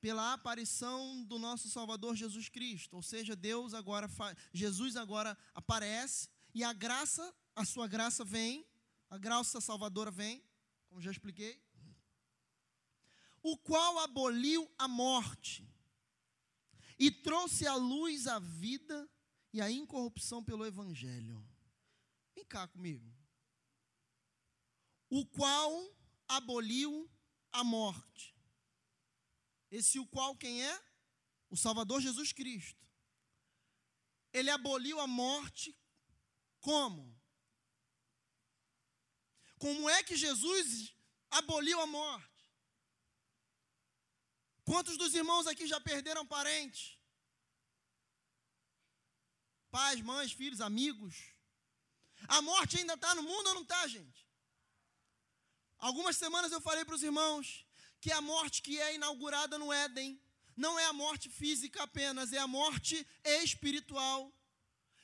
pela 0.00 0.32
aparição 0.32 1.22
do 1.22 1.38
nosso 1.38 1.70
Salvador 1.70 2.16
Jesus 2.16 2.48
Cristo, 2.48 2.96
ou 2.96 3.02
seja, 3.02 3.36
Deus 3.36 3.72
agora 3.72 4.10
Jesus 4.52 4.96
agora 4.96 5.38
aparece 5.54 6.31
e 6.54 6.62
a 6.62 6.72
graça, 6.72 7.34
a 7.54 7.64
sua 7.64 7.86
graça 7.86 8.24
vem, 8.24 8.66
a 9.10 9.18
graça 9.18 9.60
salvadora 9.60 10.10
vem, 10.10 10.44
como 10.88 11.00
já 11.00 11.10
expliquei, 11.10 11.62
o 13.42 13.56
qual 13.56 13.98
aboliu 13.98 14.70
a 14.78 14.86
morte 14.86 15.68
e 16.98 17.10
trouxe 17.10 17.66
à 17.66 17.74
luz 17.74 18.26
a 18.26 18.38
vida 18.38 19.10
e 19.52 19.60
a 19.60 19.70
incorrupção 19.70 20.44
pelo 20.44 20.64
evangelho. 20.64 21.44
Vem 22.34 22.44
cá 22.44 22.68
comigo. 22.68 23.12
O 25.10 25.26
qual 25.26 25.70
aboliu 26.28 27.10
a 27.50 27.64
morte. 27.64 28.34
Esse 29.70 29.98
o 29.98 30.06
qual 30.06 30.36
quem 30.36 30.64
é? 30.64 30.82
O 31.50 31.56
Salvador 31.56 32.00
Jesus 32.00 32.32
Cristo. 32.32 32.86
Ele 34.32 34.50
aboliu 34.50 35.00
a 35.00 35.06
morte 35.06 35.76
como? 36.68 37.02
Como 39.58 39.88
é 39.90 40.02
que 40.02 40.16
Jesus 40.16 40.94
aboliu 41.30 41.78
a 41.80 41.86
morte? 41.86 42.42
Quantos 44.64 44.96
dos 44.96 45.14
irmãos 45.20 45.46
aqui 45.46 45.66
já 45.66 45.80
perderam 45.80 46.24
parentes? 46.26 46.96
Pais, 49.70 50.00
mães, 50.00 50.32
filhos, 50.32 50.60
amigos. 50.60 51.14
A 52.28 52.40
morte 52.40 52.78
ainda 52.78 52.94
está 52.94 53.14
no 53.14 53.24
mundo 53.30 53.46
ou 53.48 53.54
não 53.54 53.62
está, 53.62 53.86
gente? 53.96 54.20
Algumas 55.78 56.16
semanas 56.16 56.52
eu 56.52 56.60
falei 56.60 56.84
para 56.84 56.94
os 56.94 57.02
irmãos 57.02 57.66
que 58.00 58.12
a 58.12 58.20
morte 58.20 58.62
que 58.62 58.80
é 58.80 58.94
inaugurada 58.94 59.58
no 59.58 59.72
Éden 59.72 60.20
não 60.56 60.78
é 60.78 60.84
a 60.86 60.92
morte 60.92 61.28
física 61.28 61.82
apenas, 61.82 62.32
é 62.32 62.38
a 62.38 62.46
morte 62.46 63.06
espiritual. 63.24 64.32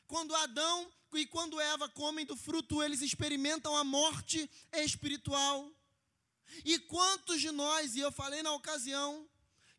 Quando 0.08 0.34
Adão 0.34 0.90
e 1.12 1.26
quando 1.26 1.60
Eva 1.60 1.86
comem 1.90 2.24
do 2.24 2.34
fruto, 2.34 2.82
eles 2.82 3.02
experimentam 3.02 3.76
a 3.76 3.84
morte 3.84 4.50
espiritual. 4.72 5.70
E 6.64 6.78
quantos 6.78 7.42
de 7.42 7.50
nós, 7.50 7.94
e 7.94 8.00
eu 8.00 8.10
falei 8.10 8.42
na 8.42 8.52
ocasião, 8.54 9.28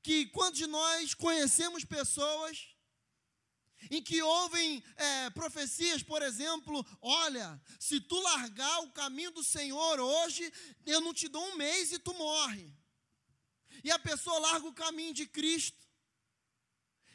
que 0.04 0.28
quantos 0.28 0.60
de 0.60 0.68
nós 0.68 1.16
conhecemos 1.16 1.84
pessoas 1.84 2.68
em 3.90 4.04
que 4.04 4.22
ouvem 4.22 4.84
é, 4.98 5.30
profecias, 5.32 6.04
por 6.04 6.22
exemplo, 6.22 6.86
olha, 7.02 7.60
se 7.80 8.00
tu 8.00 8.20
largar 8.20 8.82
o 8.82 8.92
caminho 8.92 9.32
do 9.32 9.44
Senhor 9.44 10.00
hoje, 10.00 10.54
eu 10.86 11.02
não 11.02 11.12
te 11.12 11.28
dou 11.28 11.44
um 11.44 11.56
mês 11.56 11.92
e 11.92 11.98
tu 11.98 12.14
morre. 12.14 12.72
E 13.84 13.90
a 13.90 13.98
pessoa 13.98 14.38
larga 14.38 14.68
o 14.68 14.74
caminho 14.74 15.14
de 15.14 15.26
Cristo 15.26 15.89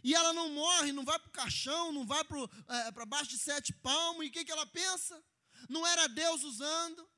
e 0.04 0.14
ela 0.14 0.34
não 0.34 0.50
morre, 0.50 0.92
não 0.92 1.02
vai 1.02 1.18
para 1.18 1.28
o 1.28 1.32
caixão, 1.32 1.90
não 1.90 2.06
vai 2.06 2.22
para 2.24 2.38
é, 2.42 3.06
baixo 3.06 3.30
de 3.30 3.38
sete 3.38 3.72
palmos, 3.72 4.26
e 4.26 4.28
o 4.28 4.30
que, 4.30 4.44
que 4.44 4.52
ela 4.52 4.66
pensa? 4.66 5.20
Não 5.66 5.86
era 5.86 6.06
Deus 6.08 6.44
usando, 6.44 7.08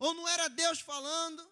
ou 0.00 0.12
não 0.14 0.26
era 0.28 0.48
Deus 0.48 0.80
falando. 0.80 1.48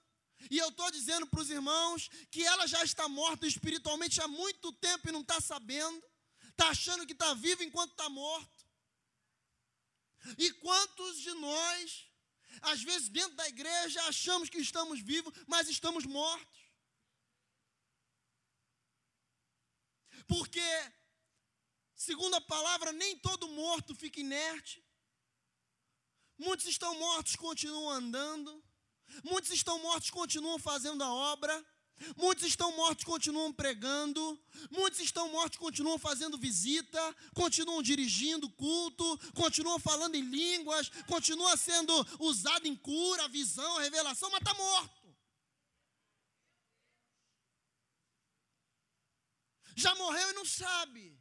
E 0.50 0.58
eu 0.58 0.68
estou 0.70 0.90
dizendo 0.90 1.24
para 1.28 1.40
os 1.40 1.50
irmãos 1.50 2.10
que 2.32 2.42
ela 2.42 2.66
já 2.66 2.82
está 2.82 3.08
morta 3.08 3.46
espiritualmente 3.46 4.20
há 4.20 4.26
muito 4.26 4.72
tempo 4.72 5.08
e 5.08 5.12
não 5.12 5.20
está 5.20 5.40
sabendo, 5.40 6.02
está 6.50 6.70
achando 6.70 7.06
que 7.06 7.12
está 7.12 7.32
vivo 7.32 7.62
enquanto 7.62 7.92
está 7.92 8.08
morto. 8.08 8.66
E 10.36 10.50
quantos 10.54 11.20
de 11.20 11.32
nós, 11.34 12.10
às 12.60 12.82
vezes 12.82 13.08
dentro 13.08 13.36
da 13.36 13.48
igreja, 13.48 14.02
achamos 14.08 14.48
que 14.48 14.58
estamos 14.58 15.00
vivos, 15.00 15.32
mas 15.46 15.68
estamos 15.68 16.04
mortos? 16.04 16.61
Porque, 20.26 20.92
segundo 21.94 22.34
a 22.34 22.40
palavra, 22.40 22.92
nem 22.92 23.18
todo 23.18 23.48
morto 23.48 23.94
fica 23.94 24.20
inerte. 24.20 24.84
Muitos 26.38 26.66
estão 26.66 26.98
mortos, 26.98 27.36
continuam 27.36 27.90
andando. 27.90 28.62
Muitos 29.24 29.50
estão 29.50 29.78
mortos, 29.80 30.10
continuam 30.10 30.58
fazendo 30.58 31.02
a 31.02 31.12
obra. 31.12 31.64
Muitos 32.16 32.44
estão 32.44 32.74
mortos, 32.74 33.04
continuam 33.04 33.52
pregando. 33.52 34.38
Muitos 34.70 35.00
estão 35.00 35.28
mortos, 35.30 35.58
continuam 35.58 35.98
fazendo 35.98 36.38
visita, 36.38 37.16
continuam 37.34 37.82
dirigindo 37.82 38.50
culto, 38.50 39.18
continuam 39.34 39.78
falando 39.78 40.14
em 40.14 40.22
línguas, 40.22 40.90
continuam 41.06 41.56
sendo 41.56 41.94
usado 42.18 42.66
em 42.66 42.74
cura, 42.74 43.28
visão, 43.28 43.78
revelação, 43.78 44.30
mas 44.30 44.40
está 44.40 44.54
morto. 44.54 45.01
Já 49.76 49.94
morreu 49.94 50.30
e 50.30 50.34
não 50.34 50.44
sabe. 50.44 51.18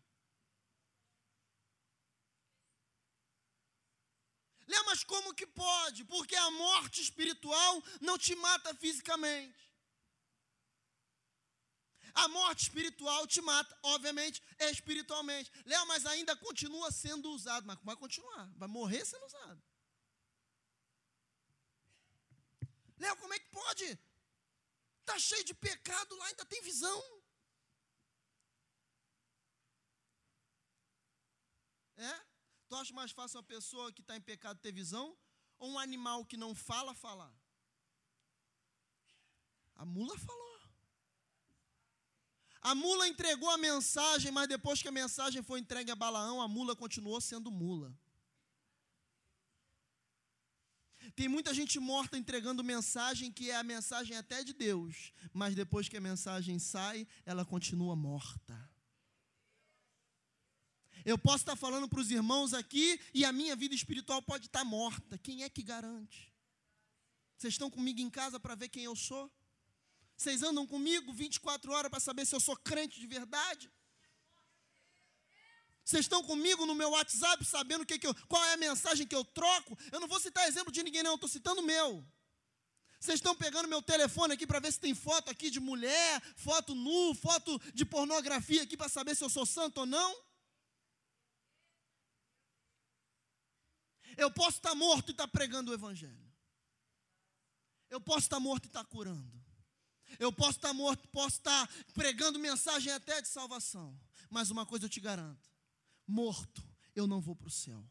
Lê, 4.67 4.81
mas 4.83 5.03
como 5.03 5.33
que 5.33 5.45
pode? 5.45 6.05
Porque 6.05 6.35
a 6.35 6.51
morte 6.51 7.01
espiritual 7.01 7.83
não 7.99 8.17
te 8.17 8.35
mata 8.35 8.73
fisicamente. 8.75 9.71
A 12.13 12.27
morte 12.27 12.63
espiritual 12.63 13.25
te 13.25 13.41
mata, 13.41 13.77
obviamente, 13.83 14.41
espiritualmente. 14.59 15.51
Léo, 15.65 15.85
mas 15.87 16.05
ainda 16.05 16.35
continua 16.35 16.91
sendo 16.91 17.31
usado. 17.31 17.65
Mas 17.65 17.77
vai 17.83 17.95
continuar, 17.95 18.51
vai 18.57 18.67
morrer 18.67 19.05
sendo 19.05 19.25
usado. 19.25 19.61
Léo, 22.97 23.17
como 23.17 23.33
é 23.33 23.39
que 23.39 23.49
pode? 23.49 23.99
Está 24.99 25.17
cheio 25.19 25.43
de 25.43 25.53
pecado 25.53 26.15
lá, 26.15 26.27
ainda 26.27 26.45
tem 26.45 26.61
visão. 26.61 27.20
É? 32.01 32.25
Tu 32.67 32.75
acha 32.75 32.93
mais 32.93 33.11
fácil 33.11 33.37
uma 33.37 33.43
pessoa 33.43 33.91
que 33.91 34.01
está 34.01 34.15
em 34.15 34.21
pecado 34.21 34.59
ter 34.59 34.71
visão? 34.71 35.15
Ou 35.59 35.71
um 35.71 35.79
animal 35.79 36.25
que 36.25 36.37
não 36.37 36.55
fala, 36.55 36.93
falar? 36.93 37.33
A 39.75 39.85
mula 39.85 40.17
falou. 40.17 40.59
A 42.61 42.73
mula 42.75 43.07
entregou 43.07 43.49
a 43.49 43.57
mensagem, 43.57 44.31
mas 44.31 44.47
depois 44.47 44.81
que 44.81 44.87
a 44.87 44.91
mensagem 44.91 45.41
foi 45.41 45.59
entregue 45.59 45.91
a 45.91 45.95
Balaão, 45.95 46.41
a 46.41 46.47
mula 46.47 46.75
continuou 46.75 47.19
sendo 47.19 47.51
mula. 47.51 47.95
Tem 51.15 51.27
muita 51.27 51.53
gente 51.53 51.79
morta 51.79 52.17
entregando 52.17 52.63
mensagem 52.63 53.31
que 53.31 53.49
é 53.49 53.55
a 53.55 53.63
mensagem 53.63 54.15
até 54.15 54.43
de 54.43 54.53
Deus, 54.53 55.11
mas 55.33 55.55
depois 55.55 55.89
que 55.89 55.97
a 55.97 56.01
mensagem 56.01 56.57
sai, 56.57 57.07
ela 57.25 57.43
continua 57.43 57.95
morta. 57.95 58.70
Eu 61.05 61.17
posso 61.17 61.37
estar 61.37 61.55
falando 61.55 61.87
para 61.87 61.99
os 61.99 62.11
irmãos 62.11 62.53
aqui 62.53 62.99
e 63.13 63.25
a 63.25 63.31
minha 63.31 63.55
vida 63.55 63.73
espiritual 63.73 64.21
pode 64.21 64.47
estar 64.47 64.63
morta. 64.63 65.17
Quem 65.17 65.43
é 65.43 65.49
que 65.49 65.63
garante? 65.63 66.31
Vocês 67.37 67.53
estão 67.53 67.69
comigo 67.69 67.99
em 67.99 68.09
casa 68.09 68.39
para 68.39 68.55
ver 68.55 68.69
quem 68.69 68.83
eu 68.83 68.95
sou? 68.95 69.31
Vocês 70.15 70.43
andam 70.43 70.67
comigo 70.67 71.11
24 71.11 71.71
horas 71.71 71.89
para 71.89 71.99
saber 71.99 72.25
se 72.25 72.35
eu 72.35 72.39
sou 72.39 72.55
crente 72.55 72.99
de 72.99 73.07
verdade? 73.07 73.71
Vocês 75.83 76.05
estão 76.05 76.23
comigo 76.23 76.65
no 76.65 76.75
meu 76.75 76.91
WhatsApp 76.91 77.43
sabendo 77.43 77.85
que 77.85 77.97
que 77.97 78.05
eu, 78.05 78.13
qual 78.27 78.43
é 78.45 78.53
a 78.53 78.57
mensagem 78.57 79.07
que 79.07 79.15
eu 79.15 79.25
troco? 79.25 79.75
Eu 79.91 79.99
não 79.99 80.07
vou 80.07 80.19
citar 80.19 80.47
exemplo 80.47 80.71
de 80.71 80.83
ninguém, 80.83 81.01
não, 81.01 81.15
estou 81.15 81.27
citando 81.27 81.61
o 81.61 81.65
meu. 81.65 82.05
Vocês 82.99 83.15
estão 83.15 83.35
pegando 83.35 83.67
meu 83.67 83.81
telefone 83.81 84.35
aqui 84.35 84.45
para 84.45 84.59
ver 84.59 84.71
se 84.71 84.79
tem 84.79 84.93
foto 84.93 85.31
aqui 85.31 85.49
de 85.49 85.59
mulher, 85.59 86.21
foto 86.35 86.75
nu, 86.75 87.15
foto 87.15 87.59
de 87.73 87.83
pornografia 87.83 88.61
aqui 88.61 88.77
para 88.77 88.87
saber 88.87 89.15
se 89.15 89.23
eu 89.23 89.29
sou 89.29 89.43
santo 89.43 89.79
ou 89.79 89.85
não? 89.87 90.30
Eu 94.17 94.31
posso 94.31 94.57
estar 94.57 94.75
morto 94.75 95.09
e 95.09 95.11
estar 95.11 95.27
pregando 95.27 95.71
o 95.71 95.73
Evangelho. 95.73 96.31
Eu 97.89 97.99
posso 97.99 98.27
estar 98.27 98.39
morto 98.39 98.65
e 98.65 98.67
estar 98.67 98.85
curando. 98.85 99.41
Eu 100.19 100.31
posso 100.31 100.57
estar 100.57 100.73
morto, 100.73 101.07
posso 101.09 101.37
estar 101.37 101.69
pregando 101.93 102.39
mensagem 102.39 102.91
até 102.91 103.21
de 103.21 103.27
salvação. 103.27 103.99
Mas 104.29 104.49
uma 104.49 104.65
coisa 104.65 104.85
eu 104.85 104.89
te 104.89 104.99
garanto: 104.99 105.49
morto, 106.07 106.63
eu 106.95 107.07
não 107.07 107.21
vou 107.21 107.35
para 107.35 107.47
o 107.47 107.51
céu. 107.51 107.83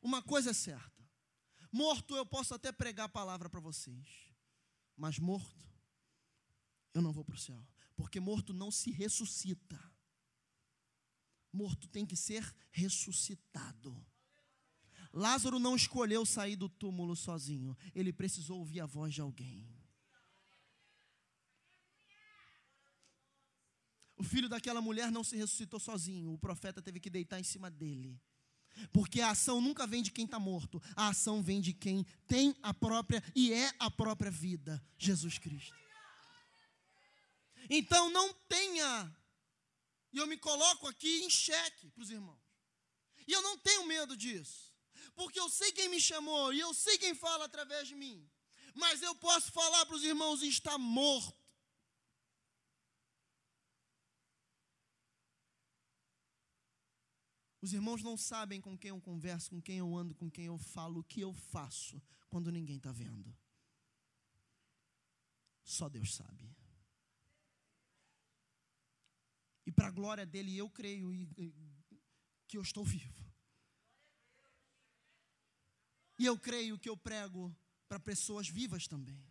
Uma 0.00 0.22
coisa 0.22 0.50
é 0.50 0.54
certa: 0.54 1.08
morto, 1.70 2.16
eu 2.16 2.26
posso 2.26 2.54
até 2.54 2.72
pregar 2.72 3.06
a 3.06 3.08
palavra 3.08 3.48
para 3.48 3.60
vocês. 3.60 4.06
Mas 4.96 5.18
morto, 5.18 5.66
eu 6.94 7.02
não 7.02 7.12
vou 7.12 7.24
para 7.24 7.34
o 7.34 7.38
céu. 7.38 7.66
Porque 7.96 8.20
morto 8.20 8.52
não 8.52 8.70
se 8.70 8.90
ressuscita. 8.90 9.80
Morto 11.52 11.86
tem 11.88 12.06
que 12.06 12.16
ser 12.16 12.42
ressuscitado. 12.70 13.94
Lázaro 15.12 15.58
não 15.58 15.76
escolheu 15.76 16.24
sair 16.24 16.56
do 16.56 16.68
túmulo 16.68 17.14
sozinho, 17.14 17.76
ele 17.94 18.12
precisou 18.12 18.58
ouvir 18.58 18.80
a 18.80 18.86
voz 18.86 19.12
de 19.12 19.20
alguém. 19.20 19.68
O 24.16 24.24
filho 24.24 24.48
daquela 24.48 24.80
mulher 24.80 25.10
não 25.10 25.22
se 25.22 25.36
ressuscitou 25.36 25.78
sozinho, 25.78 26.32
o 26.32 26.38
profeta 26.38 26.80
teve 26.80 26.98
que 26.98 27.10
deitar 27.10 27.38
em 27.38 27.44
cima 27.44 27.70
dele. 27.70 28.18
Porque 28.90 29.20
a 29.20 29.30
ação 29.30 29.60
nunca 29.60 29.86
vem 29.86 30.02
de 30.02 30.10
quem 30.10 30.24
está 30.24 30.38
morto, 30.38 30.80
a 30.96 31.08
ação 31.08 31.42
vem 31.42 31.60
de 31.60 31.74
quem 31.74 32.06
tem 32.26 32.56
a 32.62 32.72
própria 32.72 33.22
e 33.34 33.52
é 33.52 33.70
a 33.78 33.90
própria 33.90 34.30
vida, 34.30 34.82
Jesus 34.96 35.38
Cristo. 35.38 35.76
Então 37.68 38.10
não 38.10 38.32
tenha, 38.48 39.14
e 40.10 40.16
eu 40.18 40.26
me 40.26 40.38
coloco 40.38 40.88
aqui 40.88 41.22
em 41.22 41.28
xeque 41.28 41.90
para 41.90 42.02
os 42.02 42.10
irmãos, 42.10 42.40
e 43.26 43.32
eu 43.32 43.42
não 43.42 43.58
tenho 43.58 43.86
medo 43.86 44.16
disso 44.16 44.71
porque 45.14 45.38
eu 45.38 45.48
sei 45.48 45.72
quem 45.72 45.88
me 45.88 46.00
chamou 46.00 46.52
e 46.52 46.60
eu 46.60 46.72
sei 46.72 46.98
quem 46.98 47.14
fala 47.14 47.44
através 47.44 47.88
de 47.88 47.94
mim. 47.94 48.28
Mas 48.74 49.02
eu 49.02 49.14
posso 49.16 49.52
falar 49.52 49.84
para 49.86 49.96
os 49.96 50.04
irmãos 50.04 50.42
está 50.42 50.78
morto. 50.78 51.40
Os 57.60 57.72
irmãos 57.72 58.02
não 58.02 58.16
sabem 58.16 58.60
com 58.60 58.76
quem 58.76 58.88
eu 58.88 59.00
converso, 59.00 59.50
com 59.50 59.62
quem 59.62 59.78
eu 59.78 59.96
ando, 59.96 60.14
com 60.14 60.28
quem 60.28 60.46
eu 60.46 60.58
falo, 60.58 61.00
o 61.00 61.04
que 61.04 61.20
eu 61.20 61.32
faço 61.32 62.02
quando 62.28 62.50
ninguém 62.50 62.76
está 62.76 62.90
vendo. 62.90 63.32
Só 65.62 65.88
Deus 65.88 66.14
sabe. 66.14 66.50
E 69.64 69.70
para 69.70 69.88
a 69.88 69.92
glória 69.92 70.26
dele, 70.26 70.56
eu 70.56 70.68
creio 70.68 71.08
que 72.48 72.56
eu 72.56 72.62
estou 72.62 72.84
vivo. 72.84 73.31
E 76.18 76.26
eu 76.26 76.38
creio 76.38 76.78
que 76.78 76.88
eu 76.88 76.96
prego 76.96 77.54
para 77.88 77.98
pessoas 77.98 78.48
vivas 78.48 78.86
também. 78.86 79.22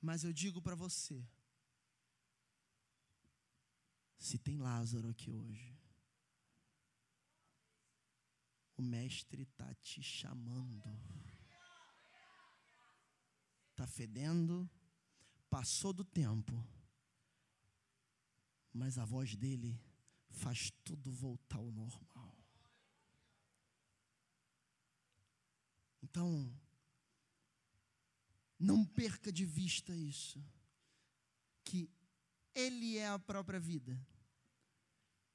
Mas 0.00 0.24
eu 0.24 0.32
digo 0.32 0.60
para 0.60 0.74
você: 0.74 1.26
se 4.18 4.38
tem 4.38 4.58
Lázaro 4.58 5.08
aqui 5.08 5.30
hoje, 5.30 5.78
o 8.76 8.82
Mestre 8.82 9.42
está 9.42 9.74
te 9.76 10.02
chamando. 10.02 10.82
Está 13.70 13.86
fedendo, 13.88 14.70
passou 15.50 15.92
do 15.92 16.04
tempo, 16.04 16.52
mas 18.72 18.98
a 18.98 19.04
voz 19.04 19.34
dele 19.34 19.80
faz 20.30 20.70
tudo 20.84 21.10
voltar 21.10 21.58
ao 21.58 21.72
normal. 21.72 22.13
Então, 26.14 26.48
não 28.56 28.84
perca 28.84 29.32
de 29.32 29.44
vista 29.44 29.92
isso, 29.92 30.40
que 31.64 31.90
Ele 32.54 32.96
é 32.96 33.08
a 33.08 33.18
própria 33.18 33.58
vida, 33.58 34.00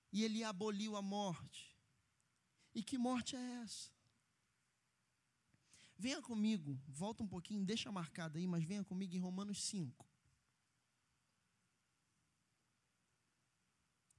e 0.10 0.24
Ele 0.24 0.42
aboliu 0.42 0.96
a 0.96 1.02
morte. 1.02 1.78
E 2.74 2.82
que 2.82 2.98
morte 2.98 3.36
é 3.36 3.62
essa? 3.62 3.92
Venha 5.98 6.22
comigo, 6.22 6.82
volta 6.88 7.24
um 7.24 7.28
pouquinho, 7.28 7.66
deixa 7.66 7.92
marcado 7.92 8.38
aí, 8.38 8.48
mas 8.48 8.64
venha 8.64 8.86
comigo 8.86 9.14
em 9.14 9.20
Romanos 9.20 9.62
5. 9.64 10.08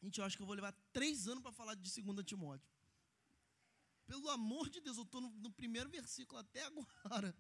Gente, 0.03 0.19
eu 0.19 0.27
acho 0.27 0.37
que 0.37 0.43
eu 0.43 0.47
vou 0.47 0.55
levar 0.55 0.75
três 0.93 1.27
anos 1.27 1.43
para 1.43 1.53
falar 1.53 1.75
de 1.75 2.03
2 2.03 2.23
Timóteo. 2.23 2.71
Pelo 4.11 4.29
amor 4.29 4.69
de 4.69 4.81
Deus, 4.81 4.97
eu 4.97 5.05
estou 5.05 5.21
no, 5.21 5.31
no 5.37 5.53
primeiro 5.53 5.89
versículo 5.89 6.41
até 6.41 6.65
agora. 6.65 7.33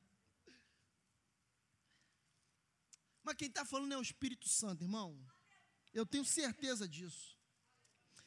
Mas 3.24 3.34
quem 3.34 3.48
está 3.48 3.64
falando 3.64 3.92
é 3.92 3.98
o 3.98 4.02
Espírito 4.02 4.48
Santo, 4.48 4.84
irmão. 4.84 5.20
Eu 5.92 6.06
tenho 6.06 6.24
certeza 6.24 6.86
disso. 6.86 7.36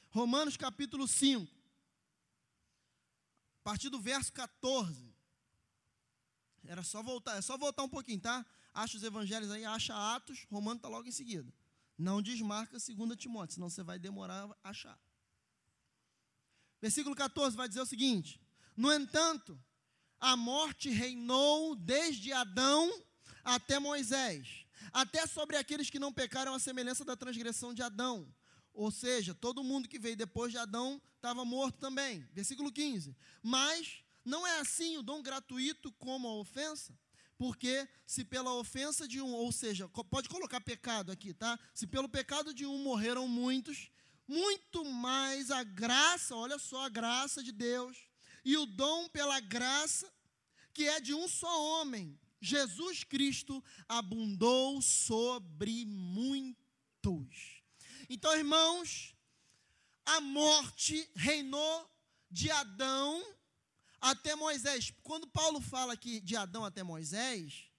Romanos 0.09 0.57
capítulo 0.57 1.07
5. 1.07 1.49
A 3.59 3.63
partir 3.63 3.87
do 3.89 4.01
verso 4.01 4.33
14. 4.33 5.15
Era 6.65 6.83
só 6.83 7.01
voltar, 7.01 7.37
é 7.37 7.41
só 7.41 7.57
voltar 7.57 7.83
um 7.83 7.89
pouquinho, 7.89 8.19
tá? 8.19 8.45
Acha 8.73 8.97
os 8.97 9.03
evangelhos 9.03 9.51
aí, 9.51 9.63
acha 9.63 9.95
Atos, 10.15 10.45
Romano 10.51 10.75
está 10.75 10.89
logo 10.89 11.07
em 11.07 11.13
seguida. 11.13 11.49
Não 11.97 12.21
desmarca 12.21 12.77
2 12.77 13.17
Timóteo, 13.17 13.53
senão 13.53 13.69
você 13.69 13.83
vai 13.83 13.97
demorar 13.97 14.53
a 14.61 14.69
achar. 14.69 14.99
Versículo 16.83 17.15
14 17.15 17.55
vai 17.55 17.69
dizer 17.69 17.79
o 17.79 17.85
seguinte: 17.85 18.41
No 18.75 18.91
entanto, 18.91 19.57
a 20.19 20.35
morte 20.35 20.89
reinou 20.89 21.77
desde 21.77 22.33
Adão 22.33 22.91
até 23.41 23.79
Moisés, 23.79 24.65
até 24.91 25.25
sobre 25.25 25.55
aqueles 25.55 25.89
que 25.89 25.97
não 25.97 26.11
pecaram 26.11 26.53
a 26.53 26.59
semelhança 26.59 27.05
da 27.05 27.15
transgressão 27.15 27.73
de 27.73 27.81
Adão. 27.81 28.27
Ou 28.73 28.91
seja, 28.91 29.33
todo 29.33 29.63
mundo 29.63 29.87
que 29.87 29.97
veio 29.97 30.17
depois 30.17 30.51
de 30.51 30.57
Adão 30.57 31.01
estava 31.15 31.45
morto 31.45 31.77
também. 31.79 32.27
Versículo 32.33 32.69
15. 32.69 33.15
Mas 33.41 34.03
não 34.25 34.45
é 34.45 34.59
assim 34.59 34.97
o 34.97 35.01
dom 35.01 35.21
gratuito 35.21 35.89
como 35.93 36.27
a 36.27 36.35
ofensa? 36.35 36.93
Porque 37.37 37.87
se 38.05 38.25
pela 38.25 38.55
ofensa 38.55 39.07
de 39.07 39.21
um, 39.21 39.31
ou 39.31 39.53
seja, 39.53 39.87
pode 39.87 40.27
colocar 40.27 40.59
pecado 40.59 41.13
aqui, 41.13 41.33
tá? 41.33 41.57
Se 41.73 41.87
pelo 41.87 42.09
pecado 42.09 42.53
de 42.53 42.65
um 42.65 42.77
morreram 42.77 43.25
muitos, 43.25 43.89
muito 44.27 44.85
mais 44.85 45.51
a 45.51 45.63
graça, 45.63 46.35
olha 46.35 46.57
só 46.57 46.85
a 46.85 46.89
graça 46.89 47.43
de 47.43 47.51
Deus, 47.51 47.97
e 48.43 48.57
o 48.57 48.65
dom 48.65 49.07
pela 49.09 49.39
graça, 49.39 50.11
que 50.73 50.87
é 50.87 50.99
de 50.99 51.13
um 51.13 51.27
só 51.27 51.81
homem, 51.81 52.19
Jesus 52.41 53.03
Cristo, 53.03 53.63
abundou 53.87 54.81
sobre 54.81 55.85
muitos. 55.85 57.63
Então, 58.09 58.35
irmãos, 58.35 59.15
a 60.05 60.19
morte 60.19 61.09
reinou 61.15 61.89
de 62.29 62.51
Adão 62.51 63.23
até 64.01 64.35
Moisés. 64.35 64.91
Quando 65.03 65.27
Paulo 65.27 65.61
fala 65.61 65.93
aqui 65.93 66.19
de 66.19 66.35
Adão 66.35 66.65
até 66.65 66.83
Moisés, 66.83 67.69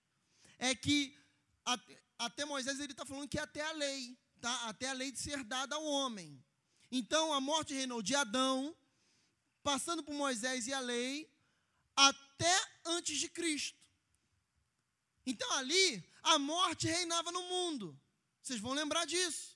é 0.59 0.75
que 0.75 1.15
até 2.19 2.45
Moisés 2.45 2.81
ele 2.81 2.93
está 2.93 3.05
falando 3.05 3.29
que 3.29 3.39
é 3.39 3.43
até 3.43 3.61
a 3.61 3.73
lei, 3.73 4.17
tá? 4.45 4.69
até 4.69 4.89
a 4.89 4.93
lei 4.93 5.11
de 5.11 5.19
ser 5.19 5.43
dada 5.45 5.75
ao 5.75 5.85
homem. 5.85 6.31
Então 6.91 7.33
a 7.33 7.41
morte 7.41 7.73
reinou 7.73 8.03
de 8.03 8.15
Adão, 8.15 8.77
passando 9.63 10.03
por 10.03 10.15
Moisés 10.15 10.67
e 10.67 10.73
a 10.73 10.81
lei, 10.81 11.31
até 11.97 12.57
antes 12.85 13.19
de 13.19 13.29
Cristo. 13.29 13.79
Então 15.25 15.51
ali 15.53 15.89
a 16.23 16.39
morte 16.39 16.87
reinava 16.87 17.33
no 17.33 17.43
mundo. 17.55 17.99
Vocês 18.43 18.61
vão 18.61 18.75
lembrar 18.75 19.07
disso. 19.07 19.55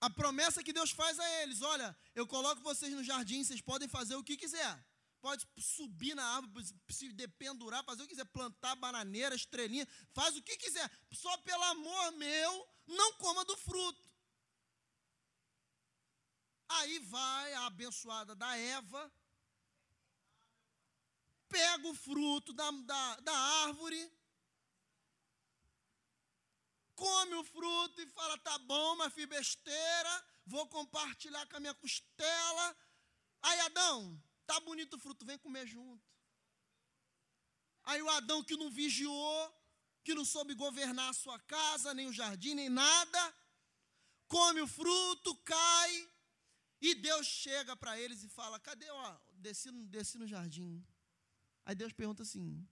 a 0.00 0.08
promessa 0.08 0.62
que 0.62 0.72
Deus 0.72 0.90
faz 0.90 1.18
a 1.18 1.42
eles: 1.42 1.60
olha, 1.62 1.96
eu 2.14 2.26
coloco 2.26 2.62
vocês 2.62 2.92
no 2.92 3.02
jardim, 3.02 3.42
vocês 3.42 3.60
podem 3.60 3.88
fazer 3.88 4.14
o 4.16 4.22
que 4.22 4.36
quiser. 4.36 4.72
Pode 5.20 5.46
subir 5.58 6.14
na 6.14 6.24
árvore, 6.36 6.64
se 6.88 7.12
dependurar, 7.12 7.84
fazer 7.84 8.02
o 8.02 8.04
que 8.04 8.10
quiser, 8.10 8.24
plantar 8.26 8.76
bananeira, 8.76 9.34
estrelinha, 9.34 9.86
faz 10.14 10.36
o 10.36 10.42
que 10.42 10.56
quiser. 10.56 10.88
Só 11.12 11.36
pelo 11.38 11.62
amor 11.64 12.12
meu, 12.12 12.68
não 12.86 13.12
coma 13.14 13.44
do 13.44 13.56
fruto. 13.56 14.08
Aí 16.68 16.98
vai 17.00 17.54
a 17.54 17.66
abençoada 17.66 18.34
da 18.34 18.56
Eva, 18.56 19.12
pega 21.48 21.88
o 21.88 21.94
fruto 21.94 22.52
da, 22.52 22.70
da, 22.70 23.16
da 23.20 23.38
árvore, 23.66 24.12
come 26.94 27.34
o 27.36 27.44
fruto 27.44 28.02
e 28.02 28.06
fala: 28.06 28.38
tá 28.38 28.58
bom, 28.58 28.96
mas 28.96 29.14
fiz 29.14 29.26
besteira, 29.26 30.26
vou 30.46 30.66
compartilhar 30.68 31.46
com 31.46 31.56
a 31.56 31.60
minha 31.60 31.74
costela. 31.74 32.76
Aí, 33.40 33.60
Adão, 33.60 34.20
tá 34.48 34.58
bonito 34.68 34.94
o 34.96 35.02
fruto, 35.04 35.26
vem 35.30 35.38
comer 35.46 35.66
junto. 35.74 36.06
Aí 37.90 38.00
o 38.02 38.10
Adão 38.18 38.42
que 38.48 38.56
não 38.56 38.70
vigiou, 38.70 39.40
que 40.04 40.14
não 40.18 40.24
soube 40.34 40.54
governar 40.64 41.08
a 41.10 41.18
sua 41.22 41.38
casa, 41.54 41.94
nem 41.98 42.06
o 42.08 42.16
jardim, 42.20 42.54
nem 42.54 42.68
nada, 42.68 43.22
come 44.26 44.60
o 44.62 44.70
fruto, 44.78 45.34
cai, 45.52 45.92
e 46.80 46.94
Deus 46.94 47.26
chega 47.26 47.76
para 47.76 47.98
eles 48.02 48.22
e 48.22 48.28
fala: 48.28 48.60
Cadê, 48.60 48.88
ó, 48.90 49.18
desci, 49.46 49.70
desci 49.96 50.16
no 50.18 50.26
jardim. 50.34 50.72
Aí 51.64 51.74
Deus 51.74 51.92
pergunta 51.92 52.22
assim: 52.22 52.66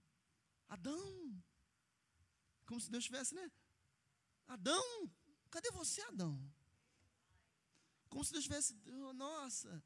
Adão, 0.67 1.43
como 2.65 2.81
se 2.81 2.89
Deus 2.89 3.05
tivesse, 3.09 3.35
né? 3.35 3.51
Adão, 4.47 4.85
cadê 5.51 5.69
você, 5.71 6.01
Adão? 6.03 6.33
Como 8.09 8.23
se 8.23 8.31
Deus 8.31 8.45
tivesse, 8.45 8.73
nossa. 9.25 9.83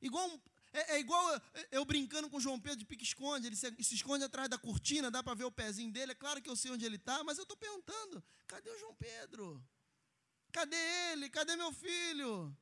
Igual 0.00 0.28
é, 0.72 0.94
é, 0.94 1.00
igual 1.00 1.24
eu, 1.70 1.84
brincando 1.84 2.28
com 2.28 2.36
o 2.36 2.40
João 2.40 2.60
Pedro 2.60 2.78
de 2.78 2.84
pique-esconde, 2.84 3.46
ele 3.46 3.56
se, 3.56 3.70
se, 3.82 3.94
esconde 3.94 4.24
atrás 4.24 4.48
da 4.48 4.58
cortina, 4.58 5.10
dá 5.10 5.22
para 5.22 5.34
ver 5.34 5.44
o 5.44 5.50
pezinho 5.50 5.90
dele. 5.90 6.12
É 6.12 6.14
claro 6.14 6.42
que 6.42 6.50
eu 6.50 6.56
sei 6.56 6.70
onde 6.70 6.84
ele 6.84 6.96
está, 6.96 7.22
mas 7.24 7.38
eu 7.38 7.42
estou 7.42 7.56
perguntando: 7.56 8.22
cadê 8.46 8.70
o 8.70 8.78
João 8.78 8.94
Pedro? 8.94 9.62
Cadê 10.52 10.76
ele? 11.12 11.28
Cadê 11.30 11.56
meu 11.56 11.72
filho? 11.72 12.56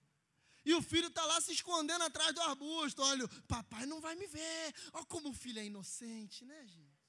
E 0.65 0.73
o 0.75 0.81
filho 0.81 1.09
está 1.09 1.25
lá 1.27 1.41
se 1.41 1.53
escondendo 1.53 2.05
atrás 2.05 2.35
do 2.35 2.41
arbusto. 2.41 3.03
Olha, 3.03 3.29
papai 3.47 3.85
não 3.85 4.01
vai 4.01 4.15
me 4.15 4.27
ver. 4.27 4.75
Olha 4.93 5.05
como 5.05 5.29
o 5.29 5.35
filho 5.35 5.59
é 5.59 5.65
inocente, 5.65 6.45
né, 6.45 6.67
gente? 6.67 7.05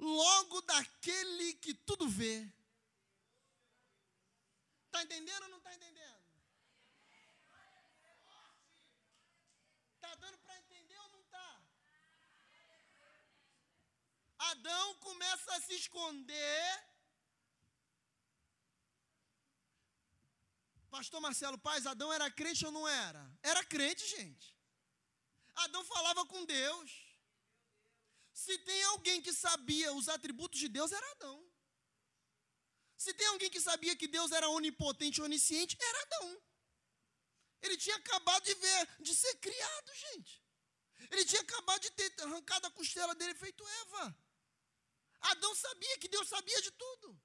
logo 0.00 0.62
daquele 0.62 1.54
que 1.54 1.74
tudo 1.74 2.08
vê. 2.08 2.50
Está 4.86 5.02
entendendo 5.02 5.42
ou 5.44 5.48
não 5.50 5.58
está 5.58 5.74
entendendo? 5.74 6.20
Está 9.94 10.14
dando 10.16 10.38
para 10.38 10.58
entender 10.58 10.98
ou 10.98 11.08
não 11.10 11.20
está? 11.20 11.62
Adão 14.50 14.94
começa 15.06 15.52
a 15.54 15.60
se 15.60 15.74
esconder. 15.74 16.90
Pastor 20.90 21.20
Marcelo 21.20 21.58
Paz, 21.58 21.86
Adão 21.86 22.12
era 22.12 22.28
crente 22.30 22.66
ou 22.66 22.72
não 22.72 22.86
era? 22.88 23.22
Era 23.42 23.62
crente, 23.64 24.04
gente. 24.16 24.46
Adão 25.54 25.84
falava 25.84 26.24
com 26.26 26.44
Deus. 26.44 26.90
Se 28.32 28.56
tem 28.58 28.82
alguém 28.84 29.20
que 29.22 29.32
sabia 29.32 29.92
os 29.92 30.08
atributos 30.08 30.58
de 30.58 30.68
Deus, 30.68 30.90
era 30.90 31.10
Adão. 31.12 31.38
Se 32.96 33.12
tem 33.14 33.26
alguém 33.28 33.50
que 33.50 33.60
sabia 33.60 33.94
que 33.96 34.08
Deus 34.08 34.32
era 34.32 34.48
onipotente, 34.48 35.22
onisciente, 35.22 35.76
era 35.80 36.02
Adão. 36.02 36.42
Ele 37.62 37.76
tinha 37.76 37.96
acabado 37.96 38.42
de 38.44 38.54
ver, 38.54 38.88
de 39.00 39.14
ser 39.14 39.34
criado, 39.36 39.94
gente. 39.94 40.42
Ele 41.10 41.24
tinha 41.24 41.42
acabado 41.42 41.80
de 41.80 41.90
ter 41.90 42.22
arrancado 42.22 42.66
a 42.66 42.70
costela 42.70 43.14
dele 43.14 43.34
feito 43.34 43.66
Eva. 43.82 44.16
Adão 45.20 45.54
sabia 45.54 45.98
que 45.98 46.08
Deus 46.08 46.28
sabia 46.28 46.60
de 46.62 46.70
tudo. 46.70 47.20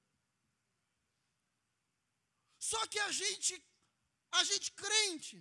Só 2.57 2.85
que 2.87 2.99
a 2.99 3.11
gente, 3.11 3.53
a 4.31 4.43
gente 4.43 4.71
crente, 4.71 5.37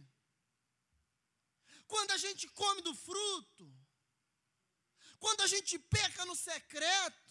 quando 1.86 2.10
a 2.12 2.16
gente 2.16 2.46
come 2.48 2.82
do 2.82 2.94
fruto, 2.94 3.66
quando 5.18 5.40
a 5.42 5.46
gente 5.46 5.78
peca 5.78 6.24
no 6.26 6.36
secreto, 6.36 7.24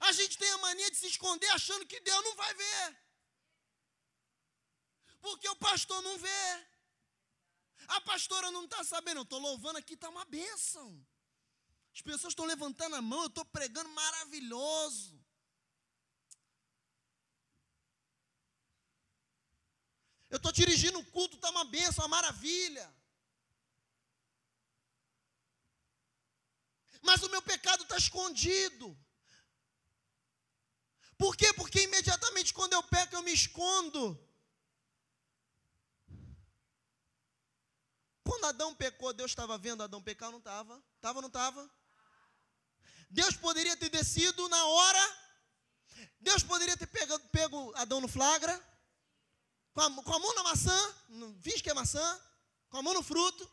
a 0.00 0.10
gente 0.12 0.36
tem 0.36 0.50
a 0.50 0.58
mania 0.58 0.90
de 0.90 0.96
se 0.96 1.06
esconder 1.06 1.48
achando 1.50 1.86
que 1.86 2.00
Deus 2.00 2.24
não 2.24 2.34
vai 2.34 2.52
ver. 2.54 3.04
Porque 5.20 5.48
o 5.48 5.56
pastor 5.56 6.02
não 6.02 6.18
vê. 6.18 6.66
A 7.88 8.00
pastora 8.00 8.50
não 8.50 8.64
está 8.64 8.82
sabendo. 8.84 9.20
Eu 9.20 9.22
estou 9.24 9.38
louvando 9.38 9.78
aqui, 9.78 9.94
está 9.94 10.08
uma 10.08 10.24
bênção. 10.24 11.06
As 11.94 12.02
pessoas 12.02 12.32
estão 12.32 12.44
levantando 12.44 12.96
a 12.96 13.02
mão, 13.02 13.22
eu 13.22 13.28
estou 13.28 13.44
pregando 13.44 13.88
maravilhoso. 13.90 15.22
Eu 20.28 20.38
estou 20.38 20.50
dirigindo 20.50 20.98
o 20.98 21.06
culto, 21.06 21.36
está 21.36 21.50
uma 21.50 21.64
bênção, 21.64 22.02
uma 22.02 22.16
maravilha. 22.16 22.92
mas 27.04 27.22
o 27.22 27.28
meu 27.28 27.42
pecado 27.42 27.82
está 27.82 27.96
escondido. 27.98 28.98
Por 31.18 31.36
quê? 31.36 31.52
Porque 31.52 31.82
imediatamente 31.82 32.52
quando 32.52 32.72
eu 32.72 32.82
peco, 32.82 33.14
eu 33.14 33.22
me 33.22 33.32
escondo. 33.32 34.18
Quando 38.24 38.46
Adão 38.46 38.74
pecou, 38.74 39.12
Deus 39.12 39.30
estava 39.30 39.56
vendo 39.58 39.82
Adão 39.82 40.02
pecar 40.02 40.30
não 40.30 40.38
estava? 40.38 40.82
Estava 40.96 41.18
ou 41.18 41.22
não 41.22 41.28
estava? 41.28 41.70
Deus 43.14 43.36
poderia 43.36 43.76
ter 43.76 43.90
descido 43.90 44.48
na 44.48 44.66
hora. 44.66 45.04
Deus 46.18 46.42
poderia 46.42 46.76
ter 46.76 46.88
pego, 46.88 47.18
pego 47.30 47.72
Adão 47.76 48.00
no 48.00 48.08
flagra. 48.08 48.54
Com 49.72 49.80
a, 49.80 50.02
com 50.02 50.14
a 50.14 50.18
mão 50.18 50.34
na 50.34 50.42
maçã. 50.42 50.78
Finge 51.40 51.62
que 51.62 51.70
é 51.70 51.74
maçã. 51.74 52.06
Com 52.68 52.78
a 52.78 52.82
mão 52.82 52.92
no 52.92 53.04
fruto. 53.04 53.48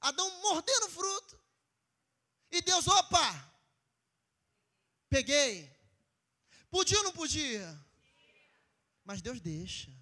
Adão 0.00 0.28
mordendo 0.42 0.86
o 0.86 0.90
fruto. 0.90 1.40
E 2.50 2.60
Deus, 2.60 2.88
opa! 2.88 3.52
Peguei. 5.08 5.70
Podia 6.70 6.98
ou 6.98 7.04
não 7.04 7.12
podia? 7.12 7.66
Mas 9.04 9.22
Deus 9.22 9.40
deixa. 9.40 9.92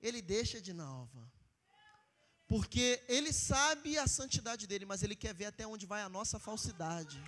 Ele 0.00 0.22
deixa 0.22 0.60
de 0.60 0.72
nova. 0.72 1.31
Porque 2.52 2.86
Ele 3.08 3.32
sabe 3.32 3.90
a 3.96 4.06
santidade 4.06 4.66
dele, 4.70 4.84
mas 4.90 5.02
Ele 5.02 5.16
quer 5.22 5.32
ver 5.40 5.46
até 5.50 5.64
onde 5.66 5.84
vai 5.92 6.02
a 6.02 6.10
nossa 6.16 6.38
falsidade. 6.46 7.18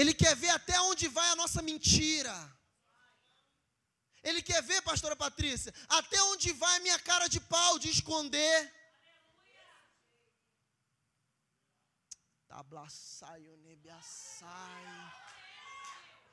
Ele 0.00 0.14
quer 0.22 0.34
ver 0.36 0.50
até 0.50 0.76
onde 0.90 1.08
vai 1.08 1.28
a 1.30 1.38
nossa 1.42 1.60
mentira. 1.70 2.36
Ele 4.28 4.40
quer 4.40 4.62
ver, 4.62 4.80
pastora 4.82 5.16
Patrícia, 5.16 5.74
até 5.88 6.22
onde 6.30 6.52
vai 6.52 6.76
a 6.76 6.84
minha 6.86 7.00
cara 7.00 7.26
de 7.26 7.40
pau 7.40 7.72
de 7.80 7.88
esconder. 7.96 8.58
Tablaçaio 12.46 13.56
nebiaçai. 13.56 15.27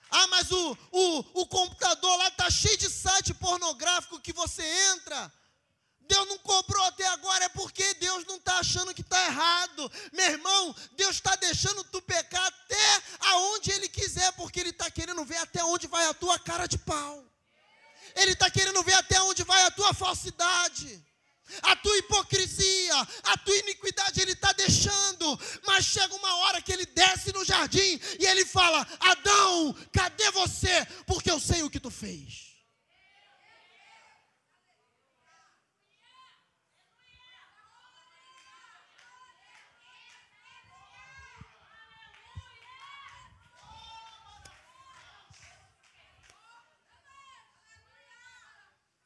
Ah, 0.10 0.28
mas 0.28 0.52
o, 0.52 0.78
o, 0.92 1.42
o 1.42 1.48
computador 1.48 2.18
lá 2.18 2.28
está 2.28 2.50
cheio 2.50 2.78
de 2.78 2.90
site 2.90 3.34
pornográfico 3.34 4.20
que 4.20 4.34
você 4.34 4.64
entra. 4.94 5.32
Deus 6.08 6.28
não 6.28 6.38
cobrou 6.40 6.84
até 6.86 7.06
agora, 7.08 7.46
é 7.46 7.50
porque 7.50 7.94
Deus 7.96 8.26
não 8.26 8.36
está 8.36 8.60
achando 8.60 8.94
que 8.94 9.02
está 9.02 9.26
errado. 9.26 9.92
Meu 10.14 10.26
irmão, 10.26 10.76
Deus 10.94 11.16
está 11.16 11.36
deixando 11.36 11.84
tu 11.86 12.02
pecar 12.02 12.46
até 12.46 13.04
aonde 13.32 13.72
Ele 13.72 13.90
quiser, 13.90 14.32
porque 14.34 14.60
Ele 14.60 14.70
está 14.70 14.90
querendo 14.92 15.26
ver 15.26 15.38
até 15.38 15.64
onde 15.64 15.88
vai 15.88 16.06
a 16.08 16.14
tua 16.14 16.38
cara 16.40 16.68
de 16.68 16.78
pau. 16.78 17.24
Ele 18.16 18.32
está 18.32 18.50
querendo 18.50 18.82
ver 18.84 18.94
até 18.94 19.20
onde 19.22 19.44
vai 19.44 19.64
a 19.64 19.72
tua 19.72 19.94
falsidade. 19.94 21.04
A 21.62 21.76
tua 21.76 21.96
hipocrisia, 21.98 22.96
a 23.24 23.38
tua 23.38 23.56
iniquidade, 23.58 24.20
ele 24.22 24.32
está 24.32 24.52
deixando, 24.54 25.40
mas 25.66 25.86
chega 25.86 26.16
uma 26.16 26.36
hora 26.38 26.62
que 26.62 26.74
ele 26.74 26.86
desce 26.88 27.32
no 27.34 27.46
jardim 27.46 28.00
e 28.20 28.26
ele 28.26 28.46
fala: 28.46 28.86
Adão, 29.00 29.76
cadê 29.92 30.32
você? 30.32 30.86
Porque 31.06 31.30
eu 31.30 31.40
sei 31.40 31.64
o 31.64 31.70
que 31.70 31.80
tu 31.80 31.92
fez. 31.92 32.46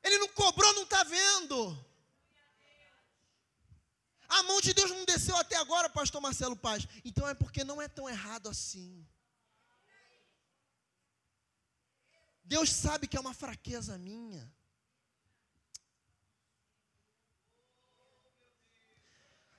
Ele 0.01 0.17
não 0.17 0.29
cobrou, 0.29 0.73
não 0.73 0.83
está 0.83 1.03
vendo. 1.03 1.88
A 4.29 4.43
mão 4.43 4.61
de 4.61 4.73
Deus 4.73 4.91
não 4.91 5.05
desceu 5.05 5.35
até 5.35 5.55
agora, 5.57 5.89
pastor 5.89 6.21
Marcelo 6.21 6.55
Paz. 6.55 6.87
Então 7.03 7.27
é 7.27 7.33
porque 7.33 7.63
não 7.63 7.81
é 7.81 7.87
tão 7.87 8.07
errado 8.07 8.47
assim. 8.47 9.05
Deus 12.43 12.71
sabe 12.71 13.07
que 13.07 13.17
é 13.17 13.19
uma 13.19 13.33
fraqueza 13.33 13.97
minha. 13.97 14.51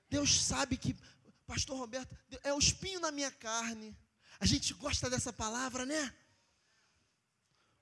Deus 0.08 0.42
sabe 0.42 0.76
que, 0.76 0.96
pastor 1.46 1.76
Roberto, 1.78 2.16
é 2.42 2.52
o 2.52 2.58
espinho 2.58 2.98
na 2.98 3.12
minha 3.12 3.30
carne. 3.30 3.96
A 4.40 4.46
gente 4.46 4.74
gosta 4.74 5.08
dessa 5.08 5.32
palavra, 5.32 5.86
né? 5.86 6.14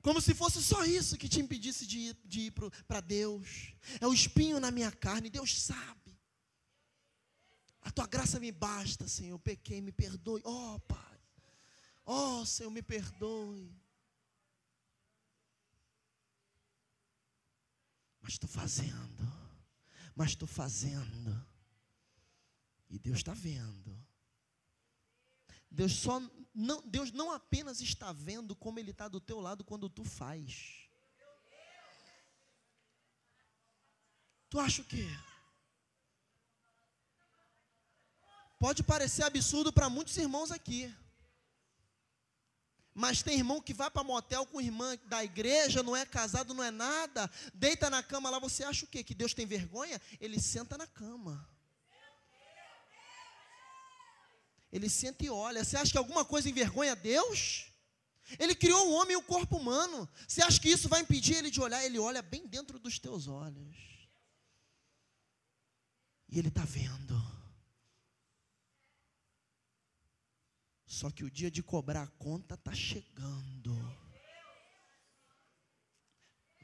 Como 0.03 0.21
se 0.21 0.35
fosse 0.35 0.63
só 0.63 0.85
isso 0.85 1.17
que 1.17 1.29
te 1.29 1.41
impedisse 1.41 1.87
de 1.87 1.99
ir, 1.99 2.17
de 2.25 2.41
ir 2.41 2.53
para 2.87 3.01
Deus. 3.01 3.73
É 4.01 4.07
o 4.07 4.13
espinho 4.13 4.61
na 4.61 4.71
minha 4.71 4.93
carne, 4.93 5.31
Deus 5.31 5.59
sabe. 5.61 5.98
A 7.89 7.91
tua 7.91 8.07
graça 8.07 8.39
me 8.39 8.53
basta, 8.53 9.09
Senhor. 9.09 9.39
Pequei, 9.39 9.81
me 9.81 9.91
perdoe. 9.91 10.43
Oh, 10.45 10.79
Pai. 10.81 11.21
Oh, 12.05 12.45
Senhor, 12.45 12.71
me 12.71 12.83
perdoe. 12.83 13.75
Mas 18.21 18.35
estou 18.35 18.51
fazendo. 18.51 19.27
Mas 20.15 20.29
estou 20.29 20.47
fazendo. 20.47 21.47
E 22.91 22.99
Deus 22.99 23.17
está 23.21 23.33
vendo. 23.33 23.99
Deus 25.71 25.93
só 25.93 26.21
não, 26.55 26.83
Deus 26.83 27.11
não 27.11 27.33
apenas 27.33 27.81
está 27.81 28.13
vendo 28.13 28.55
como 28.55 28.79
Ele 28.79 28.91
está 28.91 29.09
do 29.09 29.19
teu 29.19 29.41
lado 29.41 29.65
quando 29.65 29.89
tu 29.89 30.05
faz. 30.05 30.91
Tu 34.51 34.61
acha 34.61 34.83
o 34.83 34.85
quê? 34.85 35.09
Pode 38.59 38.83
parecer 38.83 39.23
absurdo 39.23 39.73
para 39.73 39.89
muitos 39.89 40.17
irmãos 40.17 40.51
aqui. 40.51 40.93
Mas 42.93 43.23
tem 43.23 43.37
irmão 43.37 43.61
que 43.61 43.73
vai 43.73 43.89
para 43.89 44.03
motel 44.03 44.45
com 44.45 44.61
irmã 44.61 44.99
da 45.07 45.23
igreja, 45.23 45.85
não 45.85 45.95
é 45.95 46.05
casado, 46.05 46.53
não 46.53 46.65
é 46.65 46.71
nada, 46.71 47.31
deita 47.55 47.89
na 47.89 48.03
cama 48.03 48.29
lá, 48.29 48.41
você 48.41 48.65
acha 48.65 48.85
o 48.85 48.89
quê? 48.89 49.05
Que 49.05 49.15
Deus 49.15 49.33
tem 49.33 49.47
vergonha? 49.47 50.01
Ele 50.21 50.41
senta 50.41 50.77
na 50.77 50.87
cama. 50.87 51.49
Ele 54.73 54.91
senta 54.91 55.25
e 55.25 55.31
olha. 55.31 55.65
Você 55.65 55.77
acha 55.77 55.93
que 55.93 55.99
alguma 55.99 56.25
coisa 56.25 56.51
envergonha 56.51 56.97
Deus? 56.97 57.67
Ele 58.37 58.55
criou 58.55 58.89
o 58.89 58.93
homem 58.95 59.13
e 59.13 59.17
o 59.17 59.23
corpo 59.23 59.57
humano. 59.57 60.09
Você 60.27 60.43
acha 60.43 60.61
que 60.61 60.69
isso 60.69 60.89
vai 60.89 61.01
impedir 61.01 61.37
ele 61.37 61.51
de 61.51 61.61
olhar? 61.61 61.83
Ele 61.85 61.99
olha 61.99 62.21
bem 62.21 62.47
dentro 62.47 62.81
dos 62.81 62.99
teus 62.99 63.29
olhos. 63.29 63.77
E 66.29 66.39
ele 66.39 66.49
está 66.49 66.65
vendo. 66.65 67.38
Só 70.99 71.13
que 71.13 71.23
o 71.23 71.31
dia 71.31 71.49
de 71.49 71.63
cobrar 71.63 72.03
a 72.03 72.13
conta 72.19 72.57
está 72.57 72.75
chegando. 72.75 73.73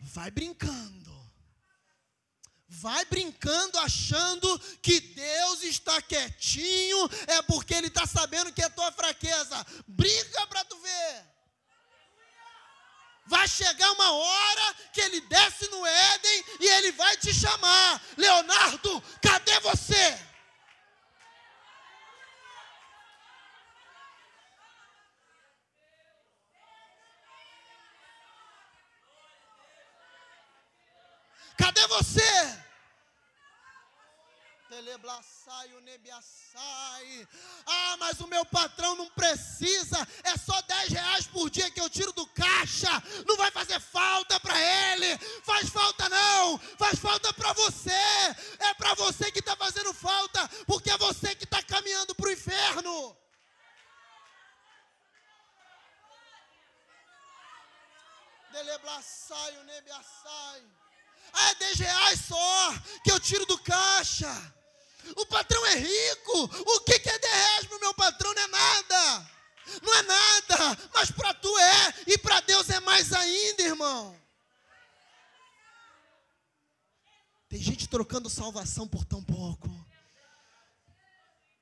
Vai 0.03 0.29
brincando. 0.29 1.33
Vai 2.67 3.05
brincando 3.05 3.79
achando 3.79 4.59
que 4.83 4.99
Deus 4.99 5.63
está 5.63 6.03
quietinho, 6.03 7.09
é 7.29 7.43
porque 7.43 7.75
Ele 7.75 7.87
está 7.87 8.09
sabendo 8.09 8.53
que 8.53 8.61
é 8.61 8.69
tua 8.69 8.91
fraqueza. 8.91 9.65
Brinca 9.87 10.45
para 10.49 10.65
tu 10.65 10.81
ver. 10.81 11.25
Vai 13.27 13.47
chegar 13.47 13.93
uma 13.93 14.11
hora 14.15 14.75
que 14.93 15.01
ele 15.01 15.21
desce 15.21 15.69
no 15.69 15.87
Éden 15.87 16.45
e 16.61 16.67
ele 16.67 16.93
vai 16.93 17.17
te 17.19 17.33
chamar: 17.33 18.03
Leonardo, 18.17 19.01
cadê 19.23 19.61
você? 19.61 20.34
Cadê 31.57 31.87
você? 31.87 32.65
Ah, 37.67 37.97
mas 37.99 38.21
o 38.21 38.27
meu 38.27 38.45
patrão 38.47 38.97
não 38.97 39.09
precisa. 39.11 39.97
É 40.25 40.37
só 40.37 40.61
10 40.63 40.89
reais 40.89 41.27
por 41.29 41.49
dia 41.49 41.71
que 41.71 41.81
eu 41.81 41.89
tiro 41.89 42.13
do 42.13 42.27
caixa. 42.29 42.91
Não 43.27 43.37
vai 43.37 43.51
fazer 43.53 43.79
falta 43.81 44.41
para 44.41 44.59
ele. 44.61 45.17
Faz 45.45 45.69
falta 45.69 46.09
não. 46.09 46.59
Faz 46.79 46.99
falta 46.99 47.33
para 47.35 47.53
você. 47.53 47.91
É 48.59 48.75
para 48.75 48.95
você 48.95 49.31
que 49.31 49.39
está 49.39 49.55
fazendo 49.55 49.95
falta. 49.95 50.49
Porque 50.67 50.91
é 50.91 50.99
você 50.99 51.35
que 51.37 51.45
está 51.45 51.63
caminhando 51.63 52.15
para 52.15 52.29
o 52.29 52.33
inferno. 52.33 53.17
Deleblaçai, 58.51 59.59
o 59.59 59.65
nebiaçai. 59.65 60.84
Ah, 61.35 61.51
é 61.51 61.55
10 61.57 61.79
reais 61.81 62.21
só 62.21 62.79
que 63.03 63.11
eu 63.11 63.19
tiro 63.19 63.45
do 63.47 63.59
caixa. 63.59 64.55
O 65.17 65.27
patrão 65.27 65.65
é 65.67 65.77
rico. 65.77 66.45
O 66.45 66.81
que, 66.81 66.95
é 66.95 67.19
10 67.19 67.33
reais 67.33 67.67
para 67.67 67.77
o 67.77 67.81
meu 67.81 67.95
patrão? 67.95 68.33
Não 68.33 68.43
é 68.43 68.47
nada. 68.47 69.31
Não 69.83 69.95
é 69.95 70.03
nada. 70.03 70.91
Mas 70.95 71.11
para 71.11 71.35
tu 71.35 71.59
é. 71.59 71.95
E 72.07 72.19
para 72.19 72.41
Deus 72.41 72.71
é 72.71 72.81
mais 72.81 73.13
ainda, 73.13 73.63
irmão. 73.63 74.19
Tem 77.49 77.61
gente 77.61 77.87
trocando 77.89 78.31
salvação 78.31 78.89
por 78.89 79.05
tão 79.05 79.23
pouco. 79.23 79.69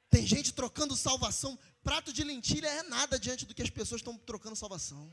Tem 0.08 0.26
gente 0.26 0.52
trocando 0.52 0.96
salvação. 0.96 1.58
Prato 1.82 2.12
de 2.12 2.22
lentilha 2.22 2.68
é 2.68 2.82
nada 2.84 3.18
diante 3.18 3.44
do 3.44 3.54
que 3.54 3.62
as 3.62 3.70
pessoas 3.70 4.00
estão 4.00 4.16
trocando 4.18 4.54
salvação. 4.54 5.12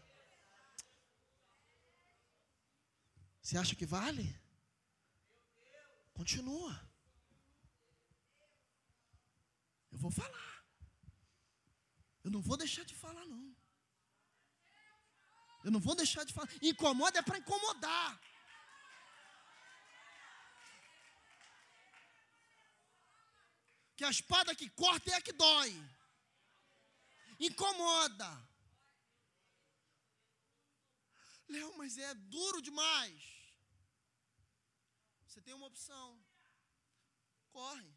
Você 3.41 3.57
acha 3.57 3.75
que 3.75 3.85
vale? 3.85 4.39
Continua. 6.19 6.73
Eu 9.89 9.97
vou 9.97 10.11
falar. 10.11 10.65
Eu 12.25 12.31
não 12.31 12.41
vou 12.41 12.57
deixar 12.57 12.83
de 12.83 12.93
falar, 12.93 13.25
não. 13.25 13.55
Eu 15.63 15.71
não 15.71 15.79
vou 15.79 15.95
deixar 15.95 16.25
de 16.25 16.33
falar. 16.33 16.49
Incomoda 16.61 17.19
é 17.19 17.21
para 17.21 17.37
incomodar. 17.37 18.19
Que 23.95 24.03
a 24.03 24.09
espada 24.09 24.53
que 24.53 24.69
corta 24.71 25.11
é 25.11 25.13
a 25.13 25.21
que 25.21 25.31
dói. 25.31 25.73
Incomoda. 27.39 28.29
Léo, 31.47 31.77
mas 31.77 31.97
é 31.97 32.13
duro 32.13 32.61
demais. 32.61 33.38
Você 35.29 35.41
tem 35.41 35.53
uma 35.53 35.67
opção. 35.67 36.19
Corre. 37.51 37.93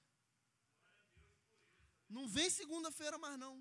Não 2.07 2.29
vem 2.29 2.51
segunda-feira 2.51 3.17
mais 3.17 3.39
não. 3.39 3.55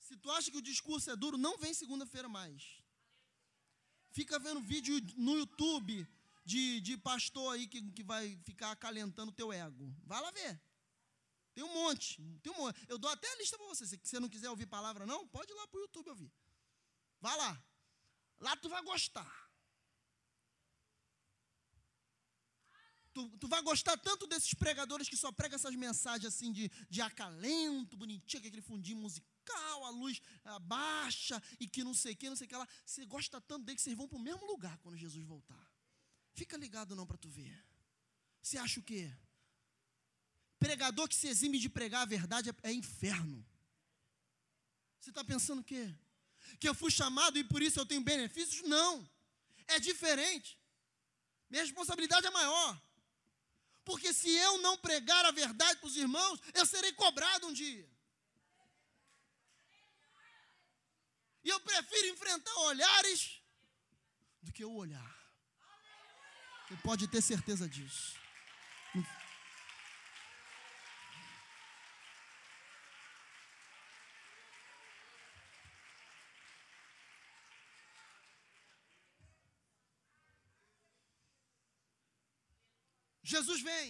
Se 0.00 0.16
tu 0.16 0.30
acha 0.32 0.50
que 0.50 0.58
o 0.58 0.68
discurso 0.70 1.12
é 1.12 1.16
duro, 1.16 1.38
não 1.38 1.56
vem 1.56 1.72
segunda-feira 1.72 2.28
mais. 2.28 2.82
Fica 4.10 4.36
vendo 4.38 4.60
vídeo 4.60 5.00
no 5.16 5.36
YouTube 5.38 6.06
de, 6.44 6.80
de 6.80 6.96
pastor 6.98 7.54
aí 7.54 7.68
que, 7.68 7.80
que 7.92 8.02
vai 8.02 8.36
ficar 8.44 8.72
acalentando 8.72 9.30
o 9.30 9.34
teu 9.34 9.52
ego. 9.52 9.94
Vai 10.04 10.20
lá 10.20 10.32
ver. 10.32 10.60
Tem 11.54 11.62
um 11.62 11.72
monte. 11.72 12.20
Tem 12.42 12.52
um 12.52 12.56
monte. 12.56 12.84
Eu 12.88 12.98
dou 12.98 13.10
até 13.10 13.32
a 13.32 13.36
lista 13.36 13.56
para 13.56 13.68
você. 13.68 13.86
Se 13.86 13.96
você 13.96 14.18
não 14.18 14.28
quiser 14.28 14.50
ouvir 14.50 14.66
palavra, 14.66 15.06
não, 15.06 15.26
pode 15.28 15.52
ir 15.52 15.54
lá 15.54 15.68
para 15.68 15.78
o 15.78 15.82
YouTube 15.82 16.10
ouvir. 16.10 16.32
Vai 17.20 17.36
lá. 17.36 17.64
Lá 18.40 18.56
tu 18.56 18.68
vai 18.68 18.82
gostar. 18.82 19.43
Tu, 23.14 23.28
tu 23.38 23.46
vai 23.46 23.62
gostar 23.62 23.96
tanto 23.96 24.26
desses 24.26 24.52
pregadores 24.54 25.08
que 25.08 25.16
só 25.16 25.30
pregam 25.30 25.54
essas 25.54 25.74
mensagens 25.76 26.26
assim 26.26 26.50
de, 26.52 26.68
de 26.90 27.00
acalento, 27.00 27.96
bonitinho, 27.96 28.40
aquele 28.40 28.60
fundinho 28.60 28.98
musical, 28.98 29.84
a 29.84 29.90
luz 29.90 30.20
baixa 30.62 31.40
e 31.60 31.68
que 31.68 31.84
não 31.84 31.94
sei 31.94 32.14
o 32.14 32.16
que, 32.16 32.28
não 32.28 32.34
sei 32.34 32.46
o 32.46 32.48
que 32.48 32.56
lá. 32.56 32.68
Você 32.84 33.06
gosta 33.06 33.40
tanto 33.40 33.64
dele 33.64 33.76
que 33.76 33.82
vocês 33.82 33.96
vão 33.96 34.08
para 34.08 34.18
o 34.18 34.20
mesmo 34.20 34.44
lugar 34.46 34.76
quando 34.78 34.96
Jesus 34.96 35.24
voltar. 35.24 35.64
Fica 36.32 36.56
ligado 36.56 36.96
não 36.96 37.06
para 37.06 37.16
tu 37.16 37.28
ver. 37.28 37.56
Você 38.42 38.58
acha 38.58 38.80
o 38.80 38.82
quê? 38.82 39.08
Pregador 40.58 41.08
que 41.08 41.14
se 41.14 41.28
exime 41.28 41.60
de 41.60 41.68
pregar 41.68 42.02
a 42.02 42.06
verdade 42.06 42.50
é, 42.50 42.54
é 42.64 42.72
inferno. 42.72 43.46
Você 44.98 45.10
está 45.10 45.22
pensando 45.22 45.60
o 45.60 45.64
quê? 45.64 45.94
Que 46.58 46.68
eu 46.68 46.74
fui 46.74 46.90
chamado 46.90 47.38
e 47.38 47.44
por 47.44 47.62
isso 47.62 47.78
eu 47.78 47.86
tenho 47.86 48.00
benefícios? 48.00 48.68
Não. 48.68 49.08
É 49.68 49.78
diferente. 49.78 50.58
Minha 51.48 51.62
responsabilidade 51.62 52.26
é 52.26 52.30
maior. 52.30 52.82
Porque 53.84 54.12
se 54.12 54.30
eu 54.30 54.58
não 54.58 54.76
pregar 54.78 55.24
a 55.26 55.30
verdade 55.30 55.78
para 55.78 55.86
os 55.86 55.96
irmãos, 55.96 56.40
eu 56.54 56.64
serei 56.64 56.92
cobrado 56.92 57.46
um 57.46 57.52
dia. 57.52 57.88
E 61.44 61.48
eu 61.50 61.60
prefiro 61.60 62.06
enfrentar 62.08 62.54
olhares 62.60 63.42
do 64.42 64.50
que 64.50 64.64
o 64.64 64.74
olhar. 64.74 65.14
Você 66.66 66.76
pode 66.78 67.06
ter 67.06 67.20
certeza 67.20 67.68
disso. 67.68 68.23
Jesus 83.24 83.60
vem. 83.62 83.88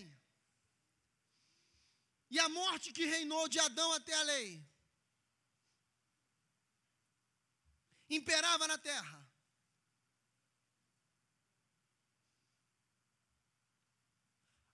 E 2.30 2.38
a 2.38 2.48
morte 2.48 2.92
que 2.92 3.04
reinou 3.04 3.48
de 3.48 3.58
Adão 3.58 3.92
até 3.92 4.14
a 4.14 4.22
lei 4.22 4.64
imperava 8.08 8.66
na 8.68 8.78
terra. 8.78 9.20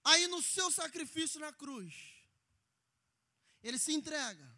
Aí 0.04 0.26
no 0.26 0.42
seu 0.42 0.70
sacrifício 0.70 1.40
na 1.40 1.52
cruz, 1.52 1.94
ele 3.62 3.78
se 3.78 3.92
entrega. 3.92 4.48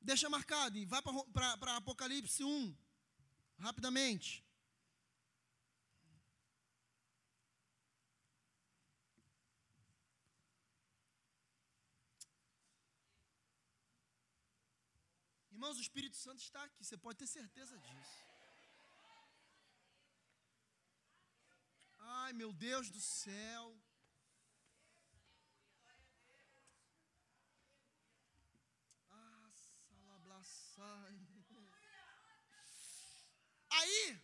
Deixa 0.00 0.28
marcado 0.28 0.78
e 0.78 0.84
vai 0.84 1.00
para 1.02 1.76
Apocalipse 1.76 2.44
1, 2.44 2.76
rapidamente. 3.58 4.41
Irmãos, 15.62 15.78
o 15.78 15.80
Espírito 15.88 16.16
Santo 16.16 16.40
está 16.42 16.60
aqui, 16.64 16.84
você 16.84 16.96
pode 16.98 17.18
ter 17.18 17.26
certeza 17.28 17.78
disso. 17.78 18.18
Ai, 22.00 22.32
meu 22.32 22.52
Deus 22.52 22.90
do 22.90 23.00
céu. 23.00 23.80
Ah, 29.08 29.50
salablaçai. 29.86 31.16
Aí, 33.70 34.20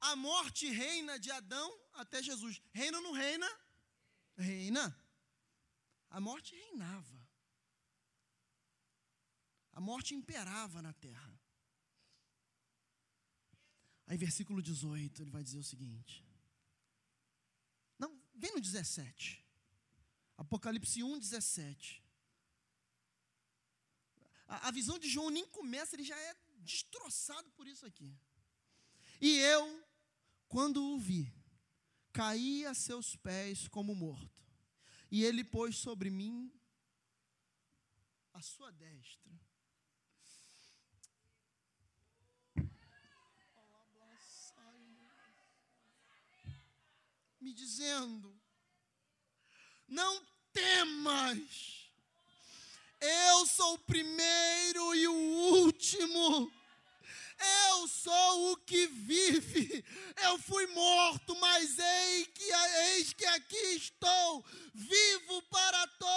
a 0.00 0.14
morte 0.14 0.70
reina 0.70 1.18
de 1.18 1.32
Adão 1.32 1.68
até 1.94 2.22
Jesus. 2.22 2.62
Reina 2.72 2.98
ou 2.98 3.02
não 3.02 3.14
reina? 3.24 3.50
Reina. 4.36 4.86
A 6.08 6.20
morte 6.20 6.54
reinava. 6.54 7.17
A 9.78 9.80
morte 9.80 10.12
imperava 10.12 10.82
na 10.82 10.92
terra. 10.92 11.40
Aí, 14.08 14.16
versículo 14.18 14.60
18, 14.60 15.22
ele 15.22 15.30
vai 15.30 15.40
dizer 15.40 15.58
o 15.58 15.62
seguinte. 15.62 16.26
Não, 17.96 18.20
vem 18.34 18.52
no 18.54 18.60
17. 18.60 19.46
Apocalipse 20.36 21.04
1, 21.04 21.20
17. 21.20 22.04
A, 24.48 24.66
a 24.66 24.70
visão 24.72 24.98
de 24.98 25.08
João 25.08 25.30
nem 25.30 25.46
começa, 25.46 25.94
ele 25.94 26.02
já 26.02 26.18
é 26.18 26.34
destroçado 26.56 27.48
por 27.52 27.68
isso 27.68 27.86
aqui. 27.86 28.18
E 29.20 29.38
eu, 29.38 29.86
quando 30.48 30.82
o 30.82 30.98
vi, 30.98 31.32
caí 32.12 32.66
a 32.66 32.74
seus 32.74 33.14
pés 33.14 33.68
como 33.68 33.94
morto. 33.94 34.44
E 35.08 35.22
ele 35.22 35.44
pôs 35.44 35.76
sobre 35.76 36.10
mim 36.10 36.52
a 38.32 38.42
sua 38.42 38.72
destra 38.72 39.47
me 47.40 47.52
dizendo: 47.52 48.38
Não 49.86 50.24
temas, 50.52 51.88
eu 53.00 53.46
sou 53.46 53.74
o 53.74 53.78
primeiro 53.78 54.94
e 54.94 55.06
o 55.06 55.14
último. 55.64 56.52
Eu 57.70 57.86
sou 57.86 58.52
o 58.52 58.56
que 58.56 58.88
vive. 58.88 59.84
Eu 60.24 60.38
fui 60.38 60.66
morto, 60.68 61.36
mas 61.36 61.78
eis 61.78 63.12
que, 63.12 63.24
aqui 63.26 63.76
estou, 63.76 64.44
vivo 64.74 65.42
para 65.42 65.86
todo 65.86 66.07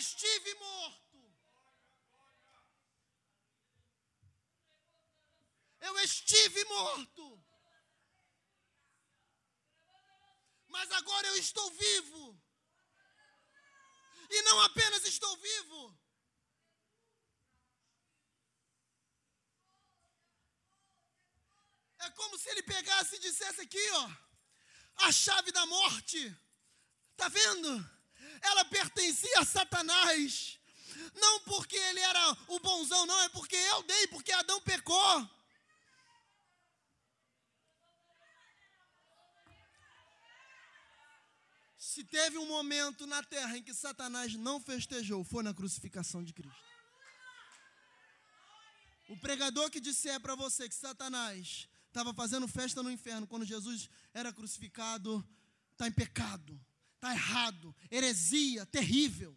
Estive 0.00 0.54
morto. 0.54 1.18
Eu 5.88 5.98
estive 6.00 6.64
morto. 6.64 7.26
Mas 10.68 10.90
agora 10.92 11.26
eu 11.28 11.36
estou 11.36 11.70
vivo. 11.72 12.42
E 14.30 14.42
não 14.42 14.62
apenas 14.62 15.04
estou 15.04 15.36
vivo. 15.36 15.98
É 21.98 22.10
como 22.12 22.38
se 22.38 22.48
ele 22.48 22.62
pegasse 22.62 23.16
e 23.16 23.18
dissesse 23.18 23.60
aqui, 23.60 23.90
ó, 23.90 24.10
a 25.06 25.12
chave 25.12 25.52
da 25.52 25.66
morte. 25.66 26.20
Tá 27.18 27.28
vendo? 27.28 27.99
Ela 28.42 28.64
pertencia 28.64 29.40
a 29.40 29.44
Satanás. 29.44 30.58
Não 31.14 31.40
porque 31.40 31.76
ele 31.76 32.00
era 32.00 32.36
o 32.48 32.60
bonzão, 32.60 33.06
não, 33.06 33.20
é 33.22 33.28
porque 33.30 33.56
eu 33.56 33.82
dei, 33.82 34.06
porque 34.08 34.32
Adão 34.32 34.60
pecou. 34.60 35.28
Se 41.78 42.04
teve 42.04 42.38
um 42.38 42.46
momento 42.46 43.06
na 43.06 43.22
terra 43.22 43.56
em 43.58 43.62
que 43.62 43.74
Satanás 43.74 44.34
não 44.34 44.60
festejou, 44.60 45.24
foi 45.24 45.42
na 45.42 45.52
crucificação 45.52 46.22
de 46.22 46.32
Cristo. 46.32 46.70
O 49.08 49.16
pregador 49.18 49.68
que 49.70 49.80
disser 49.80 50.20
para 50.20 50.36
você 50.36 50.68
que 50.68 50.74
Satanás 50.74 51.68
estava 51.88 52.14
fazendo 52.14 52.46
festa 52.46 52.80
no 52.80 52.90
inferno 52.92 53.26
quando 53.26 53.44
Jesus 53.44 53.90
era 54.14 54.32
crucificado, 54.32 55.28
está 55.72 55.88
em 55.88 55.92
pecado, 55.92 56.64
está 57.00 57.12
errado, 57.12 57.74
heresia, 57.90 58.66
terrível. 58.66 59.34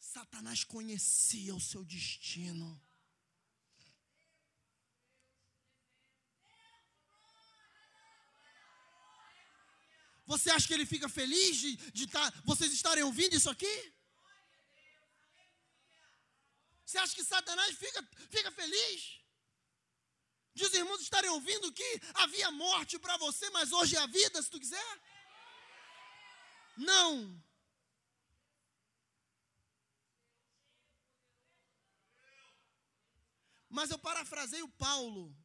Satanás 0.00 0.64
conhecia 0.64 1.54
o 1.54 1.60
seu 1.60 1.84
destino. 1.84 2.68
Você 10.26 10.50
acha 10.50 10.66
que 10.66 10.74
ele 10.74 10.86
fica 10.86 11.08
feliz 11.08 11.56
de, 11.56 11.76
de 11.92 12.06
tá, 12.08 12.32
vocês 12.44 12.72
estarem 12.72 13.04
ouvindo 13.04 13.36
isso 13.36 13.48
aqui? 13.48 13.76
Você 16.84 16.98
acha 16.98 17.14
que 17.14 17.22
Satanás 17.22 17.76
fica, 17.76 18.02
fica 18.28 18.50
feliz? 18.50 19.20
De 20.52 20.64
os 20.64 20.74
irmãos 20.74 21.00
estarem 21.00 21.30
ouvindo 21.30 21.72
que 21.72 22.00
havia 22.14 22.50
morte 22.50 22.98
para 22.98 23.16
você, 23.18 23.48
mas 23.50 23.72
hoje 23.72 23.94
é 23.96 24.00
a 24.00 24.06
vida, 24.06 24.42
se 24.42 24.50
tu 24.50 24.58
quiser? 24.58 25.00
Não. 26.76 27.42
Mas 33.68 33.90
eu 33.90 33.98
parafrasei 33.98 34.62
o 34.62 34.68
Paulo, 34.68 35.36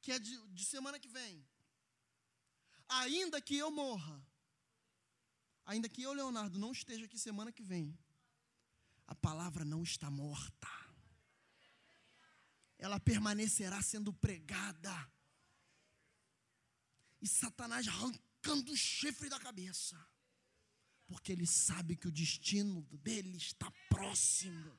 que 0.00 0.12
é 0.12 0.18
de, 0.18 0.36
de 0.48 0.64
semana 0.64 0.98
que 0.98 1.08
vem 1.08 1.46
ainda 2.88 3.40
que 3.40 3.56
eu 3.56 3.70
morra, 3.70 4.24
ainda 5.64 5.88
que 5.88 6.02
eu, 6.02 6.12
Leonardo, 6.12 6.58
não 6.58 6.72
esteja 6.72 7.04
aqui 7.04 7.18
semana 7.18 7.52
que 7.52 7.62
vem, 7.62 7.98
a 9.06 9.14
palavra 9.14 9.64
não 9.64 9.82
está 9.82 10.10
morta. 10.10 10.68
Ela 12.78 13.00
permanecerá 13.00 13.80
sendo 13.82 14.12
pregada. 14.12 15.12
E 17.20 17.26
Satanás 17.26 17.86
arrancando 17.88 18.72
o 18.72 18.76
chifre 18.76 19.28
da 19.28 19.38
cabeça. 19.38 19.96
Porque 21.06 21.32
ele 21.32 21.46
sabe 21.46 21.96
que 21.96 22.08
o 22.08 22.12
destino 22.12 22.82
dele 22.92 23.36
está 23.36 23.70
próximo. 23.88 24.78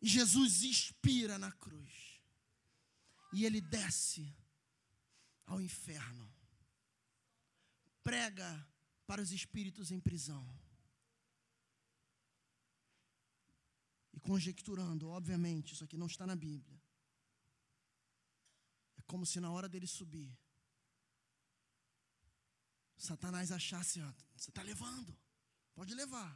E 0.00 0.08
Jesus 0.08 0.62
expira 0.62 1.38
na 1.38 1.52
cruz. 1.52 2.20
E 3.32 3.44
ele 3.44 3.60
desce 3.60 4.34
ao 5.46 5.60
inferno. 5.60 6.32
Prega 8.02 8.66
para 9.06 9.20
os 9.20 9.30
espíritos 9.32 9.90
em 9.90 10.00
prisão. 10.00 10.42
E 14.12 14.20
conjecturando, 14.20 15.08
obviamente, 15.08 15.74
isso 15.74 15.84
aqui 15.84 15.96
não 15.96 16.06
está 16.06 16.26
na 16.26 16.34
Bíblia. 16.34 16.79
Como 19.10 19.24
se 19.26 19.40
na 19.40 19.50
hora 19.50 19.68
dele 19.68 19.88
subir, 19.98 20.30
Satanás 22.96 23.50
achasse, 23.50 24.00
ó, 24.00 24.12
você 24.36 24.50
está 24.50 24.62
levando, 24.62 25.12
pode 25.74 25.94
levar. 25.94 26.32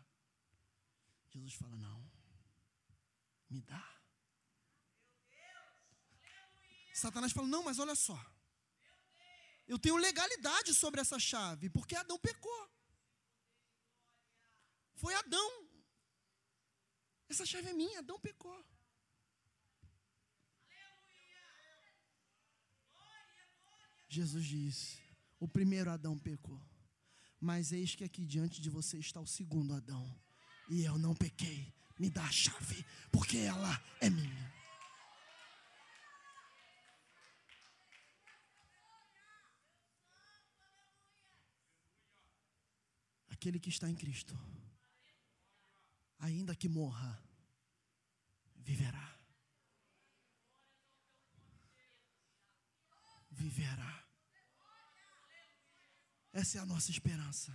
Jesus 1.31 1.55
fala, 1.55 1.77
não. 1.77 2.01
Me 3.49 3.61
dá. 3.63 3.85
Satanás 6.95 7.33
fala: 7.33 7.49
Não, 7.49 7.63
mas 7.65 7.79
olha 7.79 7.95
só. 7.95 8.19
Eu 9.67 9.79
tenho 9.79 9.97
legalidade 9.97 10.73
sobre 10.73 11.01
essa 11.01 11.19
chave, 11.19 11.69
porque 11.69 11.97
Adão 11.97 12.19
pecou. 12.19 12.63
Foi 14.95 15.15
Adão. 15.15 15.51
Essa 17.29 17.45
chave 17.45 17.69
é 17.71 17.73
minha, 17.73 17.99
Adão 17.99 18.19
pecou. 18.21 18.65
Jesus 24.15 24.45
disse: 24.45 24.99
O 25.39 25.49
primeiro 25.49 25.91
Adão 25.91 26.19
pecou. 26.19 26.61
Mas 27.41 27.73
eis 27.73 27.95
que 27.95 28.05
aqui 28.05 28.25
diante 28.25 28.61
de 28.61 28.71
você 28.71 28.99
está 28.99 29.21
o 29.21 29.27
segundo 29.27 29.75
Adão. 29.75 30.05
E 30.71 30.83
eu 30.83 30.97
não 30.99 31.15
pequei 31.15 31.75
me 31.99 32.11
dá 32.11 32.25
a 32.25 32.33
chave, 32.33 32.85
porque 33.11 33.39
ela 33.39 33.81
é 34.01 34.11
minha. 34.11 34.55
Aquele 43.31 43.61
que 43.61 43.69
está 43.69 43.89
em 43.89 43.95
Cristo, 43.95 44.35
ainda 46.19 46.57
que 46.57 46.69
morra, 46.69 47.23
viverá. 48.57 49.13
Viverá. 53.31 54.04
Essa 56.35 56.59
é 56.59 56.61
a 56.61 56.67
nossa 56.67 56.91
esperança. 56.91 57.55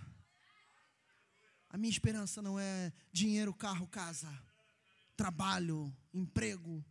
A 1.68 1.76
minha 1.76 1.90
esperança 1.90 2.40
não 2.40 2.58
é 2.58 2.90
dinheiro, 3.12 3.52
carro, 3.52 3.86
casa, 3.86 4.26
trabalho, 5.14 5.94
emprego. 6.14 6.82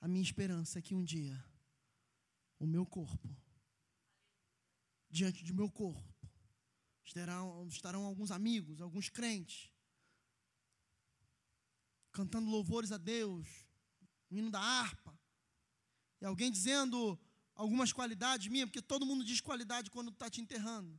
A 0.00 0.08
minha 0.08 0.20
esperança 0.20 0.80
é 0.80 0.82
que 0.82 0.92
um 0.92 1.04
dia 1.04 1.42
o 2.58 2.66
meu 2.66 2.84
corpo, 2.84 3.34
diante 5.08 5.44
do 5.44 5.54
meu 5.54 5.70
corpo, 5.70 6.28
estarão, 7.04 7.68
estarão 7.68 8.04
alguns 8.04 8.32
amigos, 8.32 8.80
alguns 8.80 9.08
crentes, 9.08 9.72
cantando 12.10 12.50
louvores 12.50 12.90
a 12.90 12.98
Deus, 12.98 13.46
o 14.28 14.36
hino 14.36 14.50
da 14.50 14.60
harpa, 14.60 15.16
e 16.20 16.24
alguém 16.24 16.50
dizendo 16.50 17.16
algumas 17.62 17.92
qualidades 17.92 18.46
minhas, 18.52 18.68
porque 18.68 18.82
todo 18.92 19.08
mundo 19.10 19.22
diz 19.30 19.40
qualidade 19.40 19.90
quando 19.90 20.10
está 20.10 20.28
te 20.34 20.40
enterrando 20.40 20.92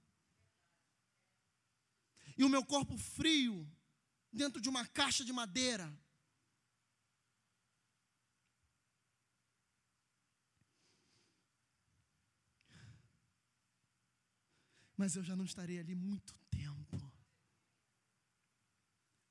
e 2.37 2.43
o 2.43 2.49
meu 2.49 2.63
corpo 2.65 2.97
frio 2.97 3.55
dentro 4.31 4.61
de 4.61 4.69
uma 4.69 4.85
caixa 4.87 5.23
de 5.23 5.33
madeira. 5.33 5.87
Mas 14.95 15.15
eu 15.15 15.23
já 15.23 15.35
não 15.35 15.45
estarei 15.45 15.79
ali 15.79 15.95
muito 15.95 16.33
tempo. 16.49 16.97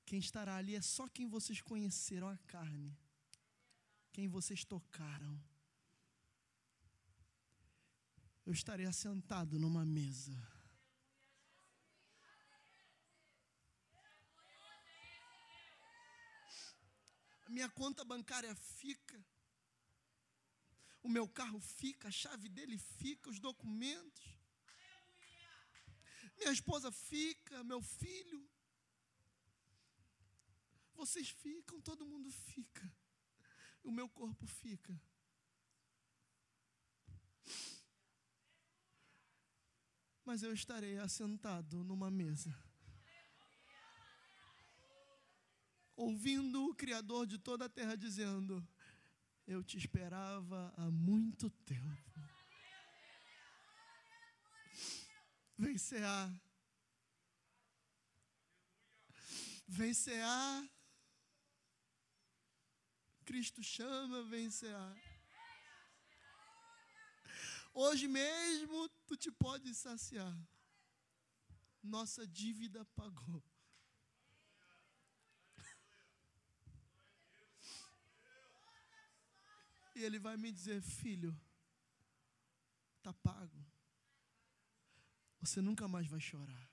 Quem 0.05 0.19
estará 0.19 0.57
ali 0.57 0.75
é 0.75 0.83
só 0.83 1.09
quem 1.09 1.29
vocês 1.29 1.61
conheceram 1.61 2.29
a 2.29 2.37
carne, 2.55 2.97
quem 4.13 4.27
vocês 4.29 4.65
tocaram. 4.65 5.41
Eu 8.51 8.55
estarei 8.55 8.85
assentado 8.85 9.61
numa 9.61 9.87
mesa 9.87 10.37
minha 17.49 17.69
conta 17.69 18.05
bancária 18.05 18.53
fica, 18.57 19.25
o 21.01 21.09
meu 21.09 21.29
carro 21.29 21.61
fica, 21.61 22.09
a 22.09 22.11
chave 22.11 22.49
dele 22.49 22.77
fica, 22.77 23.31
os 23.31 23.39
documentos. 23.39 24.37
Minha 26.37 26.51
esposa 26.51 26.91
fica, 26.91 27.63
meu 27.63 27.81
filho. 27.81 28.51
Vocês 30.95 31.29
ficam, 31.31 31.81
todo 31.81 32.05
mundo 32.05 32.33
fica. 32.33 32.93
O 33.85 33.93
meu 33.93 34.09
corpo 34.09 34.45
fica. 34.45 35.01
Mas 40.31 40.45
eu 40.45 40.55
estarei 40.55 40.97
assentado 40.97 41.83
numa 41.83 42.09
mesa. 42.09 42.57
Ouvindo 45.97 46.67
o 46.67 46.75
Criador 46.77 47.27
de 47.27 47.37
toda 47.37 47.65
a 47.65 47.69
terra 47.69 47.97
dizendo: 47.97 48.65
Eu 49.45 49.61
te 49.65 49.77
esperava 49.77 50.73
há 50.77 50.89
muito 50.89 51.51
tempo. 51.51 52.21
Vencerá. 55.59 56.33
Vencerá. 59.67 60.71
Cristo 63.25 63.65
chama, 63.65 64.23
vencerá. 64.23 64.95
Hoje 67.73 68.09
mesmo 68.09 68.89
tu 69.07 69.17
te 69.17 69.31
pode 69.31 69.75
saciar. 69.75 70.37
Nossa 71.83 72.27
dívida 72.27 72.85
pagou. 72.97 73.43
E 79.95 80.03
ele 80.03 80.19
vai 80.19 80.37
me 80.37 80.51
dizer, 80.51 80.81
filho, 80.81 81.39
está 82.99 83.13
pago. 83.13 83.67
Você 85.41 85.61
nunca 85.61 85.89
mais 85.89 86.07
vai 86.07 86.21
chorar. 86.21 86.71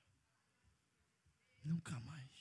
Nunca 1.63 1.99
mais. 2.01 2.36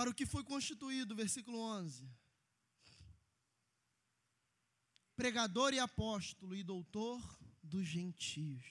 Para 0.00 0.08
o 0.08 0.14
que 0.14 0.24
foi 0.24 0.42
constituído, 0.42 1.14
versículo 1.14 1.58
11. 1.58 2.10
Pregador 5.14 5.74
e 5.74 5.78
apóstolo 5.78 6.56
e 6.56 6.62
doutor 6.62 7.20
dos 7.62 7.86
gentios. 7.86 8.64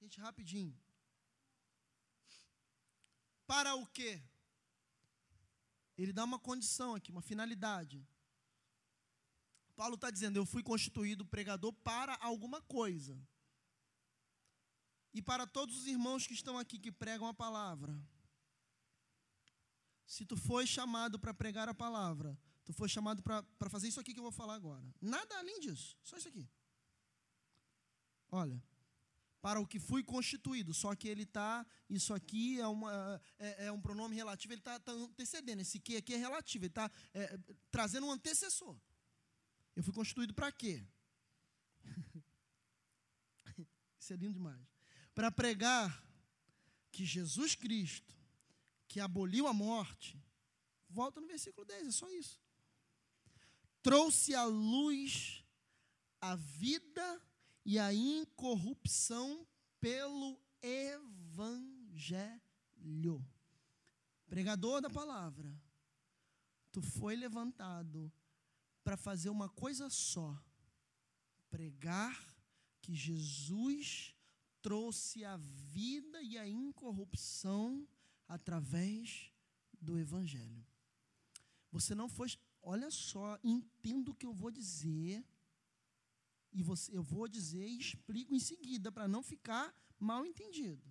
Gente, 0.00 0.18
rapidinho. 0.18 0.74
Para 3.46 3.74
o 3.74 3.86
quê? 3.88 4.18
Ele 5.98 6.14
dá 6.14 6.24
uma 6.24 6.38
condição 6.38 6.94
aqui, 6.94 7.10
uma 7.10 7.20
finalidade. 7.20 8.02
Paulo 9.76 9.96
está 9.96 10.10
dizendo: 10.10 10.38
Eu 10.38 10.46
fui 10.46 10.62
constituído 10.62 11.26
pregador 11.26 11.74
para 11.74 12.16
alguma 12.22 12.62
coisa. 12.62 13.14
E 15.12 15.20
para 15.20 15.46
todos 15.46 15.76
os 15.76 15.86
irmãos 15.86 16.26
que 16.26 16.32
estão 16.32 16.56
aqui 16.56 16.78
que 16.78 16.90
pregam 16.90 17.28
a 17.28 17.34
palavra. 17.34 17.94
Se 20.08 20.24
tu 20.24 20.38
foi 20.38 20.66
chamado 20.66 21.18
para 21.18 21.34
pregar 21.34 21.68
a 21.68 21.74
palavra, 21.74 22.36
tu 22.64 22.72
foi 22.72 22.88
chamado 22.88 23.22
para 23.22 23.68
fazer 23.68 23.88
isso 23.88 24.00
aqui 24.00 24.14
que 24.14 24.18
eu 24.18 24.22
vou 24.24 24.32
falar 24.32 24.54
agora. 24.54 24.82
Nada 25.02 25.38
além 25.38 25.60
disso, 25.60 25.98
só 26.02 26.16
isso 26.16 26.28
aqui. 26.28 26.48
Olha, 28.30 28.62
para 29.42 29.60
o 29.60 29.66
que 29.66 29.78
fui 29.78 30.02
constituído, 30.02 30.72
só 30.72 30.94
que 30.96 31.08
ele 31.08 31.24
está, 31.24 31.66
isso 31.90 32.14
aqui 32.14 32.58
é, 32.58 32.66
uma, 32.66 33.20
é, 33.38 33.66
é, 33.66 33.72
um 33.72 33.80
pronome 33.82 34.16
relativo, 34.16 34.54
ele 34.54 34.62
está 34.62 34.80
tá 34.80 34.92
antecedendo, 34.92 35.60
esse 35.60 35.78
que 35.78 35.98
aqui 35.98 36.14
é 36.14 36.16
relativo, 36.16 36.64
ele 36.64 36.70
está 36.70 36.90
é, 37.12 37.38
trazendo 37.70 38.06
um 38.06 38.10
antecessor. 38.10 38.80
Eu 39.76 39.84
fui 39.84 39.92
constituído 39.92 40.32
para 40.32 40.50
quê? 40.50 40.82
Isso 44.00 44.14
é 44.14 44.16
lindo 44.16 44.32
demais. 44.32 44.66
Para 45.14 45.30
pregar 45.30 46.02
que 46.90 47.04
Jesus 47.04 47.54
Cristo, 47.54 48.17
que 48.98 49.00
aboliu 49.00 49.46
a 49.46 49.52
morte, 49.52 50.20
volta 50.90 51.20
no 51.20 51.28
versículo 51.28 51.64
10, 51.64 51.86
é 51.86 51.90
só 51.92 52.10
isso. 52.10 52.42
Trouxe 53.80 54.34
à 54.34 54.44
luz 54.44 55.44
a 56.20 56.34
vida 56.34 57.22
e 57.64 57.78
a 57.78 57.94
incorrupção 57.94 59.46
pelo 59.78 60.36
evangelho. 60.60 62.04
Pregador 64.26 64.80
da 64.80 64.90
palavra, 64.90 65.56
tu 66.72 66.82
foi 66.82 67.14
levantado 67.14 68.12
para 68.82 68.96
fazer 68.96 69.28
uma 69.30 69.48
coisa 69.48 69.88
só: 69.88 70.36
pregar 71.48 72.34
que 72.80 72.96
Jesus 72.96 74.12
trouxe 74.60 75.24
a 75.24 75.36
vida 75.36 76.20
e 76.20 76.36
a 76.36 76.48
incorrupção 76.48 77.86
através 78.28 79.32
do 79.80 79.98
Evangelho. 79.98 80.64
Você 81.72 81.94
não 81.94 82.08
foi. 82.08 82.28
Olha 82.60 82.90
só, 82.90 83.38
entendo 83.42 84.10
o 84.10 84.14
que 84.14 84.26
eu 84.26 84.32
vou 84.32 84.50
dizer. 84.50 85.24
E 86.52 86.62
você, 86.62 86.96
eu 86.96 87.02
vou 87.02 87.28
dizer 87.28 87.66
e 87.66 87.78
explico 87.78 88.34
em 88.34 88.40
seguida, 88.40 88.90
para 88.90 89.06
não 89.06 89.22
ficar 89.22 89.74
mal 89.98 90.24
entendido. 90.24 90.82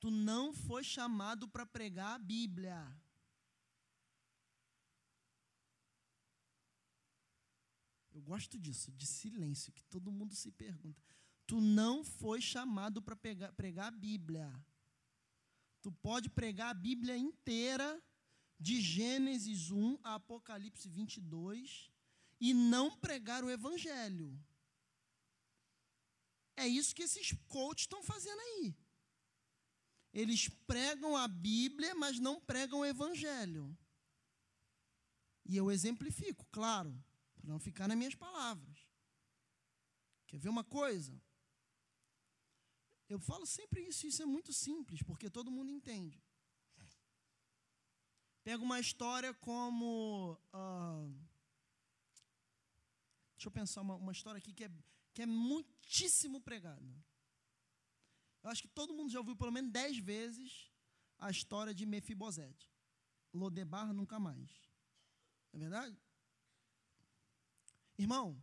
Tu 0.00 0.10
não 0.10 0.52
foi 0.52 0.82
chamado 0.84 1.48
para 1.48 1.66
pregar 1.66 2.14
a 2.14 2.18
Bíblia. 2.18 2.78
Eu 8.10 8.22
gosto 8.22 8.58
disso, 8.58 8.90
de 8.92 9.06
silêncio, 9.06 9.72
que 9.72 9.84
todo 9.84 10.10
mundo 10.10 10.34
se 10.34 10.50
pergunta. 10.50 11.14
Tu 11.46 11.60
não 11.60 12.02
foi 12.02 12.40
chamado 12.40 13.02
para 13.02 13.14
pregar 13.14 13.88
a 13.88 13.96
Bíblia. 13.96 14.50
Tu 15.86 15.92
pode 15.92 16.28
pregar 16.28 16.70
a 16.70 16.74
Bíblia 16.74 17.16
inteira, 17.16 18.02
de 18.58 18.80
Gênesis 18.80 19.70
1 19.70 20.00
a 20.02 20.16
Apocalipse 20.16 20.88
22, 20.88 21.92
e 22.40 22.52
não 22.52 22.98
pregar 22.98 23.44
o 23.44 23.48
Evangelho. 23.48 24.36
É 26.56 26.66
isso 26.66 26.92
que 26.92 27.04
esses 27.04 27.30
coaches 27.46 27.82
estão 27.82 28.02
fazendo 28.02 28.40
aí. 28.40 28.76
Eles 30.12 30.48
pregam 30.66 31.16
a 31.16 31.28
Bíblia, 31.28 31.94
mas 31.94 32.18
não 32.18 32.40
pregam 32.40 32.80
o 32.80 32.84
Evangelho. 32.84 33.78
E 35.44 35.56
eu 35.56 35.70
exemplifico, 35.70 36.44
claro 36.50 37.00
para 37.36 37.52
não 37.52 37.60
ficar 37.60 37.86
nas 37.86 37.96
minhas 37.96 38.16
palavras. 38.16 38.76
Quer 40.26 40.38
ver 40.38 40.48
uma 40.48 40.64
coisa? 40.64 41.16
Eu 43.08 43.18
falo 43.18 43.46
sempre 43.46 43.82
isso, 43.82 44.06
isso 44.06 44.22
é 44.22 44.26
muito 44.26 44.52
simples, 44.52 45.02
porque 45.02 45.30
todo 45.30 45.50
mundo 45.50 45.70
entende. 45.70 46.20
Pega 48.42 48.62
uma 48.62 48.78
história 48.80 49.32
como. 49.34 50.38
Uh, 50.54 51.12
deixa 53.34 53.48
eu 53.48 53.50
pensar 53.50 53.80
uma, 53.80 53.96
uma 53.96 54.12
história 54.12 54.38
aqui 54.38 54.52
que 54.52 54.64
é, 54.64 54.70
que 55.12 55.22
é 55.22 55.26
muitíssimo 55.26 56.40
pregada. 56.40 57.04
Eu 58.42 58.50
acho 58.50 58.62
que 58.62 58.68
todo 58.68 58.94
mundo 58.94 59.10
já 59.10 59.18
ouviu 59.18 59.34
pelo 59.34 59.50
menos 59.50 59.72
dez 59.72 59.98
vezes 59.98 60.70
a 61.18 61.30
história 61.30 61.74
de 61.74 61.84
Mefibosete. 61.84 62.70
Lodebar 63.32 63.92
nunca 63.92 64.20
mais. 64.20 64.50
Não 65.52 65.58
é 65.58 65.62
verdade? 65.68 65.96
Irmão, 67.98 68.40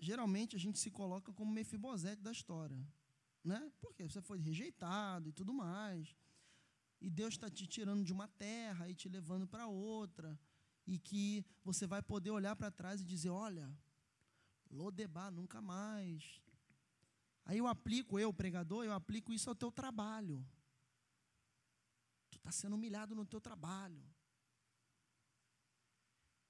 geralmente 0.00 0.56
a 0.56 0.58
gente 0.58 0.78
se 0.78 0.90
coloca 0.90 1.32
como 1.32 1.52
Mefibosete 1.52 2.22
da 2.22 2.32
história, 2.32 2.84
né? 3.44 3.70
Porque 3.80 4.02
você 4.02 4.20
foi 4.20 4.38
rejeitado 4.38 5.28
e 5.28 5.32
tudo 5.32 5.52
mais. 5.52 6.16
E 7.00 7.08
Deus 7.08 7.34
está 7.34 7.48
te 7.48 7.66
tirando 7.66 8.04
de 8.04 8.12
uma 8.12 8.26
terra 8.28 8.88
e 8.88 8.94
te 8.94 9.08
levando 9.08 9.46
para 9.46 9.66
outra. 9.66 10.38
E 10.86 10.98
que 10.98 11.44
você 11.62 11.86
vai 11.86 12.02
poder 12.02 12.30
olhar 12.30 12.56
para 12.56 12.70
trás 12.70 13.00
e 13.00 13.04
dizer: 13.04 13.30
olha, 13.30 13.72
Lodebar 14.70 15.32
nunca 15.32 15.60
mais. 15.60 16.40
Aí 17.44 17.58
eu 17.58 17.66
aplico, 17.66 18.18
eu, 18.18 18.32
pregador, 18.32 18.84
eu 18.84 18.92
aplico 18.92 19.32
isso 19.32 19.48
ao 19.48 19.56
teu 19.56 19.72
trabalho. 19.72 20.46
Tu 22.30 22.36
está 22.36 22.52
sendo 22.52 22.76
humilhado 22.76 23.14
no 23.14 23.26
teu 23.26 23.40
trabalho. 23.40 24.02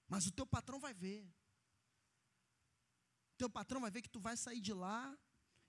Mas 0.06 0.26
o 0.26 0.32
teu 0.32 0.46
patrão 0.46 0.78
vai 0.78 0.92
ver. 0.92 1.26
Teu 3.40 3.48
patrão 3.48 3.80
vai 3.80 3.90
ver 3.90 4.02
que 4.02 4.14
tu 4.14 4.20
vai 4.20 4.36
sair 4.36 4.60
de 4.60 4.74
lá 4.74 5.18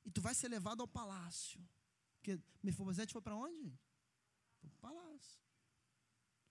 e 0.04 0.12
tu 0.12 0.22
vai 0.22 0.34
ser 0.36 0.50
levado 0.50 0.82
ao 0.82 0.88
palácio. 0.88 1.60
Porque 2.16 2.34
Mefibosete 2.62 3.14
foi 3.14 3.22
para 3.22 3.34
onde? 3.34 3.68
Para 4.60 4.74
o 4.74 4.80
palácio. 4.88 5.40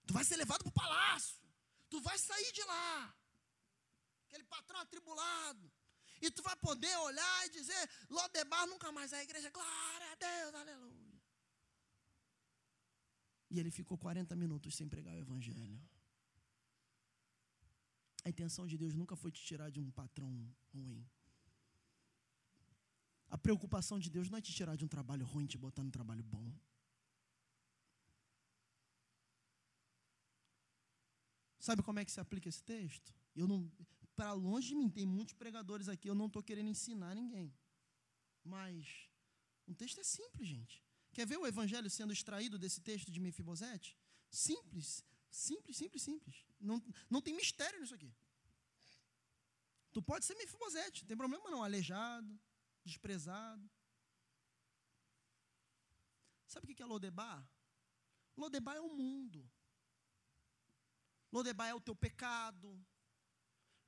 Tu 0.07 0.14
vai 0.14 0.25
ser 0.25 0.37
levado 0.37 0.62
para 0.64 0.71
o 0.71 0.81
palácio. 0.85 1.37
Tu 1.91 2.01
vai 2.01 2.18
sair 2.18 2.53
de 2.53 2.64
lá. 2.64 3.14
Aquele 4.25 4.45
patrão 4.45 4.81
atribulado. 4.81 5.71
E 6.23 6.31
tu 6.31 6.43
vai 6.43 6.57
poder 6.57 6.97
olhar 6.97 7.47
e 7.47 7.51
dizer, 7.51 7.83
Lodebar 8.09 8.66
nunca 8.66 8.91
mais 8.91 9.12
a 9.12 9.23
igreja, 9.23 9.51
glória 9.51 10.12
a 10.12 10.14
Deus, 10.14 10.55
aleluia. 10.55 11.21
E 13.51 13.61
ele 13.61 13.71
ficou 13.71 13.99
40 13.99 14.35
minutos 14.37 14.75
sem 14.75 14.89
pregar 14.89 15.14
o 15.14 15.18
evangelho. 15.18 15.83
A 18.31 18.33
intenção 18.33 18.64
de 18.64 18.78
Deus 18.78 18.95
nunca 18.95 19.16
foi 19.16 19.33
te 19.33 19.43
tirar 19.43 19.70
de 19.70 19.81
um 19.81 19.91
patrão 19.91 20.33
ruim. 20.72 21.05
A 23.28 23.37
preocupação 23.37 23.99
de 23.99 24.09
Deus 24.09 24.31
não 24.31 24.39
é 24.39 24.41
te 24.41 24.53
tirar 24.53 24.76
de 24.76 24.85
um 24.85 24.89
trabalho 24.97 25.26
ruim 25.26 25.47
e 25.47 25.49
te 25.49 25.59
botar 25.59 25.83
num 25.83 25.91
trabalho 25.91 26.22
bom. 26.22 26.49
Sabe 31.59 31.83
como 31.83 31.99
é 31.99 32.05
que 32.05 32.12
se 32.12 32.20
aplica 32.20 32.49
esse 32.49 32.62
texto? 32.62 33.12
Eu 33.35 33.49
não, 33.49 33.68
para 34.14 34.33
longe 34.33 34.68
de 34.68 34.76
mim, 34.76 34.89
tem 34.89 35.05
muitos 35.05 35.35
pregadores 35.35 35.89
aqui, 35.89 36.09
eu 36.09 36.14
não 36.14 36.26
estou 36.26 36.41
querendo 36.41 36.70
ensinar 36.70 37.16
ninguém. 37.16 37.53
Mas 38.45 39.11
um 39.66 39.74
texto 39.74 39.99
é 39.99 40.05
simples, 40.05 40.47
gente. 40.47 40.81
Quer 41.12 41.26
ver 41.26 41.37
o 41.37 41.49
evangelho 41.49 41.91
sendo 41.91 42.12
extraído 42.12 42.57
desse 42.57 42.81
texto 42.81 43.11
de 43.11 43.18
Mefibosete? 43.18 43.99
Simples, 44.31 45.05
simples, 45.31 45.76
simples, 45.76 46.03
simples. 46.03 46.47
Não, 46.61 46.83
não 47.09 47.22
tem 47.22 47.35
mistério 47.35 47.81
nisso 47.81 47.95
aqui. 47.95 48.12
Tu 49.93 50.03
pode 50.03 50.24
ser 50.24 50.35
Mefibosete, 50.37 51.03
não 51.03 51.09
tem 51.09 51.16
problema 51.16 51.51
não, 51.51 51.62
aleijado, 51.64 52.39
desprezado. 52.85 53.70
Sabe 56.47 56.72
o 56.72 56.74
que 56.74 56.83
é 56.83 56.87
Lodebar? 56.87 57.49
Lodebar 58.37 58.76
é 58.76 58.81
o 58.81 58.89
mundo. 58.89 59.49
Lodebar 61.33 61.68
é 61.68 61.74
o 61.74 61.81
teu 61.81 61.95
pecado. 61.95 62.85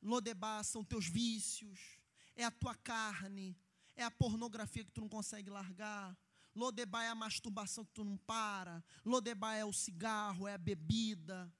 Lodebar 0.00 0.64
são 0.64 0.84
teus 0.84 1.06
vícios. 1.06 1.98
É 2.36 2.44
a 2.44 2.50
tua 2.50 2.74
carne. 2.74 3.56
É 3.96 4.04
a 4.04 4.10
pornografia 4.10 4.84
que 4.84 4.92
tu 4.92 5.00
não 5.00 5.08
consegue 5.08 5.50
largar. 5.50 6.16
Lodebar 6.54 7.04
é 7.04 7.08
a 7.08 7.14
masturbação 7.14 7.84
que 7.84 7.92
tu 7.92 8.04
não 8.04 8.16
para. 8.18 8.84
Lodebar 9.04 9.56
é 9.56 9.64
o 9.64 9.72
cigarro, 9.72 10.46
é 10.46 10.54
a 10.54 10.58
bebida. 10.58 11.52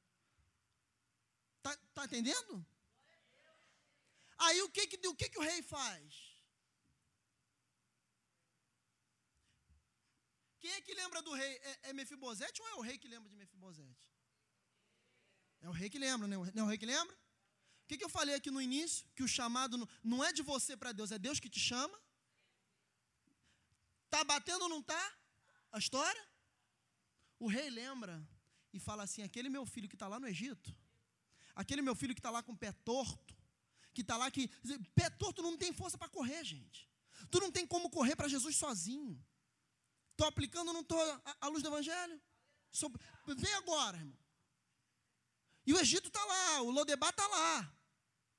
Tá, 1.63 1.77
tá 1.95 2.05
entendendo? 2.05 2.67
Aí 4.39 4.61
o 4.63 4.69
que, 4.69 4.87
que, 4.87 5.09
o 5.09 5.15
que, 5.15 5.29
que 5.31 5.39
o 5.39 5.43
rei 5.43 5.63
faz? 5.63 6.33
Quem 10.59 10.73
é 10.73 10.81
que 10.81 10.95
lembra 10.95 11.23
do 11.23 11.33
rei? 11.33 11.55
É, 11.57 11.91
é 11.91 11.93
Mefibosete 11.93 12.61
ou 12.63 12.69
é 12.69 12.75
o 12.75 12.81
rei 12.81 12.99
que 12.99 13.09
lembra 13.09 13.29
de 13.29 13.37
Mefibosete? 13.37 14.09
É 15.61 15.69
o 15.69 15.73
rei 15.73 15.89
que 15.89 15.99
lembra, 15.99 16.27
né? 16.29 16.37
Não 16.55 16.63
é 16.63 16.67
o 16.67 16.69
rei 16.69 16.79
que 16.79 16.87
lembra? 16.87 17.15
O 17.15 17.87
que, 17.89 17.99
que 17.99 18.05
eu 18.05 18.09
falei 18.09 18.35
aqui 18.35 18.51
no 18.51 18.61
início? 18.61 19.07
Que 19.15 19.23
o 19.23 19.29
chamado 19.29 19.77
não, 19.77 19.89
não 20.03 20.25
é 20.25 20.33
de 20.33 20.43
você 20.43 20.77
para 20.77 20.93
Deus, 20.93 21.13
é 21.13 21.19
Deus 21.19 21.41
que 21.41 21.49
te 21.49 21.61
chama. 21.61 21.99
Tá 24.13 24.23
batendo 24.25 24.65
ou 24.65 24.69
não 24.69 24.83
tá? 24.83 25.05
A 25.73 25.79
história? 25.79 26.25
O 27.39 27.49
rei 27.49 27.71
lembra 27.71 28.15
e 28.71 28.79
fala 28.79 29.05
assim: 29.05 29.23
aquele 29.23 29.49
meu 29.49 29.65
filho 29.65 29.89
que 29.89 29.95
está 29.95 30.07
lá 30.07 30.21
no 30.21 30.29
Egito, 30.29 30.71
aquele 31.55 31.81
meu 31.81 31.95
filho 31.95 32.15
que 32.15 32.21
está 32.21 32.31
lá 32.31 32.43
com 32.43 32.53
o 32.53 32.57
pé 32.65 32.73
torto, 32.73 33.35
que 33.95 34.03
está 34.03 34.19
lá 34.19 34.31
que. 34.31 34.49
Pé 34.95 35.09
torto 35.09 35.41
não 35.41 35.57
tem 35.57 35.73
força 35.73 35.97
para 35.97 36.11
correr, 36.11 36.45
gente. 36.45 36.91
Tu 37.31 37.41
não 37.41 37.51
tem 37.51 37.67
como 37.67 37.89
correr 37.89 38.15
para 38.15 38.29
Jesus 38.29 38.55
sozinho. 38.55 39.19
Estou 40.11 40.27
aplicando 40.27 40.69
ou 40.69 40.75
não 40.75 40.83
estou 40.83 41.01
à 41.41 41.49
luz 41.49 41.63
do 41.63 41.71
Evangelho? 41.71 42.21
Vem 43.45 43.55
agora, 43.55 43.97
irmão. 43.97 44.19
E 45.65 45.73
o 45.73 45.79
Egito 45.79 46.09
está 46.09 46.23
lá, 46.23 46.61
o 46.61 46.71
Lodebar 46.71 47.11
está 47.11 47.27
lá. 47.27 47.75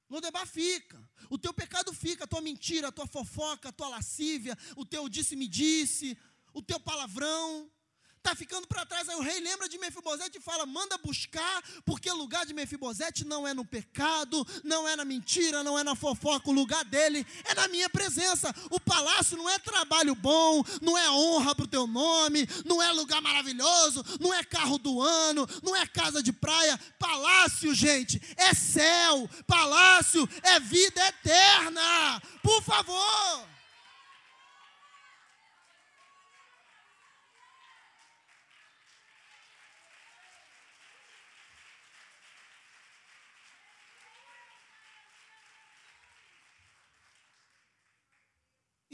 Lodebar 0.09 0.45
fica. 0.45 1.01
O 1.29 1.37
teu 1.37 1.53
pecado 1.53 1.93
fica, 1.93 2.25
a 2.25 2.27
tua 2.27 2.41
mentira, 2.41 2.87
a 2.89 2.91
tua 2.91 3.07
fofoca, 3.07 3.69
a 3.69 3.71
tua 3.71 3.89
lascívia, 3.89 4.57
o 4.75 4.85
teu 4.85 5.09
disse-me-disse, 5.09 6.17
o 6.53 6.61
teu 6.61 6.79
palavrão 6.79 7.71
está 8.24 8.34
ficando 8.34 8.65
para 8.65 8.86
trás. 8.86 9.09
Aí 9.09 9.15
o 9.17 9.21
rei 9.21 9.41
lembra 9.41 9.67
de 9.67 9.78
Mefibosete 9.78 10.38
e 10.38 10.41
fala: 10.41 10.65
manda 10.65 10.97
buscar, 10.97 11.61
porque 11.86 12.09
o 12.09 12.15
lugar 12.15 12.45
de 12.45 12.53
Mefibosete 12.53 13.26
não 13.26 13.45
é 13.45 13.53
no 13.53 13.65
pecado, 13.65 14.47
não 14.63 14.88
é 14.88 14.95
na 14.95 15.03
mentira, 15.03 15.61
não 15.61 15.78
é 15.78 15.84
na 15.84 15.93
fofoca. 15.93 16.49
O 16.49 16.53
lugar 16.53 16.86
dele 16.86 17.28
é 17.43 17.53
na 17.53 17.67
minha 17.67 17.89
presença. 17.89 18.53
O 18.71 18.80
palácio 18.80 19.38
não 19.38 19.49
é 19.49 19.59
trabalho 19.59 20.15
bom, 20.15 20.63
não 20.82 20.97
é 20.97 21.11
honra 21.11 21.53
para 21.53 21.65
o 21.65 21.67
teu 21.67 21.86
nome, 21.86 22.47
não 22.65 22.82
é 22.82 22.91
lugar 22.93 23.21
maravilhoso, 23.21 24.03
não 24.19 24.34
é 24.34 24.43
carro 24.43 24.78
do 24.78 25.01
ano, 25.01 25.47
não 25.61 25.76
é 25.76 25.86
casa 25.86 26.24
de 26.24 26.32
praia. 26.32 26.80
Palácio, 26.97 27.76
gente, 27.76 28.21
é 28.38 28.53
céu. 28.53 29.30
Palácio 29.45 30.28
é 30.41 30.59
vida 30.61 31.05
eterna. 31.07 32.21
Por 32.41 32.61
favor. 32.63 33.52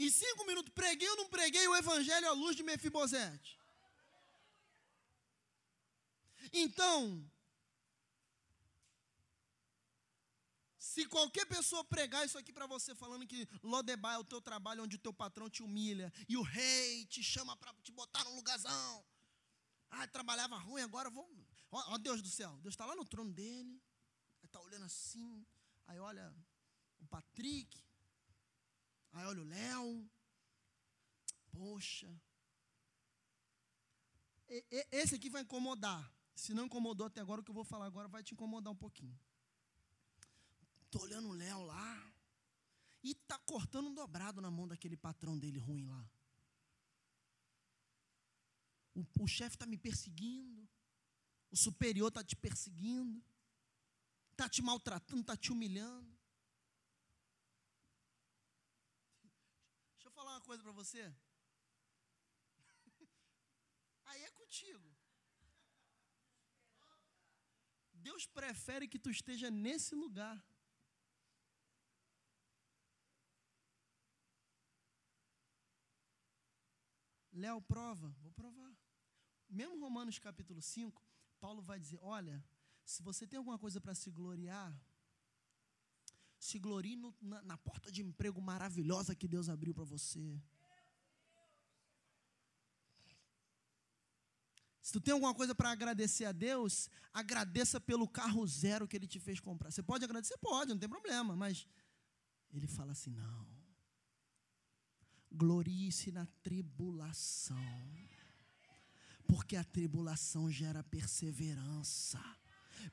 Em 0.04 0.08
cinco 0.08 0.46
minutos, 0.46 0.72
preguei 0.72 1.08
ou 1.10 1.16
não 1.18 1.28
preguei 1.28 1.68
o 1.68 1.76
evangelho 1.76 2.26
à 2.26 2.32
luz 2.32 2.56
de 2.56 2.62
Mefibosete? 2.62 3.60
Então, 6.50 7.30
se 10.78 11.04
qualquer 11.04 11.44
pessoa 11.44 11.84
pregar 11.84 12.24
isso 12.24 12.38
aqui 12.38 12.50
para 12.50 12.66
você, 12.66 12.94
falando 12.94 13.26
que 13.26 13.46
Lodebar 13.62 14.14
é 14.14 14.18
o 14.18 14.24
teu 14.24 14.40
trabalho 14.40 14.84
onde 14.84 14.96
o 14.96 14.98
teu 14.98 15.12
patrão 15.12 15.50
te 15.50 15.62
humilha 15.62 16.10
e 16.26 16.34
o 16.34 16.42
rei 16.42 17.04
te 17.04 17.22
chama 17.22 17.54
para 17.54 17.74
te 17.82 17.92
botar 17.92 18.24
num 18.24 18.36
lugarzão. 18.36 19.04
Ah, 19.90 20.06
trabalhava 20.06 20.56
ruim, 20.56 20.80
agora 20.80 21.10
vou. 21.10 21.28
Ó, 21.70 21.92
ó 21.92 21.98
Deus 21.98 22.22
do 22.22 22.28
céu, 22.28 22.58
Deus 22.62 22.72
está 22.72 22.86
lá 22.86 22.96
no 22.96 23.04
trono 23.04 23.30
dele, 23.30 23.78
está 24.42 24.58
olhando 24.60 24.86
assim, 24.86 25.46
aí 25.86 25.98
olha 25.98 26.34
o 26.98 27.06
Patrick, 27.06 27.84
Aí 29.12 29.24
olha 29.26 29.42
o 29.42 29.44
Léo. 29.44 30.10
Poxa. 31.50 32.08
E, 34.48 34.64
e, 34.70 34.86
esse 34.92 35.14
aqui 35.14 35.28
vai 35.28 35.42
incomodar. 35.42 36.12
Se 36.34 36.54
não 36.54 36.66
incomodou 36.66 37.06
até 37.06 37.20
agora, 37.20 37.40
o 37.40 37.44
que 37.44 37.50
eu 37.50 37.54
vou 37.54 37.64
falar 37.64 37.86
agora 37.86 38.08
vai 38.08 38.22
te 38.22 38.34
incomodar 38.34 38.72
um 38.72 38.76
pouquinho. 38.76 39.18
Estou 40.84 41.02
olhando 41.02 41.28
o 41.28 41.32
Léo 41.32 41.62
lá. 41.62 42.12
E 43.02 43.12
está 43.12 43.38
cortando 43.38 43.88
um 43.88 43.94
dobrado 43.94 44.40
na 44.40 44.50
mão 44.50 44.68
daquele 44.68 44.96
patrão 44.96 45.38
dele 45.38 45.58
ruim 45.58 45.86
lá. 45.86 46.10
O, 48.94 49.04
o 49.20 49.26
chefe 49.26 49.56
está 49.56 49.66
me 49.66 49.76
perseguindo. 49.76 50.68
O 51.50 51.56
superior 51.56 52.08
está 52.08 52.22
te 52.22 52.36
perseguindo. 52.36 53.22
Está 54.32 54.48
te 54.48 54.62
maltratando, 54.62 55.22
está 55.22 55.36
te 55.36 55.52
humilhando. 55.52 56.20
falar 60.20 60.29
uma 60.40 60.46
coisa 60.46 60.62
para 60.62 60.72
você? 60.72 61.02
Aí 64.06 64.22
é 64.24 64.30
contigo. 64.30 64.88
Deus 67.92 68.26
prefere 68.26 68.88
que 68.88 68.98
tu 68.98 69.10
esteja 69.10 69.50
nesse 69.50 69.94
lugar. 69.94 70.38
Léo, 77.32 77.60
prova. 77.60 78.08
Vou 78.22 78.32
provar. 78.32 78.74
Mesmo 79.48 79.78
Romanos 79.78 80.18
capítulo 80.18 80.62
5, 80.62 81.02
Paulo 81.38 81.60
vai 81.60 81.78
dizer: 81.78 81.98
olha, 82.00 82.42
se 82.82 83.02
você 83.02 83.26
tem 83.26 83.36
alguma 83.36 83.58
coisa 83.58 83.78
para 83.80 83.94
se 83.94 84.10
gloriar, 84.10 84.72
se 86.40 86.58
glorie 86.58 86.96
no, 86.96 87.14
na, 87.20 87.42
na 87.42 87.58
porta 87.58 87.92
de 87.92 88.02
emprego 88.02 88.40
maravilhosa 88.40 89.14
que 89.14 89.28
Deus 89.28 89.50
abriu 89.50 89.74
para 89.74 89.84
você. 89.84 90.42
Se 94.80 94.94
tu 94.94 95.00
tem 95.00 95.12
alguma 95.12 95.34
coisa 95.34 95.54
para 95.54 95.70
agradecer 95.70 96.24
a 96.24 96.32
Deus, 96.32 96.88
agradeça 97.12 97.78
pelo 97.78 98.08
carro 98.08 98.44
zero 98.46 98.88
que 98.88 98.96
Ele 98.96 99.06
te 99.06 99.20
fez 99.20 99.38
comprar. 99.38 99.70
Você 99.70 99.82
pode 99.82 100.02
agradecer? 100.02 100.38
Pode, 100.38 100.70
não 100.70 100.78
tem 100.78 100.88
problema, 100.88 101.36
mas 101.36 101.66
Ele 102.50 102.66
fala 102.66 102.92
assim: 102.92 103.10
não. 103.10 103.46
Glorie-se 105.30 106.10
na 106.10 106.26
tribulação, 106.42 107.56
porque 109.28 109.56
a 109.56 109.62
tribulação 109.62 110.50
gera 110.50 110.82
perseverança, 110.82 112.18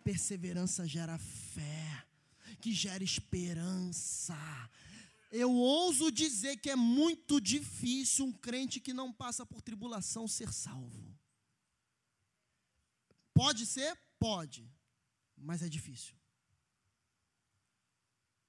perseverança 0.03 0.85
gera 0.85 1.17
fé, 1.17 2.05
que 2.55 2.71
gera 2.73 3.03
esperança. 3.03 4.37
Eu 5.31 5.51
ouso 5.51 6.11
dizer 6.11 6.57
que 6.57 6.69
é 6.69 6.75
muito 6.75 7.41
difícil 7.41 8.25
um 8.25 8.31
crente 8.31 8.79
que 8.79 8.93
não 8.93 9.11
passa 9.11 9.45
por 9.45 9.61
tribulação 9.61 10.27
ser 10.27 10.51
salvo. 10.53 11.15
Pode 13.33 13.65
ser? 13.65 13.95
Pode. 14.19 14.69
Mas 15.35 15.61
é 15.61 15.69
difícil. 15.69 16.15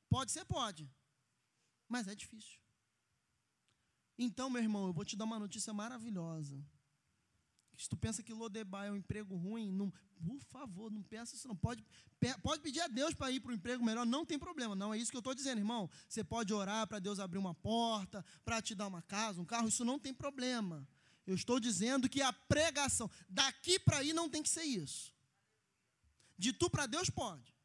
Pode 0.08 0.32
ser? 0.32 0.44
Pode. 0.44 0.90
Mas 1.88 2.08
é 2.08 2.14
difícil. 2.14 2.58
Então, 4.16 4.48
meu 4.50 4.62
irmão, 4.62 4.86
eu 4.86 4.92
vou 4.92 5.04
te 5.04 5.16
dar 5.16 5.24
uma 5.24 5.38
notícia 5.38 5.72
maravilhosa. 5.72 6.58
Se 7.78 7.88
tu 7.88 7.96
pensa 7.96 8.24
que 8.24 8.34
Lodebar 8.34 8.86
é 8.86 8.90
um 8.90 8.96
emprego 8.96 9.36
ruim, 9.36 9.70
não, 9.70 9.88
por 10.26 10.42
favor, 10.50 10.90
não 10.90 11.00
pensa 11.00 11.36
isso 11.36 11.46
não. 11.46 11.54
Pode, 11.54 11.86
pode 12.42 12.60
pedir 12.60 12.80
a 12.80 12.88
Deus 12.88 13.14
para 13.14 13.30
ir 13.30 13.38
para 13.38 13.52
um 13.52 13.54
emprego 13.54 13.84
melhor, 13.84 14.04
não 14.04 14.26
tem 14.26 14.36
problema. 14.36 14.74
Não 14.74 14.92
é 14.92 14.98
isso 14.98 15.12
que 15.12 15.16
eu 15.16 15.20
estou 15.20 15.32
dizendo, 15.32 15.58
irmão. 15.58 15.88
Você 16.08 16.24
pode 16.24 16.52
orar 16.52 16.88
para 16.88 16.98
Deus 16.98 17.20
abrir 17.20 17.38
uma 17.38 17.54
porta, 17.54 18.24
para 18.44 18.60
te 18.60 18.74
dar 18.74 18.88
uma 18.88 19.00
casa, 19.00 19.40
um 19.40 19.44
carro, 19.44 19.68
isso 19.68 19.84
não 19.84 19.96
tem 19.96 20.12
problema. 20.12 20.88
Eu 21.24 21.36
estou 21.36 21.60
dizendo 21.60 22.08
que 22.08 22.20
a 22.20 22.32
pregação, 22.32 23.08
daqui 23.28 23.78
para 23.78 23.98
aí 23.98 24.12
não 24.12 24.28
tem 24.28 24.42
que 24.42 24.48
ser 24.48 24.64
isso. 24.64 25.14
De 26.36 26.52
tu 26.52 26.68
para 26.68 26.86
Deus 26.86 27.08
pode. 27.08 27.56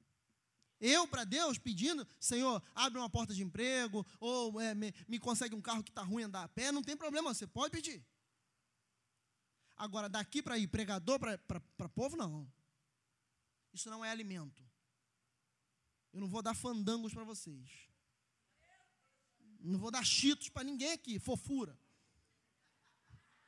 Eu 0.79 1.07
para 1.07 1.23
Deus 1.23 1.57
pedindo, 1.57 2.05
Senhor, 2.19 2.61
abre 2.75 2.99
uma 2.99 3.09
porta 3.09 3.33
de 3.33 3.41
emprego, 3.41 4.05
ou 4.19 4.61
é, 4.61 4.75
me, 4.75 4.93
me, 5.07 5.17
consegue 5.17 5.55
um 5.55 5.61
carro 5.61 5.81
que 5.81 5.89
está 5.89 6.03
ruim 6.03 6.23
andar 6.23 6.43
a 6.43 6.47
pé, 6.47 6.71
não 6.71 6.83
tem 6.83 6.95
problema, 6.95 7.33
você 7.33 7.47
pode 7.47 7.71
pedir. 7.71 8.05
Agora, 9.75 10.07
daqui 10.07 10.41
para 10.41 10.57
ir, 10.57 10.67
pregador 10.67 11.19
para 11.19 11.89
povo, 11.89 12.15
não. 12.15 12.51
Isso 13.73 13.89
não 13.89 14.05
é 14.05 14.11
alimento. 14.11 14.63
Eu 16.13 16.19
não 16.19 16.27
vou 16.27 16.41
dar 16.41 16.53
fandangos 16.53 17.13
para 17.13 17.23
vocês. 17.23 17.69
Não 19.59 19.79
vou 19.79 19.89
dar 19.89 20.05
chitos 20.05 20.49
para 20.49 20.63
ninguém 20.63 20.91
aqui, 20.91 21.17
fofura. 21.19 21.77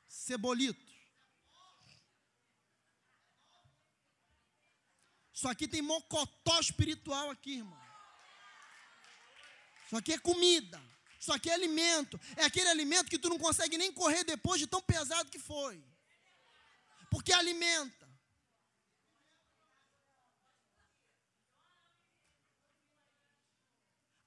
Cebolito. 0.08 0.94
Isso 5.34 5.48
aqui 5.48 5.68
tem 5.68 5.82
mocotó 5.82 6.60
espiritual 6.60 7.30
aqui, 7.30 7.58
irmão. 7.58 7.86
Isso 9.86 9.98
aqui 9.98 10.14
é 10.14 10.18
comida. 10.18 10.82
Isso 11.20 11.32
aqui 11.32 11.50
é 11.50 11.54
alimento. 11.54 12.20
É 12.36 12.46
aquele 12.46 12.70
alimento 12.70 13.10
que 13.10 13.20
tu 13.20 13.30
não 13.30 13.38
consegue 13.38 13.78
nem 13.78 13.92
correr 13.92 14.24
depois 14.24 14.60
de 14.60 14.66
tão 14.66 14.82
pesado 14.82 15.30
que 15.30 15.38
foi. 15.38 15.84
Porque 17.16 17.32
alimenta. 17.32 18.08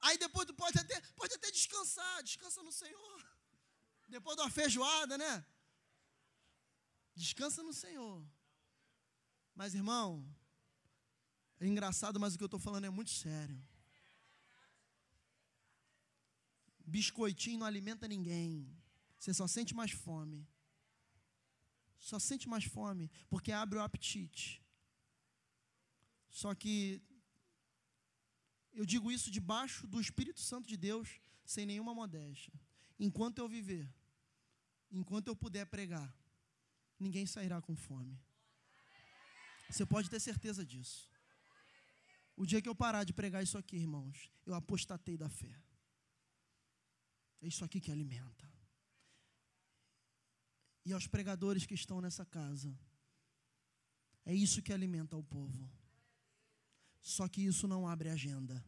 Aí 0.00 0.16
depois 0.16 0.46
tu 0.46 0.54
pode 0.54 0.78
até, 0.78 0.98
pode 1.14 1.34
até 1.34 1.50
descansar, 1.50 2.22
descansa 2.22 2.62
no 2.62 2.72
Senhor. 2.72 3.18
Depois 4.08 4.36
de 4.36 4.42
uma 4.42 4.50
feijoada, 4.50 5.18
né? 5.18 5.46
Descansa 7.14 7.62
no 7.62 7.74
Senhor. 7.74 8.26
Mas, 9.54 9.74
irmão, 9.74 10.26
é 11.60 11.66
engraçado, 11.66 12.18
mas 12.18 12.34
o 12.34 12.38
que 12.38 12.44
eu 12.44 12.52
estou 12.52 12.58
falando 12.68 12.86
é 12.86 12.90
muito 12.98 13.10
sério. 13.10 13.62
Biscoitinho 16.86 17.58
não 17.58 17.66
alimenta 17.66 18.08
ninguém. 18.08 18.50
Você 19.18 19.34
só 19.34 19.46
sente 19.46 19.74
mais 19.74 19.90
fome. 19.90 20.48
Só 21.98 22.18
sente 22.18 22.48
mais 22.48 22.64
fome, 22.64 23.10
porque 23.28 23.52
abre 23.52 23.78
o 23.78 23.82
apetite. 23.82 24.62
Só 26.30 26.54
que 26.54 27.02
eu 28.72 28.86
digo 28.86 29.10
isso 29.10 29.30
debaixo 29.30 29.86
do 29.86 30.00
Espírito 30.00 30.40
Santo 30.40 30.68
de 30.68 30.76
Deus, 30.76 31.20
sem 31.44 31.66
nenhuma 31.66 31.94
modéstia. 31.94 32.52
Enquanto 32.98 33.38
eu 33.38 33.48
viver, 33.48 33.92
enquanto 34.90 35.28
eu 35.28 35.36
puder 35.36 35.66
pregar, 35.66 36.14
ninguém 36.98 37.26
sairá 37.26 37.60
com 37.60 37.74
fome. 37.74 38.20
Você 39.70 39.84
pode 39.84 40.08
ter 40.08 40.20
certeza 40.20 40.64
disso. 40.64 41.08
O 42.36 42.46
dia 42.46 42.62
que 42.62 42.68
eu 42.68 42.74
parar 42.74 43.04
de 43.04 43.12
pregar 43.12 43.42
isso 43.42 43.58
aqui, 43.58 43.76
irmãos, 43.76 44.30
eu 44.46 44.54
apostatei 44.54 45.16
da 45.16 45.28
fé. 45.28 45.52
É 47.40 47.48
isso 47.48 47.64
aqui 47.64 47.80
que 47.80 47.90
alimenta. 47.90 48.48
E 50.88 50.92
aos 50.92 51.06
pregadores 51.06 51.66
que 51.66 51.74
estão 51.74 52.00
nessa 52.00 52.24
casa, 52.24 52.70
é 54.24 54.34
isso 54.34 54.62
que 54.62 54.72
alimenta 54.72 55.16
o 55.16 55.22
povo. 55.22 55.70
Só 57.02 57.28
que 57.28 57.42
isso 57.42 57.68
não 57.68 57.86
abre 57.86 58.08
agenda. 58.08 58.64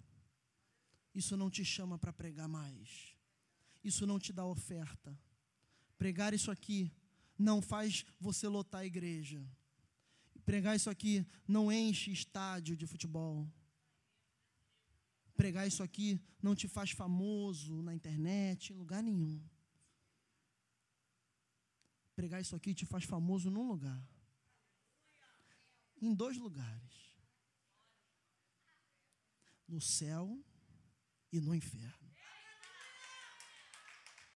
Isso 1.15 1.35
não 1.37 1.49
te 1.49 1.65
chama 1.65 1.99
para 1.99 2.13
pregar 2.13 2.47
mais. 2.49 3.17
Isso 3.83 4.07
não 4.07 4.19
te 4.19 4.33
dá 4.33 4.45
oferta. 4.45 5.19
Pregar 5.97 6.35
isso 6.35 6.51
aqui 6.51 6.93
não 7.39 7.63
faz 7.63 8.05
você 8.21 8.47
lotar 8.49 8.83
a 8.83 8.87
igreja. 8.87 9.43
Pregar 10.45 10.77
isso 10.77 10.91
aqui 10.91 11.27
não 11.49 11.73
enche 11.73 12.11
estádio 12.13 12.77
de 12.77 12.87
futebol 12.87 13.51
pregar 15.41 15.67
isso 15.67 15.83
aqui 15.83 16.21
não 16.43 16.55
te 16.55 16.69
faz 16.69 16.91
famoso 16.91 17.81
na 17.81 17.95
internet, 17.95 18.75
em 18.75 18.77
lugar 18.77 19.03
nenhum. 19.03 19.41
Pregar 22.21 22.39
isso 22.39 22.55
aqui 22.55 22.75
te 22.75 22.85
faz 22.85 23.05
famoso 23.05 23.51
num 23.51 23.67
lugar. 23.67 24.07
Em 26.03 26.15
dois 26.15 26.37
lugares: 26.37 27.17
no 29.67 29.81
céu 29.81 30.39
e 31.33 31.41
no 31.41 31.55
inferno. 31.55 32.00